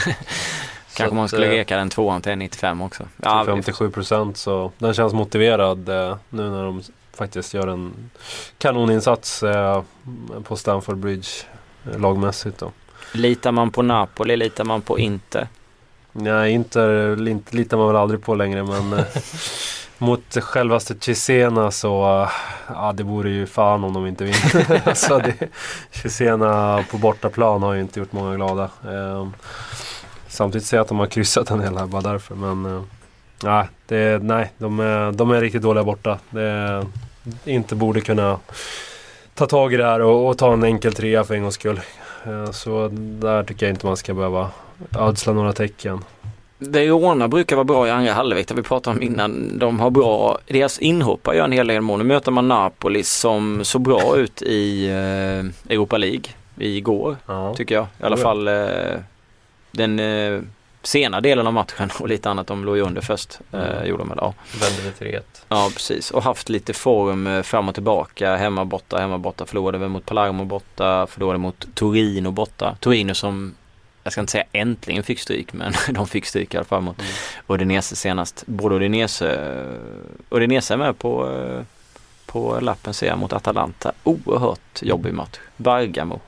Mm. 0.05 0.15
Kanske 0.95 1.15
man 1.15 1.27
skulle 1.27 1.49
reka 1.49 1.77
den 1.77 1.89
tvåan 1.89 2.21
till 2.21 2.35
95 2.37 2.81
också. 2.81 3.03
Ja, 3.17 3.43
57 3.45 3.91
procent 3.91 4.37
så 4.37 4.71
den 4.77 4.93
känns 4.93 5.13
motiverad 5.13 5.89
eh, 5.89 6.17
nu 6.29 6.49
när 6.49 6.63
de 6.63 6.81
faktiskt 7.13 7.53
gör 7.53 7.67
en 7.67 8.09
kanoninsats 8.57 9.43
eh, 9.43 9.83
på 10.43 10.55
Stamford 10.55 10.97
Bridge 10.97 11.29
eh, 11.91 11.99
lagmässigt. 11.99 12.57
Då. 12.57 12.71
Litar 13.11 13.51
man 13.51 13.71
på 13.71 13.81
Napoli? 13.81 14.35
Litar 14.37 14.63
man 14.63 14.81
på 14.81 14.99
Inter? 14.99 15.47
Nej, 16.11 16.51
Inter 16.51 17.27
inte, 17.27 17.55
litar 17.55 17.77
man 17.77 17.87
väl 17.87 17.95
aldrig 17.95 18.23
på 18.23 18.35
längre 18.35 18.63
men 18.63 18.93
eh, 18.93 19.05
mot 19.97 20.37
självaste 20.43 20.95
Cesena 20.99 21.71
så 21.71 22.21
eh, 22.21 22.29
ja, 22.67 22.93
det 22.93 23.03
vore 23.03 23.29
ju 23.29 23.45
fan 23.45 23.83
om 23.83 23.93
de 23.93 24.07
inte 24.07 24.23
vinner. 24.23 24.81
alltså 24.87 25.17
det, 25.19 25.49
Cesena 25.91 26.83
på 26.91 26.97
bortaplan 26.97 27.63
har 27.63 27.73
ju 27.73 27.81
inte 27.81 27.99
gjort 27.99 28.11
många 28.11 28.35
glada. 28.35 28.69
Samtidigt 30.35 30.67
säger 30.67 30.79
jag 30.79 30.83
att 30.83 30.89
de 30.89 30.99
har 30.99 31.07
kryssat 31.07 31.51
en 31.51 31.61
hel 31.61 31.77
här 31.77 31.85
bara 31.85 32.01
därför 32.01 32.35
men 32.35 32.65
eh, 32.65 32.81
nej, 33.43 33.67
det, 33.87 34.23
nej 34.23 34.51
de, 34.57 34.79
är, 34.79 35.11
de 35.11 35.31
är 35.31 35.41
riktigt 35.41 35.61
dåliga 35.61 35.83
borta. 35.83 36.19
Det, 36.29 36.85
inte 37.45 37.75
borde 37.75 38.01
kunna 38.01 38.39
ta 39.33 39.45
tag 39.45 39.73
i 39.73 39.77
det 39.77 39.85
här 39.85 40.01
och, 40.01 40.27
och 40.29 40.37
ta 40.37 40.53
en 40.53 40.63
enkel 40.63 40.93
trea 40.93 41.23
för 41.23 41.33
en 41.35 41.41
gångs 41.41 41.55
skull. 41.55 41.79
Eh, 42.25 42.51
så 42.51 42.87
där 42.93 43.43
tycker 43.43 43.65
jag 43.65 43.73
inte 43.73 43.85
man 43.85 43.97
ska 43.97 44.13
behöva 44.13 44.49
ödsla 44.99 45.33
några 45.33 45.53
tecken. 45.53 45.99
Verona 46.57 47.27
brukar 47.27 47.55
vara 47.55 47.63
bra 47.63 47.87
i 47.87 47.91
andra 47.91 48.13
halvlek, 48.13 48.47
det 48.47 48.53
vi 48.53 48.61
pratade 48.61 48.97
om 48.97 49.03
innan. 49.03 49.57
De 49.59 49.79
har 49.79 49.89
bra, 49.89 50.37
deras 50.47 50.79
inhoppare 50.79 51.37
gör 51.37 51.45
en 51.45 51.51
hel 51.51 51.67
del 51.67 51.81
mål. 51.81 51.97
Nu 51.99 52.03
möter 52.05 52.31
man 52.31 52.47
Napoli 52.47 53.03
som 53.03 53.63
såg 53.63 53.81
bra 53.81 54.17
ut 54.17 54.41
i 54.41 54.87
eh, 54.87 55.71
Europa 55.73 55.97
League 55.97 56.23
igår, 56.57 57.17
Ja. 57.25 57.53
tycker 57.55 57.75
jag. 57.75 57.83
I 57.83 58.03
alla 58.03 58.17
fall 58.17 58.47
eh, 58.47 58.53
den 59.77 59.99
eh, 59.99 60.41
sena 60.83 61.21
delen 61.21 61.47
av 61.47 61.53
matchen 61.53 61.89
och 61.99 62.07
lite 62.09 62.29
annat. 62.29 62.47
De 62.47 62.65
låg 62.65 62.75
ju 62.77 62.81
under 62.83 63.01
först, 63.01 63.39
eh, 63.51 63.59
Mm. 63.59 63.87
gjorde 63.87 64.01
de 64.01 64.09
väl. 64.09 64.17
Ja. 64.21 64.33
Vände 64.59 64.91
till 64.97 65.07
1 65.15 65.45
ja, 65.49 65.69
precis. 65.73 66.11
Och 66.11 66.23
haft 66.23 66.49
lite 66.49 66.73
form 66.73 67.27
eh, 67.27 67.41
fram 67.41 67.67
och 67.69 67.73
tillbaka. 67.73 68.35
Hemma 68.35 68.65
borta, 68.65 68.97
hemma 68.97 69.17
borta. 69.17 69.45
Förlorade 69.45 69.77
väl 69.77 69.89
mot 69.89 70.05
Palermo 70.05 70.45
borta, 70.45 71.07
förlorade 71.07 71.39
mot 71.39 71.67
Torino 71.75 72.31
borta. 72.31 72.77
Torino 72.79 73.13
som 73.13 73.55
jag 74.03 74.11
ska 74.11 74.21
inte 74.21 74.31
säga 74.31 74.43
äntligen 74.51 75.03
fick 75.03 75.19
stryk 75.19 75.53
men 75.53 75.73
de 75.89 76.07
fick 76.07 76.25
stryk 76.25 76.53
i 76.53 76.57
alla 76.57 76.65
fall 76.65 76.81
mot 76.81 76.99
Mm. 76.99 77.11
Udinese 77.47 77.95
senast. 77.95 78.43
Både 78.47 78.75
Udinese, 78.75 79.39
Udinese 80.29 80.71
är 80.73 80.77
med 80.77 80.99
på, 80.99 81.29
eh, 81.31 81.61
på 82.25 82.59
lappen 82.59 82.93
ser 82.93 83.07
jag 83.07 83.17
mot 83.17 83.33
Atalanta. 83.33 83.91
Oerhört 84.03 84.81
jobbig 84.81 85.13
match. 85.13 85.37
Bergamo. 85.57 86.19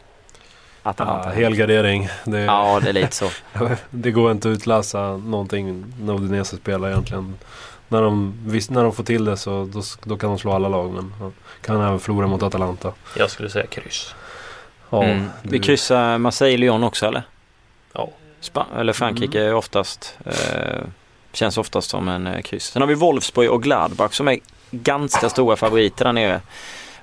Ja, 0.88 1.04
Atalanta. 1.04 1.30
helgardering. 1.30 2.10
Det, 2.24 2.40
Ja, 2.40 2.80
det 2.84 2.90
är 2.90 2.94
lite 2.94 3.16
så. 3.16 3.30
det 3.90 4.12
går 4.12 4.32
inte 4.32 4.48
att 4.52 4.56
utläsa 4.58 5.18
någonting 5.18 5.86
när 6.02 6.14
Udinese 6.14 6.58
spelar 6.58 6.90
egentligen. 6.90 7.36
När 7.88 8.02
de, 8.02 8.34
visst, 8.46 8.70
när 8.70 8.84
de 8.84 8.94
får 8.94 9.04
till 9.04 9.26
det 9.26 9.38
så 9.38 9.70
då, 9.74 9.82
då 10.04 10.18
kan 10.18 10.30
de 10.30 10.40
slå 10.40 10.54
alla 10.54 10.68
lag 10.70 10.92
men 10.94 11.14
ja, 11.22 11.32
kan 11.62 11.82
även 11.82 12.00
förlora 12.00 12.28
mot 12.28 12.44
Atalanta. 12.44 12.94
Jag 13.18 13.32
skulle 13.32 13.50
säga 13.50 13.66
kryss. 13.68 14.16
Ja, 14.90 15.04
Mm. 15.04 15.30
Vi 15.42 15.58
det- 15.58 15.64
kryssar 15.66 16.18
Marseille-Lyon 16.18 16.84
också 16.84 17.06
eller? 17.06 17.24
Ja. 17.94 18.10
Spa- 18.40 18.66
eller 18.78 18.94
Frankrike 18.94 19.44
är 19.44 19.54
oftast, 19.54 20.18
eh, 20.26 20.34
känns 21.34 21.58
oftast 21.58 21.90
som 21.90 22.08
en 22.10 22.28
eh, 22.28 22.42
kryss. 22.42 22.64
Sen 22.66 22.82
har 22.82 22.88
vi 22.88 22.96
Wolfsburg 22.96 23.50
och 23.52 23.64
Gladbach 23.64 24.14
som 24.14 24.28
är 24.28 24.40
ganska 24.72 25.30
stora 25.30 25.56
favoriter 25.56 26.06
där 26.06 26.14
nere. 26.14 26.42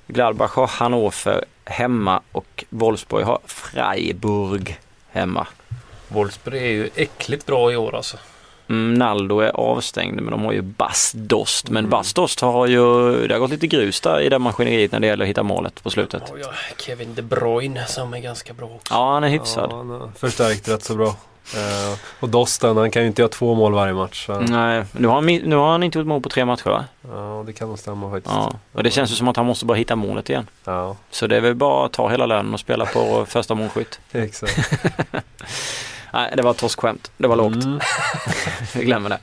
Gladbach 0.07 0.55
har 0.55 0.67
Hannover 0.67 1.45
hemma 1.65 2.23
och 2.33 2.65
Wolfsburg 2.71 3.25
har 3.25 3.39
Freiburg 3.45 4.81
hemma. 5.11 5.47
Wolfsburg 6.09 6.63
är 6.63 6.69
ju 6.69 6.91
äckligt 6.95 7.47
bra 7.47 7.73
i 7.73 7.77
år 7.77 7.95
alltså. 7.97 8.17
Mm, 8.69 8.95
Naldo 8.95 9.39
är 9.41 9.51
avstängd 9.51 10.21
men 10.21 10.31
de 10.31 10.45
har 10.45 10.53
ju 10.53 10.63
Bas 10.63 11.13
Dost. 11.17 11.69
Men 11.71 11.77
Mm. 11.85 11.91
Bas 11.91 12.15
Dost 12.15 12.41
har 12.41 12.67
ju, 12.67 12.81
det 13.27 13.35
har 13.35 13.39
gått 13.41 13.51
lite 13.51 13.67
grus 13.67 14.01
där 14.01 14.21
i 14.21 14.29
det 14.29 14.39
maskineriet 14.39 14.93
när 14.93 15.01
det 15.01 15.07
gäller 15.07 15.25
att 15.25 15.29
hitta 15.31 15.43
målet 15.43 15.83
på 15.83 15.91
slutet. 15.91 16.23
Ja, 16.43 16.49
Kevin 16.79 17.15
De 17.15 17.23
Bruyne 17.23 17.87
som 17.87 18.15
är 18.15 18.19
ganska 18.19 18.53
bra 18.53 18.67
också. 18.67 18.95
Ja, 18.95 19.13
han 19.13 19.25
är 19.25 19.29
hyfsad. 19.29 19.71
Ja, 19.73 19.77
han 19.77 20.13
förstärkt 20.19 20.69
rätt 20.69 20.85
så 20.85 20.95
bra. 20.95 21.17
Eh, 21.55 21.99
och 22.21 22.29
Dosten, 22.29 22.77
han 22.77 22.91
kan 22.91 23.03
ju 23.03 23.09
inte 23.09 23.23
göra 23.23 23.29
två 23.31 23.55
mål 23.55 23.73
varje 23.75 23.93
match. 23.95 24.27
Så, 24.27 24.41
Nej, 24.41 24.85
nu 24.93 25.07
har, 25.09 25.15
han, 25.15 25.27
nu 25.27 25.57
har 25.57 25.71
han 25.73 25.83
inte 25.83 25.99
gjort 25.99 26.07
mål 26.07 26.21
på 26.21 26.29
tre 26.29 26.45
matcher 26.45 26.71
va? 26.71 26.85
Ja, 27.13 27.43
det 27.47 27.53
kan 27.53 27.69
nog 27.69 27.79
stämma 27.79 28.11
faktiskt. 28.11 28.35
Ja, 28.35 28.53
och 28.73 28.83
det 28.83 28.91
känns 28.91 29.11
ju 29.11 29.15
som 29.15 29.29
att 29.29 29.37
han 29.37 29.47
måste 29.47 29.65
bara 29.65 29.75
hitta 29.79 29.97
målet 29.97 30.31
igen. 30.31 30.47
Ja, 30.65 30.97
Så 31.11 31.27
det 31.27 31.37
är 31.37 31.41
väl 31.41 31.55
bara 31.55 31.87
att 31.87 31.93
ta 31.93 32.09
hela 32.09 32.27
lönen 32.27 32.55
och 32.55 32.61
spela 32.61 32.87
på 32.87 33.27
första 33.29 33.55
målskytt. 33.55 34.01
exakt. 34.13 34.59
Nej, 36.15 36.33
det 36.37 36.43
var 36.43 36.51
ett 36.51 36.59
torskskämt. 36.59 37.11
Det 37.17 37.29
var 37.29 37.37
lågt. 37.37 37.65
Mm. 37.65 37.81
Vi 38.75 38.85
glömmer 38.85 39.09
det. 39.09 39.19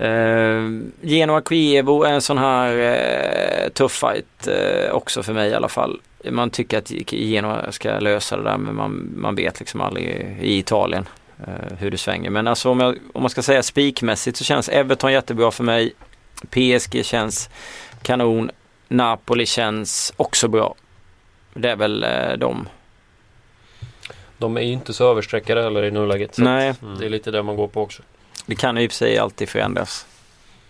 Uh, 0.00 0.82
Genoa 1.00 1.42
Kievo 1.48 2.02
är 2.02 2.12
en 2.12 2.22
sån 2.22 2.38
här 2.38 2.72
uh, 2.72 3.68
tuff 3.68 3.92
fight 3.92 4.48
uh, 4.48 4.92
också 4.92 5.22
för 5.22 5.32
mig 5.32 5.50
i 5.50 5.54
alla 5.54 5.68
fall. 5.68 6.00
Man 6.30 6.50
tycker 6.50 6.78
att 6.78 6.90
Genoa 7.12 7.72
ska 7.72 7.98
lösa 7.98 8.36
det 8.36 8.42
där 8.42 8.56
men 8.56 8.74
man, 8.74 9.12
man 9.16 9.34
vet 9.34 9.60
liksom 9.60 9.80
aldrig 9.80 10.36
i 10.40 10.58
Italien 10.58 11.08
eh, 11.46 11.76
hur 11.78 11.90
det 11.90 11.98
svänger. 11.98 12.30
Men 12.30 12.46
alltså 12.46 12.70
om, 12.70 12.80
jag, 12.80 12.98
om 13.12 13.22
man 13.22 13.30
ska 13.30 13.42
säga 13.42 13.62
spikmässigt 13.62 14.36
så 14.36 14.44
känns 14.44 14.68
Everton 14.68 15.12
jättebra 15.12 15.50
för 15.50 15.64
mig. 15.64 15.92
PSG 16.50 17.04
känns 17.04 17.50
kanon. 18.02 18.50
Napoli 18.88 19.46
känns 19.46 20.12
också 20.16 20.48
bra. 20.48 20.74
Det 21.54 21.70
är 21.70 21.76
väl 21.76 22.04
eh, 22.04 22.32
de. 22.38 22.68
De 24.42 24.56
är 24.56 24.60
ju 24.60 24.72
inte 24.72 24.92
så 24.92 25.10
överstreckade 25.10 25.62
heller 25.62 25.82
i 25.82 25.90
nuläget. 25.90 26.34
Så 26.34 26.42
Nej, 26.42 26.74
det 26.98 27.06
är 27.06 27.10
lite 27.10 27.30
det 27.30 27.42
man 27.42 27.56
går 27.56 27.68
på 27.68 27.82
också. 27.82 28.02
det 28.46 28.54
kan 28.54 28.76
ju 28.76 28.82
i 28.82 28.86
och 28.86 28.90
för 28.90 28.96
sig 28.96 29.18
alltid 29.18 29.48
förändras. 29.48 30.06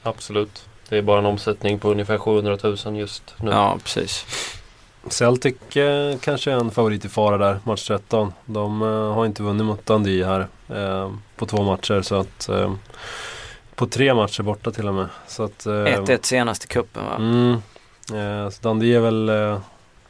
Absolut. 0.02 0.64
Det 0.88 0.98
är 0.98 1.02
bara 1.02 1.18
en 1.18 1.26
omsättning 1.26 1.78
på 1.78 1.90
ungefär 1.90 2.18
700 2.18 2.58
000 2.62 2.96
just 2.98 3.34
nu. 3.40 3.50
Ja, 3.50 3.78
precis. 3.82 4.26
Celtic 5.08 5.76
eh, 5.76 6.18
kanske 6.18 6.52
är 6.52 6.56
en 6.56 6.70
favorit 6.70 7.04
i 7.04 7.08
fara 7.08 7.38
där, 7.38 7.58
match 7.64 7.86
13. 7.86 8.32
De 8.44 8.82
eh, 8.82 8.88
har 8.88 9.26
inte 9.26 9.42
vunnit 9.42 9.66
mot 9.66 9.86
Dundee 9.86 10.24
här 10.24 10.46
eh, 10.68 11.12
på 11.36 11.46
två 11.46 11.62
matcher. 11.62 12.02
Så 12.02 12.14
att, 12.14 12.48
eh, 12.48 12.72
på 13.74 13.86
tre 13.86 14.14
matcher 14.14 14.42
borta 14.42 14.70
till 14.70 14.88
och 14.88 14.94
med. 14.94 15.06
Så 15.26 15.42
att, 15.42 15.66
eh, 15.66 15.72
1-1 15.72 16.18
senast 16.26 16.64
i 16.64 16.66
cupen 16.66 17.04
va? 17.04 17.16
Mm, 17.16 17.52
eh, 18.44 18.50
så 18.50 18.62
Dundee 18.62 18.96
är 18.96 19.00
väl 19.00 19.28
eh, 19.28 19.58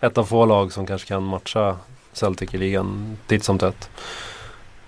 ett 0.01 0.19
av 0.19 0.25
få 0.25 0.47
lag 0.47 0.73
som 0.73 0.87
kanske 0.87 1.09
kan 1.09 1.23
matcha 1.23 1.77
Celtic 2.13 2.55
i 2.55 2.59
ligan 2.59 3.17
titt 3.27 3.45
som 3.45 3.59
tätt. 3.59 3.91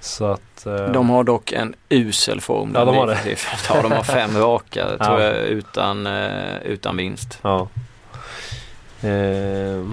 Så 0.01 0.25
att... 0.25 0.67
Eh, 0.67 0.93
De 0.93 1.11
har 1.11 1.25
dock 1.25 1.53
en 1.53 1.75
usel 1.89 2.41
form. 2.41 2.73
Ja, 2.75 2.85
de 2.85 2.95
har 2.97 3.07
det. 3.07 3.37
Ja, 3.69 3.83
de 3.83 3.93
har 3.93 4.03
fem 4.03 4.39
raka 4.39 4.87
Ja. 4.99 5.05
tror 5.07 5.21
jag 5.21 5.37
utan, 5.37 6.07
eh, 6.07 6.57
utan 6.65 6.97
vinst. 6.97 7.39
Ja. 7.43 7.69
Eh, 9.03 9.85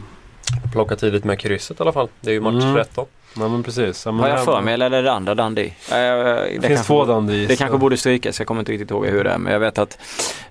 Plocka 0.72 0.96
tidigt 0.96 1.24
med 1.24 1.40
krysset 1.40 1.80
i 1.80 1.84
alla 1.84 1.92
fall. 1.94 2.10
Det 2.22 2.30
är 2.30 2.34
ju 2.34 2.42
match 2.42 2.64
Mm. 2.64 2.76
13. 2.76 3.06
Nej 3.34 3.50
men 3.50 3.64
precis. 3.64 4.06
Ja, 4.06 4.12
men 4.12 4.22
Har 4.22 4.30
jag 4.30 4.38
här- 4.38 4.46
för 4.46 4.62
mig 4.62 4.74
eller 4.74 4.86
är 4.86 4.90
det 4.90 5.02
det 5.02 5.12
andra 5.12 5.36
Dundee? 5.36 5.66
Eh, 5.66 5.74
Det, 5.92 6.50
finns 6.52 6.66
kanske 6.68 6.86
två 6.88 7.06
Dundee. 7.06 7.46
Det 7.48 7.56
så- 7.56 7.60
kanske 7.60 7.78
borde 7.78 7.98
strykas, 7.98 8.40
jag 8.40 8.48
kommer 8.48 8.60
inte 8.62 8.72
riktigt 8.72 8.92
ihåg 8.92 9.06
hur 9.06 9.24
det 9.24 9.30
är. 9.32 9.38
Men 9.38 9.54
jag 9.54 9.60
vet 9.60 9.78
att 9.78 10.00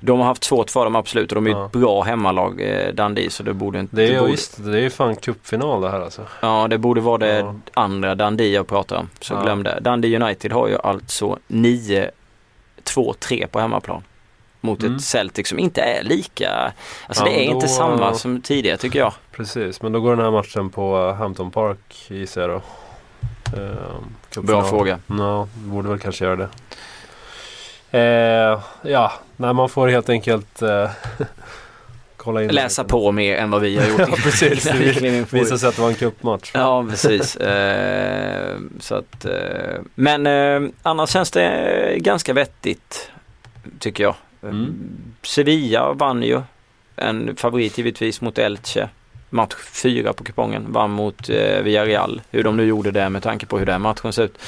de 0.01 0.19
har 0.19 0.27
haft 0.27 0.45
svårt 0.45 0.71
för 0.71 0.85
dem 0.85 0.97
absolut 0.97 1.33
och 1.33 1.35
de 1.35 1.47
är 1.47 1.51
Ja. 1.51 1.67
ett 1.67 1.73
bra 1.73 2.03
hemmalag, 2.03 2.61
eh, 2.61 2.93
Dundee. 2.95 3.31
Så 3.31 3.43
det 3.43 3.55
borde 3.55 3.81
inte... 3.81 3.97
Det 3.97 4.15
är 4.15 4.19
borde, 4.21 4.31
visst, 4.33 4.65
det 4.65 4.79
är 4.79 4.83
ju 4.83 4.91
fan 4.91 5.17
cupfinal 5.17 5.81
det 5.83 5.91
här 5.91 6.01
alltså. 6.01 6.23
Ja, 6.41 6.67
det 6.71 6.79
borde 6.79 7.01
vara 7.01 7.19
det 7.19 7.39
Ja. 7.39 7.55
andra 7.75 8.15
Dundee 8.15 8.49
jag 8.55 8.67
pratar 8.67 8.97
om. 8.97 9.09
Så 9.21 9.35
Ja. 9.35 9.43
glöm 9.43 9.63
det. 9.63 9.79
Dundee 9.81 10.17
United 10.23 10.53
har 10.53 10.69
ju 10.69 10.79
alltså 10.83 11.39
9-2-3 11.49 13.47
på 13.47 13.61
hemmaplan. 13.61 14.03
Mot 14.61 14.83
Mm. 14.83 14.97
ett 14.97 15.03
Celtic 15.03 15.49
som 15.49 15.59
inte 15.59 15.81
är 15.83 16.03
lika... 16.03 16.73
Alltså 17.07 17.25
Ja, 17.25 17.31
det 17.31 17.35
är 17.37 17.47
men 17.47 17.55
inte 17.55 17.67
då- 17.67 17.73
samma 17.73 18.15
som 18.15 18.41
tidigare 18.43 18.77
tycker 18.77 18.99
jag. 18.99 19.13
Precis, 19.33 19.83
men 19.83 19.93
då 19.93 20.01
går 20.01 20.17
den 20.17 20.25
här 20.25 20.31
matchen 20.33 20.71
på 20.71 21.13
Hampton 21.13 21.51
Park 21.51 22.07
gissar 22.09 22.41
jag 22.41 22.51
då. 22.51 22.63
Eh. 23.63 24.43
Bra 24.43 24.65
fråga. 24.65 24.99
Ja, 25.07 25.49
borde 25.55 25.89
väl 25.89 25.99
kanske 25.99 26.25
göra 26.25 26.37
det. 26.37 26.49
Eh, 27.93 28.61
ja, 28.83 29.13
nej 29.37 29.53
man 29.55 29.69
får 29.69 29.89
helt 29.89 30.09
enkelt 30.09 30.63
eh, 30.63 30.91
kolla 32.17 32.43
in. 32.43 32.49
Läsa 32.49 32.85
på 32.85 33.13
mer 33.13 33.37
än 33.37 33.51
vad 33.51 33.61
vi 33.61 33.77
har 33.77 33.87
gjort. 33.87 34.01
Ja, 34.11 34.17
precis. 34.17 34.69
På- 34.71 35.37
Visade 35.37 35.59
sig 35.59 35.69
att 35.69 35.77
det 35.77 35.83
var 35.83 35.89
en 35.89 35.95
cupmatch. 35.95 36.51
Ja, 36.55 36.87
precis. 36.91 37.37
Eh, 37.37 38.57
så 38.81 38.95
att, 38.95 39.25
eh, 39.25 39.81
men 39.95 40.27
eh, 40.27 40.71
annars 40.83 41.11
känns 41.11 41.31
det 41.31 41.95
ganska 41.97 42.33
vettigt 42.33 43.11
tycker 43.79 44.05
jag. 44.05 44.15
Mm. 44.43 44.75
Sevilla 45.23 45.93
vann 45.93 46.23
ju. 46.23 46.41
En 46.97 47.37
favorit 47.37 47.79
givetvis 47.79 48.21
mot 48.21 48.39
Elche. 48.39 48.89
Match 49.33 49.55
fyra 49.73 50.13
på 50.13 50.25
kupongen. 50.25 50.67
Vann 50.73 50.91
mot 50.91 51.29
eh, 51.29 51.63
Villarreal. 51.63 52.21
Hur 52.31 52.43
de 52.45 52.57
nu 52.57 52.65
gjorde 52.65 52.91
det 52.91 53.09
med 53.11 53.23
tanke 53.23 53.47
på 53.47 53.59
hur 53.59 53.67
den 53.67 53.81
matchen 53.83 54.13
ser 54.13 54.23
ut. 54.25 54.39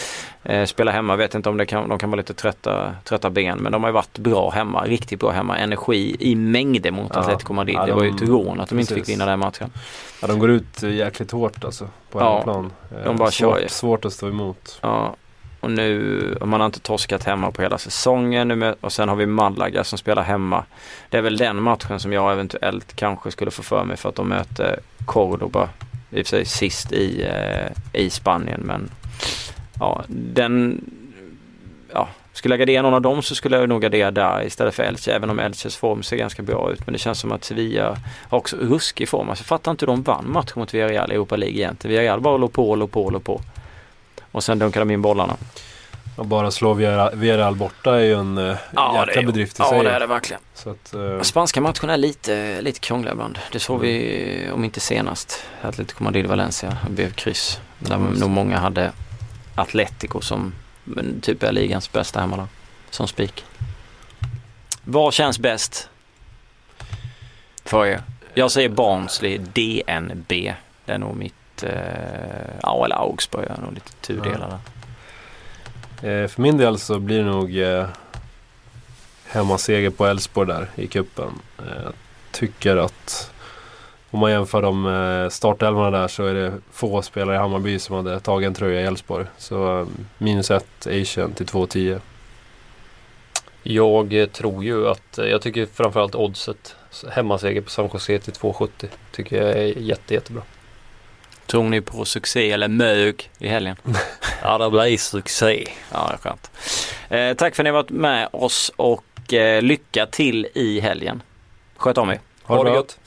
Eh, 0.45 0.65
spela 0.67 0.91
hemma, 0.91 1.17
vet 1.17 1.35
inte 1.35 1.49
om 1.49 1.57
det 1.57 1.67
kan, 1.67 1.89
de 1.89 1.99
kan 1.99 2.11
vara 2.11 2.17
lite 2.19 2.35
trötta, 2.35 2.95
trötta 3.05 3.31
ben. 3.31 3.59
Men 3.59 3.73
de 3.73 3.83
har 3.83 3.89
ju 3.91 3.93
varit 3.93 4.19
bra 4.19 4.51
hemma. 4.51 4.85
Riktigt 4.85 5.21
bra 5.21 5.31
hemma. 5.31 5.59
Energi 5.59 6.17
i 6.19 6.35
mängder 6.35 6.91
mot 6.91 7.11
Ja. 7.15 7.21
Atletico 7.21 7.53
Madrid. 7.53 7.75
Ja, 7.75 7.87
det 7.87 7.93
var 7.93 8.03
ju 8.05 8.11
de- 8.11 8.17
ett 8.25 8.29
rån 8.31 8.61
att 8.61 8.69
de 8.69 8.79
inte 8.79 8.95
precis. 8.95 9.07
fick 9.07 9.15
vinna 9.15 9.27
den 9.27 9.39
matchen. 9.39 9.71
Ja, 10.21 10.27
de 10.29 10.39
går 10.39 10.51
ut 10.51 10.83
eh, 10.83 10.91
jäkligt 10.95 11.31
hårt 11.31 11.65
alltså 11.65 11.89
på 12.11 12.21
Ja, 12.21 12.31
hemmaplan. 12.31 12.73
Eh, 12.99 13.05
de 13.05 13.17
bara 13.17 13.31
kör 13.31 13.57
ju. 13.59 13.63
svårt, 13.63 13.71
svårt 13.71 14.05
att 14.05 14.13
stå 14.13 14.29
emot. 14.29 14.79
Ja. 14.81 15.17
Och 15.63 15.71
nu, 15.71 16.39
man 16.45 16.61
har 16.61 16.67
inte 16.67 16.81
torskat 16.81 17.25
hemma 17.25 17.51
på 17.51 17.63
hela 17.63 17.79
säsongen. 17.79 18.49
Nu 18.49 18.57
med, 18.57 18.75
och 18.81 18.93
sen 18.93 19.09
har 19.09 19.17
vi 19.17 19.27
Malaga 19.27 19.85
som 19.85 19.99
spelar 19.99 20.23
hemma. 20.23 20.65
Det 21.11 21.19
är 21.19 21.23
väl 21.23 21.37
den 21.37 21.63
matchen 21.63 22.01
som 22.01 22.13
jag 22.13 22.33
eventuellt 22.33 22.97
kanske 22.97 23.31
skulle 23.31 23.51
få 23.51 23.63
för 23.63 23.85
mig 23.85 23.97
för 23.97 24.09
att 24.09 24.15
de 24.15 24.29
möter 24.29 24.79
Cordoba. 25.05 25.69
I 26.11 26.23
och 26.23 26.27
för 26.27 26.31
sig 26.31 26.45
sist 26.45 26.93
i, 26.93 27.23
eh, 27.23 28.01
i 28.03 28.11
Spanien 28.11 28.61
men 28.65 28.91
ja, 29.79 30.05
den 30.09 30.85
ja, 31.93 32.09
skulle 32.33 32.53
jag 32.53 32.59
gardera 32.59 32.83
någon 32.83 32.95
av 32.95 33.03
dem 33.03 33.23
så 33.23 33.35
skulle 33.35 33.57
jag 33.57 33.69
nog 33.69 33.83
gardera 33.83 34.11
där 34.11 34.47
istället 34.47 34.75
för 34.75 34.83
Elche. 34.83 35.13
Även 35.13 35.31
om 35.31 35.39
Elches 35.39 35.77
form 35.77 36.03
ser 36.03 36.17
ganska 36.17 36.43
bra 36.43 36.73
ut. 36.73 36.87
Men 36.87 36.93
det 36.93 36.99
känns 36.99 37.19
som 37.19 37.33
att 37.33 37.45
Sevilla 37.45 37.97
har 38.29 38.39
också 38.39 38.57
ruskig 38.57 39.09
form. 39.09 39.29
Alltså, 39.29 39.43
jag 39.43 39.47
fattar 39.47 39.71
inte 39.71 39.87
hur 39.87 39.93
de 39.93 40.03
vann 40.03 40.33
matchen 40.33 40.61
mot 40.61 40.75
Villarreal 40.75 41.13
i 41.13 41.15
Europa 41.15 41.37
League 41.37 41.57
egentligen. 41.57 41.91
Villarreal 41.91 42.21
bara 42.21 42.37
låg 42.37 42.53
på, 42.53 42.77
låg 42.77 42.91
på, 42.91 43.11
låg 43.11 43.25
på. 43.25 43.41
Och 44.33 44.45
sen 44.45 44.59
dunkade 44.59 44.85
de 44.85 44.95
in 44.95 45.03
bollarna. 45.03 45.37
Och 46.17 46.27
bara 46.27 46.51
slå 46.51 46.75
Villarreal 46.75 47.57
borta 47.57 47.97
är 47.97 48.05
ju 48.05 48.15
en 48.15 48.39
uh, 48.39 48.57
ja, 48.75 49.07
jäkla 49.07 49.23
bedrift 49.23 49.61
i 49.61 49.63
ja, 49.63 49.69
sig. 49.69 49.79
Ja 49.79 49.85
det 49.85 49.91
är 49.91 50.01
det 50.01 50.07
verkligen. 50.07 50.43
Så 50.55 50.71
att, 50.71 50.95
uh... 50.95 51.21
Spanska 51.21 51.61
matchen 51.61 51.91
är 51.91 51.97
lite, 51.97 52.61
lite 52.61 52.81
krångliga 52.81 53.13
ibland. 53.13 53.39
Det 53.53 53.61
såg 53.61 53.77
mm. 53.77 53.89
vi 53.89 54.51
om 54.55 54.65
inte 54.65 54.81
senast. 54.81 55.45
Atletico 55.63 56.05
Madrid-Valencia. 56.05 56.77
Blev 56.91 57.13
kryss. 57.13 57.61
Där 57.79 57.95
mm. 57.95 58.13
nog 58.13 58.31
många 58.31 58.59
hade 58.59 58.93
Atletico 59.55 60.21
som 60.21 60.55
typ 61.23 61.43
är 61.43 61.53
ligans 61.53 61.93
bästa 61.93 62.21
hemmalag. 62.21 62.47
Som 62.91 63.09
spik. 63.09 63.45
Vad 64.85 65.15
känns 65.15 65.39
bäst 65.39 65.89
för 67.65 67.87
er? 67.87 68.03
Jag 68.35 68.51
säger 68.51 68.69
Barnsley 68.69 69.39
DNB. 69.39 70.55
Det 70.85 70.93
är 70.93 70.99
nog 70.99 71.17
mitt, 71.17 71.35
eh, 71.65 72.55
ja 72.63 72.85
eller 72.85 72.97
Augsburg, 72.97 73.45
är 73.45 73.61
nog 73.63 73.73
lite 73.75 73.93
tudelad 73.93 74.59
ja. 76.03 76.09
eh, 76.09 76.29
För 76.29 76.43
min 76.43 76.57
del 76.57 76.79
så 76.79 76.99
blir 76.99 77.19
det 77.19 77.25
nog 77.25 77.59
eh, 77.59 77.87
hemmaseger 79.27 79.91
på 79.91 80.07
Elfsborg 80.07 80.49
där 80.49 80.71
i 80.75 80.87
kuppen. 80.87 81.33
Eh, 81.59 81.83
jag 81.85 81.93
tycker 82.33 82.77
att 82.77 83.33
om 84.11 84.19
man 84.19 84.31
jämför 84.31 84.63
de 84.63 84.87
eh, 84.87 85.29
startelvorna 85.29 85.91
där 85.91 86.09
så 86.09 86.25
är 86.25 86.35
det 86.35 86.53
få 86.73 87.03
spelare 87.03 87.37
i 87.37 87.39
Hammarby 87.39 87.79
som 87.79 87.97
hade 87.97 88.21
tagit 88.21 88.47
en 88.47 88.55
tröja 88.55 88.81
i 88.81 88.85
Elfsborg. 88.85 89.27
Så 89.39 89.81
eh, 89.81 89.87
minus 90.19 90.51
ett 90.51 90.87
Asian 90.87 91.33
till 91.33 91.47
2,10. 91.47 92.01
Jag 93.63 94.15
eh, 94.15 94.27
tror 94.27 94.65
ju 94.65 94.89
att, 94.89 95.19
jag 95.19 95.43
tycker 95.43 95.67
framförallt 95.67 96.15
oddset 96.15 96.77
hemmaseger 97.11 97.61
på 97.61 97.71
San 97.71 97.91
Jose 97.93 98.19
till 98.19 98.33
2,70 98.33 98.69
tycker 99.13 99.43
jag 99.43 99.51
är 99.51 99.79
jätte, 99.79 100.15
jättebra. 100.15 100.43
Tror 101.53 101.69
ni 101.69 101.81
på 101.81 102.05
succé 102.05 102.51
eller 102.51 102.69
mög 102.69 103.31
i 103.39 103.49
helgen? 103.49 103.77
ja, 104.43 104.59
det 104.59 104.71
blir 104.71 104.99
succé. 104.99 105.69
Ja, 105.93 106.07
det 106.09 106.15
är 106.15 106.19
skönt. 106.19 106.51
Eh, 107.09 107.37
tack 107.37 107.55
för 107.55 107.63
att 107.63 107.65
ni 107.65 107.71
varit 107.71 107.91
med 107.91 108.29
oss 108.33 108.73
och 108.77 109.33
eh, 109.33 109.63
lycka 109.63 110.07
till 110.07 110.49
i 110.55 110.81
helgen. 110.81 111.23
Sköt 111.77 111.99
om 111.99 112.11
er. 112.11 112.21
Ha, 112.43 112.57
ha 112.57 112.65
det 112.65 112.71
gott. 112.71 112.99